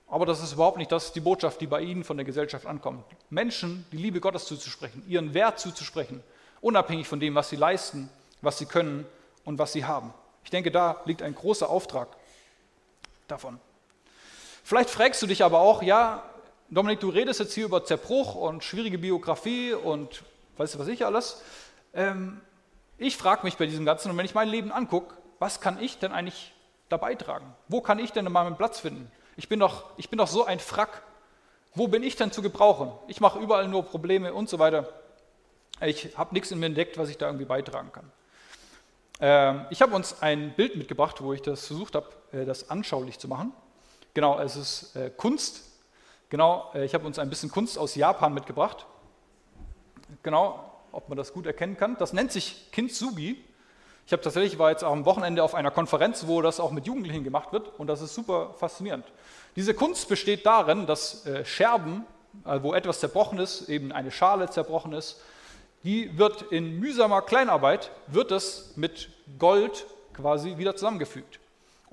Aber 0.07 0.25
das 0.25 0.41
ist 0.41 0.53
überhaupt 0.53 0.77
nicht 0.77 0.91
das, 0.91 1.11
die 1.11 1.19
Botschaft, 1.19 1.59
die 1.59 1.67
bei 1.67 1.81
ihnen 1.81 2.03
von 2.03 2.15
der 2.15 2.25
Gesellschaft 2.25 2.65
ankommt. 2.65 3.03
Menschen 3.29 3.85
die 3.91 3.97
Liebe 3.97 4.21
Gottes 4.21 4.45
zuzusprechen, 4.45 5.03
ihren 5.07 5.33
Wert 5.33 5.59
zuzusprechen, 5.59 6.23
unabhängig 6.61 7.07
von 7.07 7.19
dem, 7.19 7.35
was 7.35 7.49
sie 7.49 7.57
leisten, 7.57 8.09
was 8.41 8.57
sie 8.57 8.65
können 8.65 9.05
und 9.43 9.59
was 9.59 9.73
sie 9.73 9.83
haben. 9.83 10.13
Ich 10.43 10.51
denke, 10.51 10.71
da 10.71 11.01
liegt 11.05 11.21
ein 11.21 11.35
großer 11.35 11.69
Auftrag 11.69 12.07
davon. 13.27 13.59
Vielleicht 14.63 14.89
fragst 14.89 15.21
du 15.21 15.27
dich 15.27 15.43
aber 15.43 15.59
auch, 15.59 15.83
ja, 15.83 16.23
Dominik, 16.69 16.99
du 16.99 17.09
redest 17.09 17.39
jetzt 17.39 17.53
hier 17.53 17.65
über 17.65 17.85
Zerbruch 17.85 18.33
und 18.33 18.63
schwierige 18.63 18.97
Biografie 18.97 19.73
und 19.73 20.23
weißt 20.57 20.73
du 20.73 20.79
was 20.79 20.87
ich 20.87 21.05
alles. 21.05 21.43
Ähm, 21.93 22.41
ich 22.97 23.17
frage 23.17 23.43
mich 23.43 23.57
bei 23.57 23.67
diesem 23.67 23.85
Ganzen, 23.85 24.09
und 24.09 24.17
wenn 24.17 24.25
ich 24.25 24.33
mein 24.33 24.49
Leben 24.49 24.71
angucke, 24.71 25.13
was 25.37 25.61
kann 25.61 25.79
ich 25.79 25.99
denn 25.99 26.11
eigentlich 26.11 26.53
da 26.89 26.97
beitragen? 26.97 27.53
Wo 27.67 27.81
kann 27.81 27.99
ich 27.99 28.13
denn 28.13 28.25
mal 28.25 28.43
meinen 28.43 28.57
Platz 28.57 28.79
finden? 28.79 29.11
Ich 29.37 29.47
bin, 29.47 29.59
doch, 29.59 29.91
ich 29.97 30.09
bin 30.09 30.17
doch 30.17 30.27
so 30.27 30.43
ein 30.43 30.59
Frack. 30.59 31.03
Wo 31.75 31.87
bin 31.87 32.01
ich 32.01 32.15
denn 32.15 32.31
zu 32.31 32.41
gebrauchen? 32.41 32.91
Ich 33.07 33.21
mache 33.21 33.37
überall 33.37 33.67
nur 33.67 33.83
Probleme 33.83 34.33
und 34.33 34.49
so 34.49 34.57
weiter. 34.57 34.89
Ich 35.81 36.17
habe 36.17 36.33
nichts 36.33 36.49
in 36.49 36.59
mir 36.59 36.65
entdeckt, 36.65 36.97
was 36.97 37.09
ich 37.09 37.17
da 37.19 37.27
irgendwie 37.27 37.45
beitragen 37.45 37.91
kann. 37.91 38.11
Ähm, 39.19 39.65
ich 39.69 39.83
habe 39.83 39.95
uns 39.95 40.23
ein 40.23 40.55
Bild 40.55 40.77
mitgebracht, 40.77 41.21
wo 41.21 41.31
ich 41.31 41.43
das 41.43 41.67
versucht 41.67 41.93
habe, 41.93 42.07
äh, 42.31 42.43
das 42.43 42.71
anschaulich 42.71 43.19
zu 43.19 43.27
machen. 43.27 43.53
Genau, 44.15 44.39
es 44.39 44.55
ist 44.55 44.95
äh, 44.95 45.11
Kunst 45.15 45.74
Genau, 46.35 46.69
äh, 46.73 46.83
ich 46.83 46.93
habe 46.93 47.07
uns 47.07 47.17
ein 47.17 47.29
bisschen 47.29 47.49
Kunst 47.49 47.77
aus 47.77 47.95
Japan 47.95 48.33
mitgebracht. 48.33 48.85
Genau, 50.21 50.69
ob 50.91 51.07
man 51.07 51.17
das 51.17 51.31
gut 51.31 51.45
erkennen 51.45 51.77
kann. 51.77 51.95
Das 51.97 52.11
nennt 52.11 52.33
sich 52.33 52.69
Kintsugi. 52.73 53.41
Ich 54.05 54.11
habe 54.11 54.21
tatsächlich 54.21 54.59
war 54.59 54.69
jetzt 54.69 54.83
auch 54.83 54.91
am 54.91 55.05
Wochenende 55.05 55.41
auf 55.43 55.55
einer 55.55 55.71
Konferenz, 55.71 56.27
wo 56.27 56.41
das 56.41 56.59
auch 56.59 56.71
mit 56.71 56.87
Jugendlichen 56.87 57.23
gemacht 57.23 57.53
wird 57.53 57.79
und 57.79 57.87
das 57.87 58.01
ist 58.01 58.13
super 58.13 58.53
faszinierend. 58.57 59.05
Diese 59.55 59.73
Kunst 59.73 60.09
besteht 60.09 60.45
darin, 60.45 60.85
dass 60.87 61.25
äh, 61.25 61.45
Scherben, 61.45 62.03
äh, 62.43 62.59
wo 62.61 62.73
etwas 62.73 62.99
zerbrochen 62.99 63.39
ist, 63.39 63.69
eben 63.69 63.93
eine 63.93 64.11
Schale 64.11 64.49
zerbrochen 64.49 64.91
ist, 64.91 65.21
die 65.85 66.17
wird 66.17 66.41
in 66.51 66.81
mühsamer 66.81 67.21
Kleinarbeit 67.21 67.91
wird 68.07 68.33
es 68.33 68.73
mit 68.75 69.07
Gold 69.39 69.85
quasi 70.11 70.57
wieder 70.57 70.75
zusammengefügt. 70.75 71.39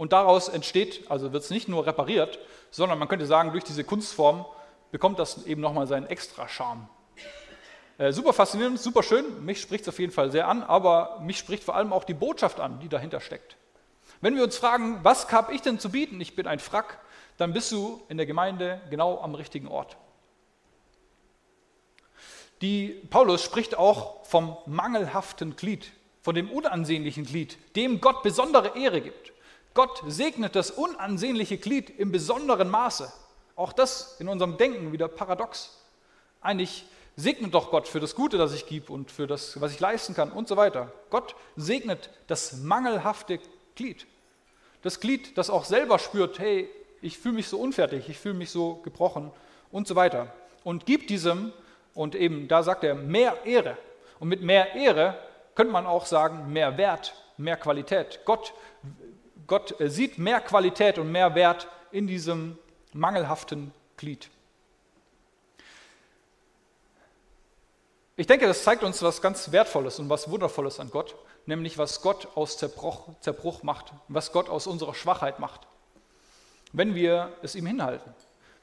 Und 0.02 0.12
daraus 0.12 0.48
entsteht, 0.48 1.08
also 1.12 1.32
wird 1.32 1.44
es 1.44 1.50
nicht 1.50 1.68
nur 1.68 1.86
repariert, 1.86 2.40
sondern 2.72 2.98
man 2.98 3.06
könnte 3.06 3.24
sagen, 3.24 3.52
durch 3.52 3.62
diese 3.62 3.84
Kunstform 3.84 4.44
bekommt 4.90 5.20
das 5.20 5.46
eben 5.46 5.60
nochmal 5.60 5.86
seinen 5.86 6.06
extra 6.06 6.48
Charme. 6.48 6.88
Äh, 7.98 8.10
super 8.10 8.32
faszinierend, 8.32 8.80
super 8.80 9.04
schön, 9.04 9.44
mich 9.44 9.60
spricht 9.60 9.82
es 9.82 9.88
auf 9.88 10.00
jeden 10.00 10.10
Fall 10.10 10.32
sehr 10.32 10.48
an, 10.48 10.64
aber 10.64 11.20
mich 11.22 11.38
spricht 11.38 11.62
vor 11.62 11.76
allem 11.76 11.92
auch 11.92 12.02
die 12.02 12.14
Botschaft 12.14 12.58
an, 12.58 12.80
die 12.80 12.88
dahinter 12.88 13.20
steckt. 13.20 13.56
Wenn 14.20 14.34
wir 14.34 14.42
uns 14.42 14.56
fragen, 14.56 14.98
was 15.04 15.30
habe 15.30 15.54
ich 15.54 15.62
denn 15.62 15.78
zu 15.78 15.90
bieten, 15.90 16.20
ich 16.20 16.34
bin 16.34 16.48
ein 16.48 16.58
Frack, 16.58 16.98
dann 17.36 17.52
bist 17.52 17.70
du 17.70 18.02
in 18.08 18.16
der 18.16 18.26
Gemeinde 18.26 18.80
genau 18.90 19.20
am 19.20 19.36
richtigen 19.36 19.68
Ort. 19.68 19.96
Die 22.60 22.88
Paulus 23.08 23.40
spricht 23.40 23.78
auch 23.78 24.26
vom 24.26 24.56
mangelhaften 24.66 25.54
Glied, 25.54 25.92
von 26.22 26.34
dem 26.34 26.50
unansehnlichen 26.50 27.24
Glied, 27.24 27.56
dem 27.76 28.00
Gott 28.00 28.24
besondere 28.24 28.76
Ehre 28.76 29.00
gibt. 29.00 29.31
Gott 29.74 30.02
segnet 30.06 30.54
das 30.54 30.70
unansehnliche 30.70 31.56
Glied 31.56 31.90
im 31.98 32.12
besonderen 32.12 32.68
Maße. 32.68 33.12
Auch 33.56 33.72
das 33.72 34.16
in 34.18 34.28
unserem 34.28 34.56
Denken 34.56 34.92
wieder 34.92 35.08
paradox. 35.08 35.78
Eigentlich 36.40 36.84
segnet 37.16 37.54
doch 37.54 37.70
Gott 37.70 37.88
für 37.88 38.00
das 38.00 38.14
Gute, 38.14 38.38
das 38.38 38.52
ich 38.54 38.66
gebe 38.66 38.92
und 38.92 39.10
für 39.10 39.26
das, 39.26 39.60
was 39.60 39.72
ich 39.72 39.80
leisten 39.80 40.14
kann 40.14 40.32
und 40.32 40.48
so 40.48 40.56
weiter. 40.56 40.92
Gott 41.10 41.34
segnet 41.56 42.10
das 42.26 42.54
mangelhafte 42.54 43.38
Glied. 43.76 44.06
Das 44.82 45.00
Glied, 45.00 45.38
das 45.38 45.50
auch 45.50 45.64
selber 45.64 45.98
spürt, 45.98 46.38
hey, 46.38 46.68
ich 47.00 47.18
fühle 47.18 47.34
mich 47.34 47.48
so 47.48 47.58
unfertig, 47.58 48.08
ich 48.08 48.18
fühle 48.18 48.34
mich 48.34 48.50
so 48.50 48.76
gebrochen 48.76 49.30
und 49.70 49.86
so 49.86 49.94
weiter. 49.96 50.32
Und 50.64 50.86
gibt 50.86 51.10
diesem, 51.10 51.52
und 51.94 52.14
eben 52.14 52.48
da 52.48 52.62
sagt 52.62 52.84
er, 52.84 52.94
mehr 52.94 53.44
Ehre. 53.44 53.76
Und 54.18 54.28
mit 54.28 54.42
mehr 54.42 54.74
Ehre 54.74 55.18
könnte 55.54 55.72
man 55.72 55.86
auch 55.86 56.06
sagen, 56.06 56.52
mehr 56.52 56.78
Wert, 56.78 57.14
mehr 57.36 57.56
Qualität. 57.56 58.20
Gott 58.24 58.54
Gott 59.46 59.80
äh, 59.80 59.88
sieht 59.88 60.18
mehr 60.18 60.40
Qualität 60.40 60.98
und 60.98 61.10
mehr 61.10 61.34
Wert 61.34 61.68
in 61.90 62.06
diesem 62.06 62.58
mangelhaften 62.92 63.72
Glied. 63.96 64.28
Ich 68.16 68.26
denke, 68.26 68.46
das 68.46 68.62
zeigt 68.62 68.82
uns 68.82 69.02
was 69.02 69.22
ganz 69.22 69.52
Wertvolles 69.52 69.98
und 69.98 70.08
was 70.08 70.30
Wundervolles 70.30 70.78
an 70.80 70.90
Gott, 70.90 71.16
nämlich 71.46 71.78
was 71.78 72.02
Gott 72.02 72.28
aus 72.36 72.58
Zerbruch, 72.58 73.08
Zerbruch 73.20 73.62
macht, 73.62 73.92
was 74.08 74.32
Gott 74.32 74.48
aus 74.48 74.66
unserer 74.66 74.94
Schwachheit 74.94 75.38
macht. 75.38 75.62
Wenn 76.72 76.94
wir 76.94 77.32
es 77.42 77.54
ihm 77.54 77.66
hinhalten, 77.66 78.14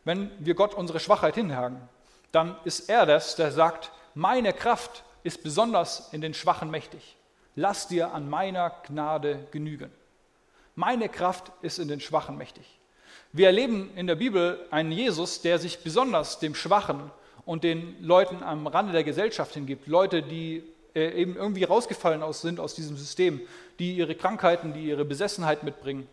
wenn 0.04 0.32
wir 0.40 0.54
Gott 0.54 0.76
unsere 0.76 1.00
Schwachheit 1.00 1.36
hinhaken, 1.36 1.90
dann 2.32 2.58
ist 2.64 2.90
er 2.90 3.06
das, 3.06 3.36
der 3.36 3.52
sagt, 3.52 3.92
meine 4.14 4.54
Kraft 4.54 5.04
ist 5.24 5.44
besonders 5.44 6.14
in 6.14 6.22
den 6.22 6.34
Schwachen 6.34 6.70
mächtig. 6.70 7.18
Lass 7.56 7.88
dir 7.88 8.14
an 8.14 8.30
meiner 8.30 8.70
Gnade 8.88 9.48
genügen. 9.52 9.92
Meine 10.80 11.10
Kraft 11.10 11.52
ist 11.62 11.78
in 11.78 11.90
den 11.90 12.00
Schwachen 12.00 12.38
mächtig. 12.38 12.80
Wir 13.34 13.48
erleben 13.48 13.92
in 13.98 14.08
der 14.08 14.16
Bibel 14.16 14.66
einen 14.72 14.94
Jesus, 14.94 15.42
der 15.42 15.60
sich 15.60 15.80
besonders 15.80 16.40
dem 16.40 16.56
Schwachen 16.56 17.12
und 17.46 17.66
den 17.66 18.02
Leuten 18.02 18.42
am 18.44 18.66
Rande 18.66 18.94
der 18.94 19.04
Gesellschaft 19.04 19.54
hingibt. 19.56 19.88
Leute, 19.88 20.24
die 20.24 20.64
äh, 20.96 21.22
eben 21.22 21.36
irgendwie 21.36 21.66
rausgefallen 21.66 22.24
sind 22.32 22.62
aus 22.62 22.76
diesem 22.76 22.96
System, 22.96 23.42
die 23.78 23.98
ihre 23.98 24.16
Krankheiten, 24.16 24.72
die 24.72 24.86
ihre 24.86 25.04
Besessenheit 25.04 25.64
mitbringen, 25.64 26.08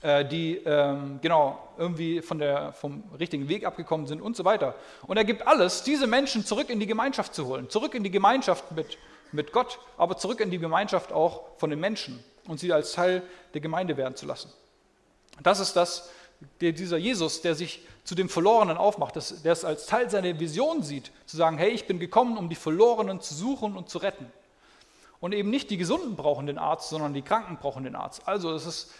äh, 0.00 0.24
die 0.24 0.56
ähm, 0.64 1.18
genau 1.20 1.58
irgendwie 1.76 2.22
von 2.22 2.38
der, 2.38 2.72
vom 2.72 3.04
richtigen 3.20 3.50
Weg 3.50 3.66
abgekommen 3.66 4.06
sind 4.06 4.22
und 4.22 4.36
so 4.36 4.46
weiter. 4.46 4.74
Und 5.06 5.18
er 5.18 5.24
gibt 5.24 5.46
alles, 5.46 5.82
diese 5.82 6.06
Menschen 6.06 6.46
zurück 6.46 6.70
in 6.70 6.80
die 6.80 6.86
Gemeinschaft 6.86 7.34
zu 7.34 7.44
holen, 7.44 7.68
zurück 7.68 7.94
in 7.94 8.02
die 8.02 8.10
Gemeinschaft 8.10 8.72
mit, 8.72 8.96
mit 9.32 9.52
Gott, 9.52 9.78
aber 9.98 10.16
zurück 10.16 10.40
in 10.40 10.50
die 10.50 10.58
Gemeinschaft 10.58 11.12
auch 11.12 11.42
von 11.58 11.68
den 11.68 11.78
Menschen 11.78 12.24
und 12.46 12.60
sie 12.60 12.72
als 12.72 12.92
Teil 12.92 13.22
der 13.54 13.60
Gemeinde 13.60 13.96
werden 13.96 14.16
zu 14.16 14.26
lassen. 14.26 14.52
Das 15.42 15.60
ist 15.60 15.74
das, 15.74 16.10
der, 16.60 16.72
dieser 16.72 16.96
Jesus, 16.96 17.42
der 17.42 17.54
sich 17.54 17.82
zu 18.04 18.14
dem 18.14 18.28
Verlorenen 18.28 18.76
aufmacht, 18.76 19.16
dass, 19.16 19.42
der 19.42 19.52
es 19.52 19.64
als 19.64 19.86
Teil 19.86 20.10
seiner 20.10 20.38
Vision 20.38 20.82
sieht, 20.82 21.12
zu 21.26 21.36
sagen, 21.36 21.58
hey, 21.58 21.70
ich 21.70 21.86
bin 21.86 21.98
gekommen, 21.98 22.36
um 22.36 22.48
die 22.48 22.56
Verlorenen 22.56 23.20
zu 23.20 23.34
suchen 23.34 23.76
und 23.76 23.88
zu 23.88 23.98
retten. 23.98 24.26
Und 25.20 25.34
eben 25.34 25.50
nicht 25.50 25.70
die 25.70 25.76
Gesunden 25.76 26.16
brauchen 26.16 26.46
den 26.46 26.58
Arzt, 26.58 26.88
sondern 26.88 27.14
die 27.14 27.22
Kranken 27.22 27.58
brauchen 27.58 27.84
den 27.84 27.94
Arzt. 27.94 28.22
Also 28.26 28.52
es 28.54 28.66
ist 28.66 28.92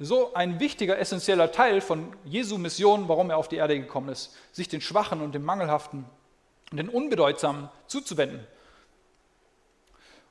so 0.00 0.34
ein 0.34 0.58
wichtiger, 0.58 0.98
essentieller 0.98 1.52
Teil 1.52 1.80
von 1.80 2.12
Jesu 2.24 2.58
Mission, 2.58 3.08
warum 3.08 3.30
er 3.30 3.36
auf 3.36 3.48
die 3.48 3.56
Erde 3.56 3.78
gekommen 3.78 4.08
ist, 4.08 4.34
sich 4.52 4.68
den 4.68 4.80
Schwachen 4.80 5.20
und 5.20 5.34
den 5.34 5.44
Mangelhaften 5.44 6.04
und 6.70 6.76
den 6.76 6.88
Unbedeutsamen 6.88 7.68
zuzuwenden. 7.86 8.44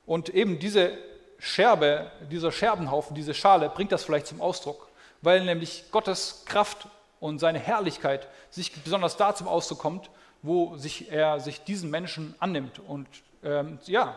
Und 0.05 0.29
eben 0.29 0.59
diese 0.59 0.97
Scherbe, 1.39 2.11
dieser 2.31 2.51
Scherbenhaufen, 2.51 3.15
diese 3.15 3.33
Schale 3.33 3.69
bringt 3.69 3.91
das 3.91 4.03
vielleicht 4.03 4.27
zum 4.27 4.41
Ausdruck, 4.41 4.87
weil 5.21 5.43
nämlich 5.43 5.85
Gottes 5.91 6.43
Kraft 6.45 6.87
und 7.19 7.39
seine 7.39 7.59
Herrlichkeit 7.59 8.27
sich 8.49 8.73
besonders 8.83 9.17
da 9.17 9.35
zum 9.35 9.47
Ausdruck 9.47 9.79
kommt, 9.79 10.09
wo 10.41 10.75
sich 10.77 11.11
er 11.11 11.39
sich 11.39 11.63
diesen 11.63 11.89
Menschen 11.89 12.35
annimmt. 12.39 12.79
Und 12.79 13.07
ähm, 13.43 13.79
ja, 13.85 14.15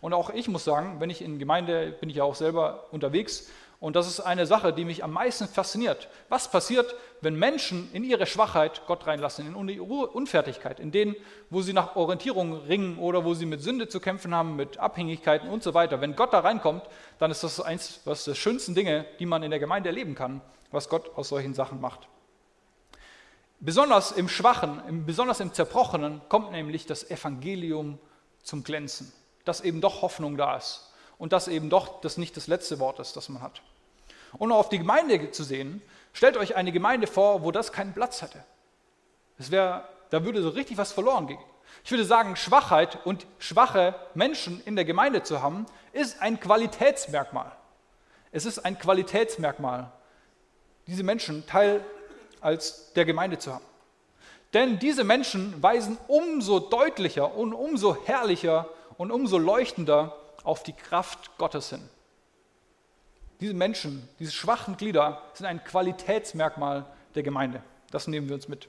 und 0.00 0.12
auch 0.12 0.30
ich 0.30 0.48
muss 0.48 0.64
sagen, 0.64 1.00
wenn 1.00 1.10
ich 1.10 1.22
in 1.22 1.38
Gemeinde 1.38 1.92
bin 1.92 2.08
ich 2.08 2.16
ja 2.16 2.24
auch 2.24 2.34
selber 2.34 2.86
unterwegs, 2.90 3.50
und 3.82 3.96
das 3.96 4.06
ist 4.06 4.20
eine 4.20 4.46
Sache, 4.46 4.72
die 4.72 4.84
mich 4.84 5.02
am 5.02 5.10
meisten 5.10 5.48
fasziniert. 5.48 6.06
Was 6.28 6.48
passiert, 6.48 6.94
wenn 7.20 7.34
Menschen 7.34 7.92
in 7.92 8.04
ihre 8.04 8.26
Schwachheit 8.26 8.82
Gott 8.86 9.08
reinlassen, 9.08 9.44
in 9.44 9.68
ihre 9.68 9.82
Unfertigkeit, 9.82 10.78
in 10.78 10.92
denen, 10.92 11.16
wo 11.50 11.62
sie 11.62 11.72
nach 11.72 11.96
Orientierung 11.96 12.60
ringen 12.60 12.96
oder 13.00 13.24
wo 13.24 13.34
sie 13.34 13.44
mit 13.44 13.60
Sünde 13.60 13.88
zu 13.88 13.98
kämpfen 13.98 14.32
haben, 14.36 14.54
mit 14.54 14.78
Abhängigkeiten 14.78 15.48
und 15.48 15.64
so 15.64 15.74
weiter. 15.74 16.00
Wenn 16.00 16.14
Gott 16.14 16.32
da 16.32 16.38
reinkommt, 16.38 16.84
dann 17.18 17.32
ist 17.32 17.42
das 17.42 17.60
eins 17.60 18.02
was 18.04 18.22
der 18.22 18.36
schönsten 18.36 18.76
Dinge, 18.76 19.04
die 19.18 19.26
man 19.26 19.42
in 19.42 19.50
der 19.50 19.58
Gemeinde 19.58 19.88
erleben 19.88 20.14
kann, 20.14 20.42
was 20.70 20.88
Gott 20.88 21.10
aus 21.16 21.30
solchen 21.30 21.52
Sachen 21.52 21.80
macht. 21.80 22.06
Besonders 23.58 24.12
im 24.12 24.28
Schwachen, 24.28 25.04
besonders 25.06 25.40
im 25.40 25.52
Zerbrochenen 25.52 26.20
kommt 26.28 26.52
nämlich 26.52 26.86
das 26.86 27.10
Evangelium 27.10 27.98
zum 28.44 28.62
Glänzen, 28.62 29.12
dass 29.44 29.60
eben 29.60 29.80
doch 29.80 30.02
Hoffnung 30.02 30.36
da 30.36 30.56
ist 30.56 30.92
und 31.18 31.32
dass 31.32 31.48
eben 31.48 31.68
doch 31.68 32.00
das 32.00 32.16
nicht 32.16 32.36
das 32.36 32.46
letzte 32.46 32.78
Wort 32.78 33.00
ist, 33.00 33.16
das 33.16 33.28
man 33.28 33.42
hat. 33.42 33.60
Und 34.38 34.52
auf 34.52 34.68
die 34.68 34.78
Gemeinde 34.78 35.30
zu 35.30 35.44
sehen, 35.44 35.82
stellt 36.12 36.36
euch 36.36 36.56
eine 36.56 36.72
Gemeinde 36.72 37.06
vor, 37.06 37.42
wo 37.42 37.50
das 37.50 37.72
keinen 37.72 37.92
Platz 37.92 38.22
hätte. 38.22 38.42
Es 39.38 39.50
wäre, 39.50 39.84
da 40.10 40.24
würde 40.24 40.42
so 40.42 40.50
richtig 40.50 40.78
was 40.78 40.92
verloren 40.92 41.26
gehen. 41.26 41.40
Ich 41.84 41.90
würde 41.90 42.04
sagen, 42.04 42.36
Schwachheit 42.36 42.98
und 43.04 43.26
schwache 43.38 43.94
Menschen 44.14 44.62
in 44.64 44.76
der 44.76 44.84
Gemeinde 44.84 45.22
zu 45.22 45.42
haben, 45.42 45.66
ist 45.92 46.20
ein 46.20 46.38
Qualitätsmerkmal. 46.38 47.50
Es 48.30 48.46
ist 48.46 48.60
ein 48.60 48.78
Qualitätsmerkmal, 48.78 49.90
diese 50.86 51.02
Menschen 51.02 51.46
Teil 51.46 51.84
als 52.40 52.92
der 52.94 53.04
Gemeinde 53.04 53.38
zu 53.38 53.52
haben. 53.52 53.64
Denn 54.54 54.78
diese 54.78 55.04
Menschen 55.04 55.62
weisen 55.62 55.98
umso 56.08 56.60
deutlicher 56.60 57.34
und 57.34 57.54
umso 57.54 57.96
herrlicher 58.04 58.68
und 58.98 59.10
umso 59.10 59.38
leuchtender 59.38 60.16
auf 60.44 60.62
die 60.62 60.74
Kraft 60.74 61.38
Gottes 61.38 61.70
hin. 61.70 61.88
Diese 63.42 63.54
Menschen, 63.54 64.08
diese 64.20 64.30
schwachen 64.30 64.76
Glieder 64.76 65.20
sind 65.34 65.46
ein 65.46 65.64
Qualitätsmerkmal 65.64 66.86
der 67.16 67.24
Gemeinde. 67.24 67.60
Das 67.90 68.06
nehmen 68.06 68.28
wir 68.28 68.36
uns 68.36 68.46
mit. 68.46 68.68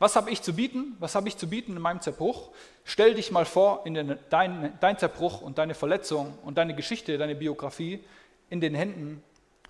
Was 0.00 0.16
habe 0.16 0.32
ich 0.32 0.42
zu 0.42 0.54
bieten? 0.54 0.96
Was 0.98 1.14
habe 1.14 1.28
ich 1.28 1.36
zu 1.36 1.48
bieten 1.48 1.76
in 1.76 1.80
meinem 1.80 2.00
Zerbruch? 2.00 2.50
Stell 2.82 3.14
dich 3.14 3.30
mal 3.30 3.44
vor, 3.44 3.86
in 3.86 3.94
den, 3.94 4.18
dein, 4.28 4.76
dein 4.80 4.98
Zerbruch 4.98 5.40
und 5.40 5.58
deine 5.58 5.74
Verletzung 5.74 6.36
und 6.42 6.58
deine 6.58 6.74
Geschichte, 6.74 7.16
deine 7.16 7.36
Biografie 7.36 8.02
in 8.50 8.60
den 8.60 8.74
Händen 8.74 9.22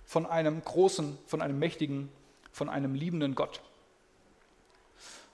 von 0.03 0.25
einem 0.25 0.63
großen, 0.63 1.19
von 1.27 1.39
einem 1.39 1.59
mächtigen, 1.59 2.09
von 2.51 2.69
einem 2.69 2.95
liebenden 2.95 3.35
Gott. 3.35 3.61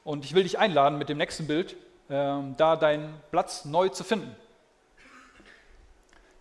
Und 0.04 0.26
ich 0.26 0.36
will 0.36 0.44
dich 0.44 0.60
einladen, 0.60 0.98
mit 0.98 1.08
dem 1.08 1.20
nächsten 1.20 1.48
Bild 1.48 1.78
äh, 2.10 2.42
da 2.58 2.76
deinen 2.76 3.14
Platz 3.32 3.64
neu 3.64 3.88
zu 3.88 4.04
finden. 4.04 4.36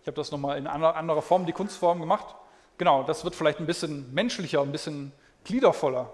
Ich 0.05 0.07
habe 0.07 0.17
das 0.17 0.29
nochmal 0.29 0.59
in 0.59 0.67
anderer 0.67 1.23
Form, 1.23 1.47
die 1.47 1.51
Kunstform 1.51 1.99
gemacht. 1.99 2.35
Genau, 2.77 3.01
das 3.01 3.23
wird 3.23 3.33
vielleicht 3.33 3.59
ein 3.59 3.65
bisschen 3.65 4.13
menschlicher, 4.13 4.61
ein 4.61 4.71
bisschen 4.71 5.11
gliedervoller. 5.43 6.13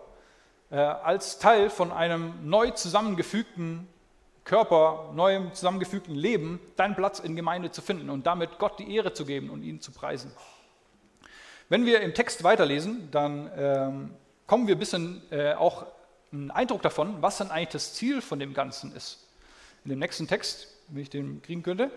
Äh, 0.70 0.78
als 0.78 1.40
Teil 1.40 1.70
von 1.70 1.92
einem 1.92 2.50
neu 2.50 2.72
zusammengefügten 2.72 3.90
Körper, 4.46 5.12
neuem 5.14 5.54
zusammengefügten 5.54 6.16
Leben, 6.16 6.62
deinen 6.78 6.96
Platz 6.96 7.20
in 7.20 7.36
Gemeinde 7.36 7.70
zu 7.72 7.82
finden 7.82 8.10
und 8.10 8.26
damit 8.26 8.60
Gott 8.60 8.80
die 8.80 8.96
Ehre 8.96 9.12
zu 9.12 9.26
geben 9.26 9.50
und 9.50 9.62
ihn 9.62 9.82
zu 9.82 9.92
preisen. 9.92 10.32
Wenn 11.68 11.86
wir 11.86 12.00
im 12.00 12.14
Text 12.14 12.46
weiterlesen, 12.46 13.12
dann 13.12 13.52
ähm, 13.58 14.12
kommen 14.48 14.68
wir 14.68 14.78
ein 14.78 14.80
bisschen 14.80 15.22
äh, 15.32 15.54
auch 15.56 15.86
einen 16.32 16.50
Eindruck 16.50 16.82
davon, 16.82 17.22
was 17.22 17.40
dann 17.40 17.52
eigentlich 17.52 17.74
das 17.74 17.94
Ziel 17.94 18.22
von 18.22 18.40
dem 18.40 18.54
Ganzen 18.54 18.96
ist. 18.96 19.28
In 19.84 19.90
dem 19.90 20.00
nächsten 20.00 20.30
Text, 20.30 20.70
wenn 20.88 21.02
ich 21.02 21.10
den 21.10 21.42
kriegen 21.42 21.62
könnte, 21.62 21.92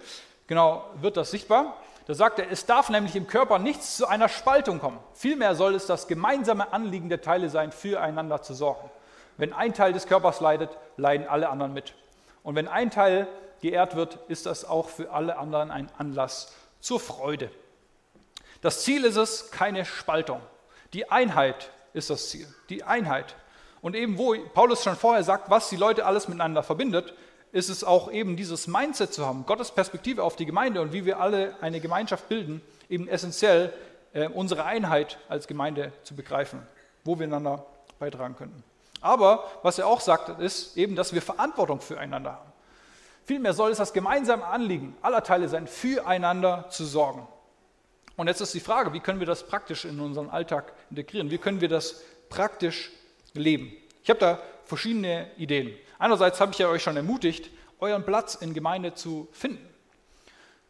genau 0.47 0.85
wird 1.01 1.17
das 1.17 1.31
sichtbar. 1.31 1.77
Da 2.07 2.15
sagt 2.15 2.39
er, 2.39 2.51
es 2.51 2.67
darf 2.67 2.91
nämlich 2.91 3.17
im 3.17 3.27
Körper 3.27 3.59
nichts 3.59 3.97
zu 3.97 4.07
einer 4.07 4.29
Spaltung 4.29 4.79
kommen. 4.79 4.99
Vielmehr 5.15 5.55
soll 5.55 5.75
es 5.75 5.87
das 5.87 6.07
gemeinsame 6.07 6.73
Anliegen 6.73 7.09
der 7.09 7.23
Teile 7.23 7.49
sein, 7.49 7.73
füreinander 7.73 8.43
zu 8.43 8.53
sorgen. 8.53 8.91
Wenn 9.37 9.53
ein 9.53 9.73
Teil 9.73 9.93
des 9.93 10.07
Körpers 10.07 10.41
leidet, 10.41 10.71
leiden 10.97 11.27
alle 11.27 11.49
anderen 11.49 11.73
mit. 11.73 11.95
Und 12.43 12.57
wenn 12.57 12.69
ein 12.69 12.91
Teil 12.91 13.27
geehrt 13.63 13.97
wird, 13.97 14.19
ist 14.29 14.45
das 14.45 14.67
auch 14.67 14.91
für 14.91 15.11
alle 15.13 15.39
anderen 15.39 15.71
ein 15.71 15.91
Anlass 15.97 16.55
zur 16.81 17.01
Freude. 17.01 17.51
Das 18.61 18.83
Ziel 18.83 19.05
ist 19.05 19.17
es, 19.17 19.51
keine 19.51 19.85
Spaltung. 19.85 20.41
Die 20.93 21.11
Einheit 21.11 21.71
ist 21.95 22.11
das 22.11 22.29
Ziel. 22.29 22.47
Die 22.69 22.85
Einheit. 22.85 23.35
Und 23.81 23.97
eben 23.97 24.19
wo 24.19 24.35
Paulus 24.53 24.85
schon 24.85 24.97
vorher 24.97 25.25
sagt, 25.25 25.51
was 25.51 25.71
die 25.71 25.77
Leute 25.77 26.07
alles 26.07 26.29
miteinander 26.29 26.63
verbindet, 26.63 27.15
ist 27.55 27.69
es 27.69 27.85
auch 27.85 28.11
eben 28.11 28.37
dieses 28.37 28.67
Mindset 28.67 29.15
zu 29.15 29.25
haben, 29.25 29.47
Gottes 29.47 29.71
Perspektive 29.71 30.25
auf 30.25 30.35
die 30.35 30.45
Gemeinde 30.45 30.81
und 30.81 30.93
wie 30.93 31.07
wir 31.07 31.21
alle 31.21 31.55
eine 31.61 31.81
Gemeinschaft 31.81 32.29
bilden, 32.29 32.61
eben 32.89 33.07
essentiell 33.07 33.73
äh, 34.13 34.27
unsere 34.27 34.65
Einheit 34.65 35.19
als 35.29 35.47
Gemeinde 35.47 35.93
zu 36.03 36.17
begreifen, 36.17 36.67
wo 37.05 37.17
wir 37.17 37.27
einander 37.27 37.65
beitragen 38.01 38.35
könnten. 38.35 38.65
Aber 39.01 39.45
was 39.63 39.79
er 39.79 39.87
auch 39.87 40.01
sagt, 40.01 40.41
ist 40.41 40.77
eben, 40.77 40.97
dass 40.97 41.15
wir 41.15 41.23
Verantwortung 41.23 41.81
füreinander 41.81 42.33
haben. 42.33 42.53
Vielmehr 43.25 43.53
soll 43.53 43.71
es 43.71 43.79
das 43.79 43.93
gemeinsame 43.93 44.45
Anliegen 44.45 44.97
aller 45.01 45.23
Teile 45.23 45.49
sein, 45.49 45.69
füreinander 45.69 46.67
zu 46.71 46.85
sorgen. 46.85 47.25
Und 48.17 48.27
jetzt 48.27 48.41
ist 48.41 48.53
die 48.53 48.61
Frage, 48.61 48.93
wie 48.93 49.01
können 49.01 49.21
wir 49.21 49.29
das 49.29 49.47
praktisch 49.47 49.85
in 49.85 50.01
unseren 50.01 50.29
Alltag 50.29 50.73
integrieren? 50.91 51.31
Wie 51.31 51.39
können 51.39 51.61
wir 51.61 51.69
das 51.69 52.03
praktisch 52.29 52.91
leben? 53.33 53.73
Ich 54.03 54.11
habe 54.11 54.19
da 54.19 54.41
verschiedene 54.65 55.31
Ideen. 55.37 55.77
Einerseits 55.99 56.41
habe 56.41 56.53
ich 56.53 56.59
ja 56.59 56.69
euch 56.69 56.83
schon 56.83 56.97
ermutigt, 56.97 57.51
euren 57.81 58.05
Platz 58.05 58.35
in 58.35 58.55
Gemeinde 58.55 58.95
zu 58.95 59.29
finden. 59.33 59.69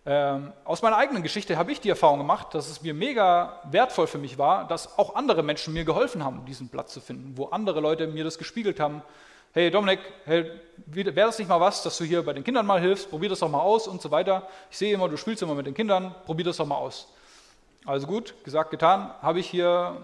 Ähm, 0.07 0.53
aus 0.64 0.83
meiner 0.83 0.97
eigenen 0.97 1.22
Geschichte 1.22 1.57
habe 1.57 1.72
ich 1.72 1.81
die 1.81 1.89
Erfahrung 1.89 2.18
gemacht, 2.18 2.49
dass 2.53 2.68
es 2.68 2.83
mir 2.83 2.93
mega 2.93 3.61
wertvoll 3.70 4.07
für 4.07 4.18
mich 4.18 4.37
war, 4.37 4.68
dass 4.68 4.99
auch 4.99 5.14
andere 5.14 5.43
Menschen 5.43 5.72
mir 5.72 5.85
geholfen 5.85 6.22
haben, 6.22 6.45
diesen 6.45 6.68
Platz 6.68 6.93
zu 6.93 7.01
finden, 7.01 7.39
wo 7.39 7.47
andere 7.47 7.81
Leute 7.81 8.07
mir 8.07 8.22
das 8.22 8.37
gespiegelt 8.37 8.81
haben. 8.81 9.03
Hey 9.53 9.70
Dominik, 9.70 10.01
hey, 10.27 10.51
wäre 10.87 11.14
das 11.14 11.39
nicht 11.39 11.49
mal 11.49 11.61
was, 11.61 11.83
dass 11.83 11.97
du 11.97 12.05
hier 12.05 12.22
bei 12.22 12.35
den 12.35 12.45
Kindern 12.45 12.66
mal 12.66 12.81
hilfst? 12.81 13.09
Probier 13.09 13.31
das 13.31 13.39
doch 13.39 13.49
mal 13.49 13.61
aus 13.61 13.89
und 13.89 14.03
so 14.03 14.11
weiter. 14.11 14.47
Ich 14.70 14.77
sehe 14.77 14.93
immer, 14.93 15.09
du 15.09 15.16
spielst 15.16 15.43
immer 15.43 15.55
mit 15.55 15.66
den 15.66 15.75
Kindern, 15.75 16.14
probier 16.27 16.45
das 16.45 16.59
doch 16.59 16.66
mal 16.66 16.77
aus. 16.77 17.09
Also 17.87 18.07
gut, 18.07 18.35
gesagt, 18.45 18.70
getan, 18.70 19.14
habe 19.22 19.41
ich 19.41 19.49
hier, 19.49 19.97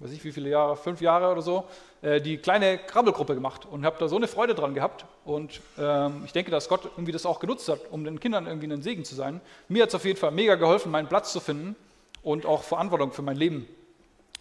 weiß 0.00 0.12
ich 0.12 0.24
wie 0.24 0.32
viele 0.32 0.48
Jahre, 0.48 0.76
fünf 0.76 1.00
Jahre 1.00 1.30
oder 1.32 1.42
so, 1.42 1.64
äh, 2.02 2.20
die 2.20 2.38
kleine 2.38 2.78
Krabbelgruppe 2.78 3.34
gemacht 3.34 3.66
und 3.66 3.84
habe 3.84 3.96
da 3.98 4.08
so 4.08 4.16
eine 4.16 4.28
Freude 4.28 4.54
dran 4.54 4.74
gehabt. 4.74 5.06
Und 5.24 5.60
ähm, 5.78 6.22
ich 6.24 6.32
denke, 6.32 6.50
dass 6.50 6.68
Gott 6.68 6.84
irgendwie 6.84 7.12
das 7.12 7.26
auch 7.26 7.40
genutzt 7.40 7.68
hat, 7.68 7.80
um 7.90 8.04
den 8.04 8.20
Kindern 8.20 8.46
irgendwie 8.46 8.72
ein 8.72 8.82
Segen 8.82 9.04
zu 9.04 9.14
sein. 9.14 9.40
Mir 9.68 9.82
hat 9.82 9.88
es 9.88 9.94
auf 9.94 10.04
jeden 10.04 10.18
Fall 10.18 10.30
mega 10.30 10.54
geholfen, 10.54 10.92
meinen 10.92 11.08
Platz 11.08 11.32
zu 11.32 11.40
finden 11.40 11.74
und 12.22 12.46
auch 12.46 12.62
Verantwortung 12.62 13.12
für 13.12 13.22
mein 13.22 13.36
Leben 13.36 13.66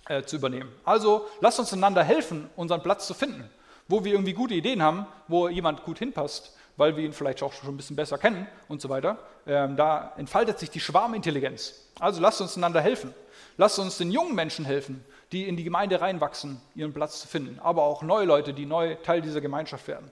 äh, 0.08 0.24
zu 0.24 0.36
übernehmen. 0.36 0.72
Also 0.86 1.26
lasst 1.42 1.60
uns 1.60 1.74
einander 1.74 2.04
helfen, 2.04 2.50
unseren 2.56 2.84
Platz 2.84 3.08
zu 3.08 3.14
finden, 3.14 3.50
wo 3.88 4.04
wir 4.04 4.14
irgendwie 4.14 4.34
gute 4.34 4.54
Ideen 4.54 4.84
haben, 4.84 5.08
wo 5.28 5.50
jemand 5.50 5.84
gut 5.84 6.00
hinpasst, 6.00 6.56
weil 6.76 6.96
wir 6.96 7.04
ihn 7.04 7.14
vielleicht 7.14 7.42
auch 7.42 7.54
schon 7.54 7.70
ein 7.70 7.78
bisschen 7.78 7.96
besser 7.96 8.20
kennen 8.20 8.48
und 8.68 8.80
so 8.80 8.90
weiter. 8.90 9.18
Ähm, 9.48 9.76
da 9.76 10.14
entfaltet 10.18 10.60
sich 10.60 10.70
die 10.70 10.80
Schwarmintelligenz. 10.80 11.88
Also 12.00 12.22
lasst 12.22 12.42
uns 12.42 12.56
einander 12.58 12.82
helfen. 12.82 13.14
Lasst 13.58 13.80
uns 13.80 13.98
den 13.98 14.12
jungen 14.12 14.36
Menschen 14.36 14.66
helfen, 14.66 15.04
die 15.32 15.48
in 15.48 15.58
die 15.58 15.64
Gemeinde 15.64 16.00
reinwachsen, 16.00 16.62
ihren 16.76 16.94
Platz 16.94 17.22
zu 17.22 17.28
finden, 17.28 17.60
aber 17.60 17.84
auch 17.84 18.04
neue 18.04 18.26
Leute, 18.26 18.54
die 18.54 18.66
neu 18.66 18.96
Teil 18.96 19.22
dieser 19.22 19.42
Gemeinschaft 19.42 19.88
werden. 19.88 20.12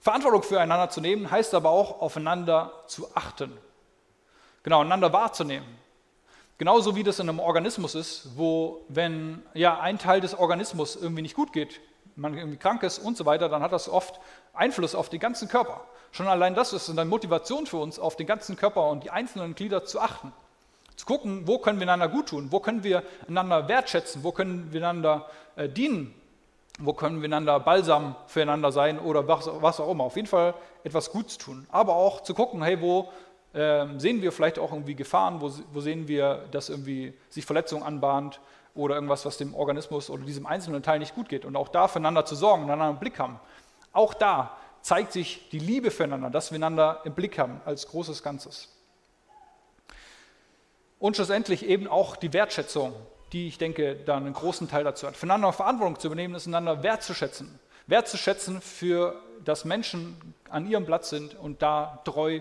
Verantwortung 0.00 0.42
füreinander 0.42 0.90
zu 0.90 1.00
nehmen, 1.00 1.30
heißt 1.30 1.54
aber 1.54 1.70
auch, 1.70 2.00
aufeinander 2.00 2.84
zu 2.86 3.08
achten. 3.16 3.50
Genau, 4.62 4.82
einander 4.82 5.12
wahrzunehmen. 5.12 5.66
Genauso 6.58 6.96
wie 6.96 7.02
das 7.02 7.18
in 7.18 7.28
einem 7.28 7.40
Organismus 7.40 7.94
ist, 7.94 8.30
wo 8.36 8.84
wenn 8.88 9.42
ja 9.52 9.80
ein 9.80 9.98
Teil 9.98 10.20
des 10.20 10.38
Organismus 10.38 10.96
irgendwie 10.96 11.22
nicht 11.22 11.34
gut 11.34 11.52
geht, 11.52 11.80
man 12.14 12.36
irgendwie 12.36 12.56
krank 12.56 12.82
ist 12.82 12.98
und 12.98 13.16
so 13.16 13.26
weiter, 13.26 13.48
dann 13.48 13.62
hat 13.62 13.72
das 13.72 13.88
oft 13.88 14.20
Einfluss 14.54 14.94
auf 14.94 15.08
den 15.08 15.20
ganzen 15.20 15.48
Körper. 15.48 15.84
Schon 16.12 16.28
allein 16.28 16.54
das 16.54 16.72
ist 16.72 16.88
eine 16.88 17.04
Motivation 17.04 17.66
für 17.66 17.76
uns, 17.78 17.98
auf 17.98 18.16
den 18.16 18.26
ganzen 18.26 18.56
Körper 18.56 18.88
und 18.88 19.04
die 19.04 19.10
einzelnen 19.10 19.54
Glieder 19.54 19.84
zu 19.84 20.00
achten. 20.00 20.32
Zu 20.96 21.06
gucken, 21.06 21.46
wo 21.46 21.58
können 21.58 21.78
wir 21.78 21.84
einander 21.84 22.08
gut 22.08 22.28
tun, 22.28 22.48
wo 22.50 22.60
können 22.60 22.82
wir 22.82 23.02
einander 23.28 23.68
wertschätzen, 23.68 24.24
wo 24.24 24.32
können 24.32 24.72
wir 24.72 24.80
einander 24.80 25.26
äh, 25.56 25.68
dienen, 25.68 26.14
wo 26.78 26.92
können 26.92 27.20
wir 27.20 27.26
einander 27.26 27.60
Balsam 27.60 28.16
füreinander 28.26 28.72
sein 28.72 28.98
oder 28.98 29.28
was, 29.28 29.48
was 29.60 29.80
auch 29.80 29.90
immer. 29.90 30.04
Auf 30.04 30.16
jeden 30.16 30.28
Fall 30.28 30.54
etwas 30.84 31.10
Gutes 31.10 31.38
tun. 31.38 31.66
Aber 31.70 31.94
auch 31.94 32.22
zu 32.22 32.34
gucken, 32.34 32.62
hey, 32.62 32.80
wo 32.80 33.10
ähm, 33.54 33.98
sehen 33.98 34.20
wir 34.22 34.32
vielleicht 34.32 34.58
auch 34.58 34.72
irgendwie 34.72 34.94
Gefahren, 34.94 35.40
wo, 35.40 35.50
wo 35.72 35.80
sehen 35.80 36.08
wir, 36.08 36.46
dass 36.50 36.68
irgendwie 36.68 37.14
sich 37.28 37.44
Verletzung 37.44 37.82
anbahnt 37.82 38.40
oder 38.74 38.94
irgendwas, 38.94 39.24
was 39.24 39.38
dem 39.38 39.54
Organismus 39.54 40.10
oder 40.10 40.24
diesem 40.24 40.46
einzelnen 40.46 40.82
Teil 40.82 40.98
nicht 40.98 41.14
gut 41.14 41.28
geht. 41.28 41.44
Und 41.44 41.56
auch 41.56 41.68
da 41.68 41.88
füreinander 41.88 42.24
zu 42.24 42.34
sorgen 42.34 42.64
einander 42.64 42.90
im 42.90 42.98
Blick 42.98 43.18
haben. 43.18 43.40
Auch 43.92 44.12
da 44.12 44.56
zeigt 44.82 45.12
sich 45.12 45.48
die 45.50 45.58
Liebe 45.58 45.90
füreinander, 45.90 46.30
dass 46.30 46.52
wir 46.52 46.56
einander 46.56 47.00
im 47.04 47.14
Blick 47.14 47.38
haben 47.38 47.60
als 47.64 47.88
großes 47.88 48.22
Ganzes. 48.22 48.75
Und 50.98 51.16
schlussendlich 51.16 51.66
eben 51.66 51.88
auch 51.88 52.16
die 52.16 52.32
Wertschätzung, 52.32 52.94
die 53.32 53.48
ich 53.48 53.58
denke, 53.58 53.96
da 53.96 54.16
einen 54.16 54.32
großen 54.32 54.68
Teil 54.68 54.84
dazu 54.84 55.06
hat. 55.06 55.16
Füreinander 55.16 55.52
Verantwortung 55.52 55.98
zu 55.98 56.06
übernehmen, 56.06 56.34
ist 56.34 56.46
einander 56.46 56.82
wertzuschätzen. 56.82 57.58
Wertzuschätzen 57.86 58.60
für, 58.60 59.20
dass 59.44 59.64
Menschen 59.64 60.34
an 60.48 60.68
ihrem 60.68 60.86
Platz 60.86 61.10
sind 61.10 61.34
und 61.34 61.62
da 61.62 62.00
treu 62.04 62.40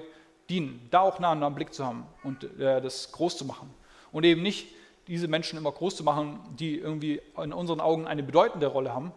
dienen, 0.50 0.88
da 0.92 1.02
auch 1.02 1.20
nah 1.20 1.32
am 1.32 1.56
Blick 1.56 1.74
zu 1.74 1.86
haben 1.86 2.06
und 2.24 2.44
äh, 2.60 2.82
das 2.82 3.12
groß 3.12 3.38
zu 3.38 3.46
machen. 3.46 3.74
Und 4.12 4.24
eben 4.24 4.42
nicht 4.42 4.68
diese 5.08 5.28
Menschen 5.28 5.58
immer 5.58 5.72
groß 5.72 5.98
zu 5.98 6.04
machen, 6.04 6.40
die 6.58 6.78
irgendwie 6.78 7.22
in 7.38 7.54
unseren 7.54 7.80
Augen 7.80 8.08
eine 8.08 8.24
bedeutende 8.24 8.68
Rolle 8.68 8.94
haben, 8.94 9.12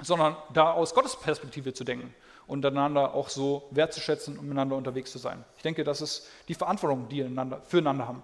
sondern 0.00 0.36
da 0.52 0.72
aus 0.72 0.94
Gottes 0.94 1.16
Perspektive 1.16 1.74
zu 1.74 1.84
denken 1.84 2.14
und 2.46 2.64
einander 2.64 3.14
auch 3.14 3.28
so 3.28 3.68
wertzuschätzen 3.70 4.38
und 4.38 4.44
miteinander 4.44 4.76
unterwegs 4.76 5.12
zu 5.12 5.18
sein. 5.18 5.44
Ich 5.56 5.62
denke, 5.62 5.84
das 5.84 6.00
ist 6.00 6.28
die 6.48 6.54
Verantwortung, 6.54 7.08
die 7.08 7.18
wir 7.18 7.62
füreinander 7.64 8.08
haben. 8.08 8.22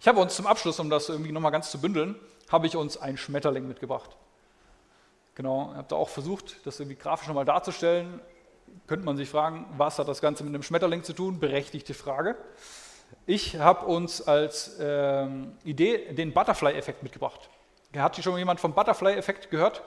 Ich 0.00 0.08
habe 0.08 0.20
uns 0.20 0.36
zum 0.36 0.46
Abschluss, 0.46 0.78
um 0.80 0.90
das 0.90 1.08
irgendwie 1.08 1.32
nochmal 1.32 1.52
ganz 1.52 1.70
zu 1.70 1.80
bündeln, 1.80 2.14
habe 2.50 2.66
ich 2.66 2.76
uns 2.76 2.96
einen 2.96 3.16
Schmetterling 3.16 3.66
mitgebracht. 3.66 4.16
Genau, 5.34 5.70
ich 5.72 5.76
habe 5.76 5.88
da 5.88 5.96
auch 5.96 6.08
versucht, 6.08 6.66
das 6.66 6.80
irgendwie 6.80 6.96
grafisch 6.96 7.28
nochmal 7.28 7.44
darzustellen 7.44 8.20
könnte 8.86 9.04
man 9.04 9.16
sich 9.16 9.28
fragen, 9.28 9.66
was 9.76 9.98
hat 9.98 10.08
das 10.08 10.20
Ganze 10.20 10.44
mit 10.44 10.54
einem 10.54 10.62
Schmetterling 10.62 11.02
zu 11.02 11.12
tun? 11.12 11.38
Berechtigte 11.38 11.94
Frage. 11.94 12.36
Ich 13.26 13.58
habe 13.58 13.86
uns 13.86 14.26
als 14.26 14.76
ähm, 14.80 15.56
Idee 15.64 16.12
den 16.12 16.32
Butterfly-Effekt 16.32 17.02
mitgebracht. 17.02 17.48
Hat 17.96 18.16
hier 18.16 18.24
schon 18.24 18.36
jemand 18.38 18.60
vom 18.60 18.74
Butterfly-Effekt 18.74 19.50
gehört? 19.50 19.82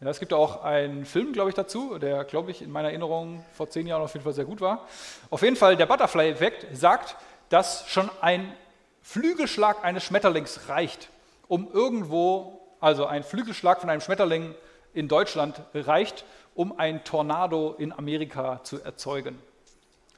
Ja, 0.00 0.08
es 0.08 0.20
gibt 0.20 0.32
auch 0.32 0.62
einen 0.62 1.04
Film, 1.04 1.32
glaube 1.32 1.50
ich, 1.50 1.56
dazu, 1.56 1.98
der, 1.98 2.22
glaube 2.22 2.52
ich, 2.52 2.62
in 2.62 2.70
meiner 2.70 2.88
Erinnerung 2.88 3.44
vor 3.52 3.68
zehn 3.68 3.86
Jahren 3.88 4.02
auf 4.02 4.12
jeden 4.12 4.22
Fall 4.22 4.32
sehr 4.32 4.44
gut 4.44 4.60
war. 4.60 4.86
Auf 5.30 5.42
jeden 5.42 5.56
Fall, 5.56 5.76
der 5.76 5.86
Butterfly-Effekt 5.86 6.76
sagt, 6.76 7.16
dass 7.48 7.88
schon 7.88 8.10
ein 8.20 8.54
Flügelschlag 9.02 9.84
eines 9.84 10.04
Schmetterlings 10.04 10.68
reicht, 10.68 11.08
um 11.48 11.70
irgendwo, 11.72 12.60
also 12.80 13.06
ein 13.06 13.24
Flügelschlag 13.24 13.80
von 13.80 13.90
einem 13.90 14.00
Schmetterling 14.00 14.54
in 14.92 15.08
Deutschland 15.08 15.60
reicht, 15.74 16.24
um 16.54 16.78
ein 16.78 17.04
Tornado 17.04 17.74
in 17.78 17.92
Amerika 17.92 18.62
zu 18.64 18.82
erzeugen. 18.82 19.38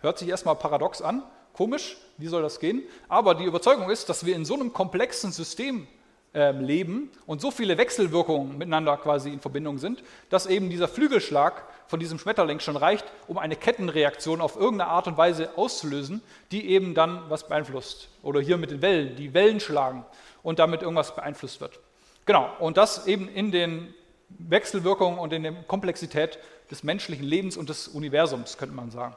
Hört 0.01 0.19
sich 0.19 0.29
erstmal 0.29 0.57
paradox 0.57 1.03
an, 1.03 1.23
komisch, 1.53 1.99
wie 2.17 2.29
soll 2.29 2.43
das 2.43 2.59
gehen? 2.59 2.83
Aber 3.09 3.35
die 3.35 3.45
Überzeugung 3.45 3.91
ist, 3.91 4.09
dass 4.09 4.25
wir 4.25 4.35
in 4.35 4.45
so 4.45 4.55
einem 4.55 4.73
komplexen 4.73 5.33
System 5.33 5.87
äh, 6.33 6.53
leben 6.53 7.11
und 7.27 7.41
so 7.41 7.51
viele 7.51 7.77
Wechselwirkungen 7.77 8.57
miteinander 8.57 8.97
quasi 8.97 9.31
in 9.31 9.41
Verbindung 9.41 9.79
sind, 9.79 10.03
dass 10.29 10.47
eben 10.47 10.71
dieser 10.71 10.87
Flügelschlag 10.87 11.65
von 11.89 11.99
diesem 11.99 12.19
Schmetterling 12.19 12.61
schon 12.61 12.77
reicht, 12.77 13.05
um 13.27 13.37
eine 13.37 13.57
Kettenreaktion 13.57 14.41
auf 14.41 14.55
irgendeine 14.55 14.91
Art 14.91 15.09
und 15.09 15.17
Weise 15.17 15.51
auszulösen, 15.57 16.23
die 16.53 16.69
eben 16.69 16.95
dann 16.95 17.29
was 17.29 17.49
beeinflusst. 17.49 18.09
Oder 18.23 18.41
hier 18.41 18.59
mit 18.59 18.71
den 18.71 18.81
Wellen, 18.81 19.17
die 19.17 19.35
Wellen 19.35 19.59
schlagen 19.59 20.05
und 20.43 20.61
damit 20.61 20.83
irgendwas 20.83 21.15
beeinflusst 21.15 21.61
wird. 21.61 21.81
Genau, 22.27 22.49
und 22.61 22.77
das 22.77 23.09
eben 23.09 23.29
in 23.29 23.51
den 23.51 23.93
Wechselwirkung 24.29 25.19
und 25.19 25.33
in 25.33 25.43
der 25.43 25.53
Komplexität 25.65 26.39
des 26.71 26.85
menschlichen 26.85 27.25
Lebens 27.25 27.57
und 27.57 27.69
des 27.69 27.89
Universums, 27.89 28.57
könnte 28.57 28.77
man 28.77 28.93
sagen. 28.93 29.17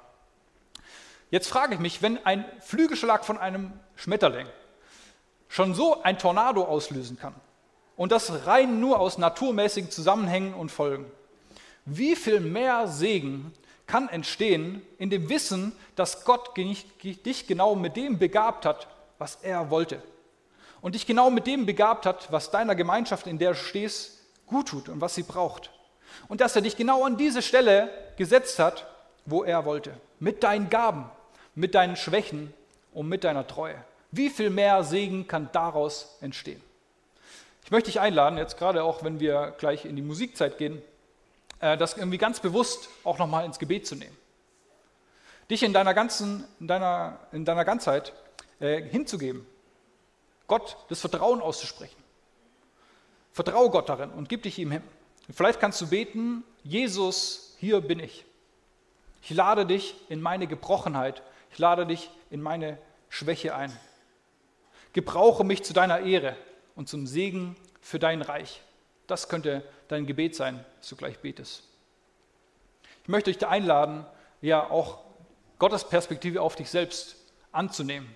Jetzt 1.29 1.47
frage 1.47 1.75
ich 1.75 1.79
mich, 1.79 2.01
wenn 2.01 2.23
ein 2.25 2.45
Flügelschlag 2.59 3.25
von 3.25 3.37
einem 3.37 3.73
Schmetterling 3.95 4.47
schon 5.53 5.75
so 5.75 6.01
ein 6.01 6.17
Tornado 6.17 6.63
auslösen 6.63 7.19
kann 7.19 7.35
und 7.95 8.11
das 8.11 8.47
rein 8.47 8.79
nur 8.79 8.99
aus 8.99 9.19
naturmäßigen 9.19 9.91
Zusammenhängen 9.91 10.55
und 10.55 10.71
Folgen, 10.71 11.05
wie 11.85 12.15
viel 12.15 12.39
mehr 12.39 12.87
Segen 12.87 13.53
kann 13.85 14.09
entstehen 14.09 14.81
in 14.97 15.11
dem 15.11 15.29
Wissen, 15.29 15.73
dass 15.95 16.25
Gott 16.25 16.57
dich 16.57 17.45
genau 17.45 17.75
mit 17.75 17.95
dem 17.95 18.17
begabt 18.17 18.65
hat, 18.65 18.87
was 19.19 19.35
er 19.43 19.69
wollte. 19.69 20.01
Und 20.81 20.95
dich 20.95 21.05
genau 21.05 21.29
mit 21.29 21.45
dem 21.45 21.67
begabt 21.67 22.07
hat, 22.07 22.31
was 22.31 22.49
deiner 22.49 22.73
Gemeinschaft, 22.73 23.27
in 23.27 23.37
der 23.37 23.51
du 23.51 23.57
stehst, 23.57 24.21
gut 24.47 24.69
tut 24.69 24.89
und 24.89 25.01
was 25.01 25.13
sie 25.13 25.23
braucht. 25.23 25.69
Und 26.29 26.41
dass 26.41 26.55
er 26.55 26.63
dich 26.63 26.77
genau 26.77 27.05
an 27.05 27.15
diese 27.15 27.43
Stelle 27.43 27.91
gesetzt 28.17 28.57
hat, 28.57 28.87
wo 29.25 29.43
er 29.43 29.65
wollte. 29.65 29.93
Mit 30.19 30.43
deinen 30.43 30.71
Gaben, 30.71 31.11
mit 31.53 31.75
deinen 31.75 31.95
Schwächen 31.95 32.53
und 32.91 33.07
mit 33.07 33.23
deiner 33.23 33.45
Treue. 33.45 33.75
Wie 34.15 34.29
viel 34.29 34.51
mehr 34.51 34.83
Segen 34.83 35.25
kann 35.25 35.49
daraus 35.53 36.17
entstehen? 36.21 36.61
Ich 37.65 37.71
möchte 37.71 37.89
dich 37.89 37.99
einladen, 37.99 38.37
jetzt 38.37 38.59
gerade 38.59 38.83
auch, 38.83 39.03
wenn 39.03 39.19
wir 39.19 39.55
gleich 39.57 39.85
in 39.85 39.95
die 39.95 40.03
Musikzeit 40.03 40.59
gehen, 40.59 40.83
äh, 41.59 41.77
das 41.77 41.97
irgendwie 41.97 42.19
ganz 42.19 42.39
bewusst 42.39 42.89
auch 43.03 43.17
nochmal 43.17 43.43
ins 43.43 43.57
Gebet 43.57 43.87
zu 43.87 43.95
nehmen. 43.95 44.15
Dich 45.49 45.63
in 45.63 45.73
deiner, 45.73 45.95
ganzen, 45.95 46.45
in 46.59 46.67
deiner, 46.67 47.21
in 47.31 47.43
deiner 47.43 47.65
Ganzheit 47.65 48.13
äh, 48.59 48.83
hinzugeben. 48.83 49.47
Gott 50.45 50.77
das 50.89 50.99
Vertrauen 50.99 51.41
auszusprechen. 51.41 51.97
Vertraue 53.31 53.71
Gott 53.71 53.89
darin 53.89 54.11
und 54.11 54.29
gib 54.29 54.43
dich 54.43 54.59
ihm 54.59 54.69
hin. 54.69 54.83
Vielleicht 55.31 55.59
kannst 55.59 55.81
du 55.81 55.87
beten, 55.87 56.43
Jesus, 56.61 57.55
hier 57.57 57.81
bin 57.81 57.97
ich. 57.97 58.25
Ich 59.23 59.31
lade 59.31 59.65
dich 59.65 59.95
in 60.07 60.21
meine 60.21 60.45
Gebrochenheit, 60.45 61.23
ich 61.51 61.57
lade 61.57 61.87
dich 61.87 62.11
in 62.29 62.43
meine 62.43 62.77
Schwäche 63.09 63.55
ein. 63.55 63.75
Gebrauche 64.93 65.43
mich 65.43 65.63
zu 65.63 65.73
deiner 65.73 66.01
Ehre 66.01 66.35
und 66.75 66.87
zum 66.87 67.07
Segen 67.07 67.55
für 67.81 67.99
dein 67.99 68.21
Reich. 68.21 68.61
Das 69.07 69.27
könnte 69.27 69.63
dein 69.87 70.05
Gebet 70.05 70.35
sein, 70.35 70.63
dass 70.79 70.89
du 70.89 70.95
gleich 70.95 71.19
betest. 71.19 71.63
Ich 73.03 73.09
möchte 73.09 73.29
dich 73.29 73.37
da 73.37 73.49
einladen, 73.49 74.05
ja 74.41 74.69
auch 74.69 74.99
Gottes 75.59 75.83
Perspektive 75.83 76.41
auf 76.41 76.55
dich 76.55 76.69
selbst 76.69 77.17
anzunehmen, 77.51 78.07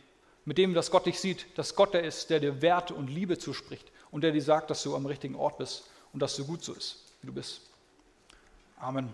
mit 0.45 0.57
dem, 0.57 0.73
dass 0.73 0.91
Gott 0.91 1.05
dich 1.05 1.19
sieht, 1.19 1.45
dass 1.57 1.75
Gott 1.75 1.93
der 1.93 2.03
ist, 2.03 2.29
der 2.29 2.39
dir 2.39 2.61
Werte 2.61 2.93
und 2.93 3.07
Liebe 3.07 3.37
zuspricht, 3.37 3.91
und 4.11 4.21
der 4.21 4.31
dir 4.31 4.41
sagt, 4.41 4.69
dass 4.69 4.83
du 4.83 4.95
am 4.95 5.05
richtigen 5.05 5.35
Ort 5.35 5.57
bist 5.57 5.89
und 6.13 6.21
dass 6.21 6.35
du 6.35 6.45
gut 6.45 6.63
so 6.63 6.73
ist, 6.73 7.03
wie 7.21 7.27
du 7.27 7.33
bist. 7.33 7.61
Amen. 8.79 9.13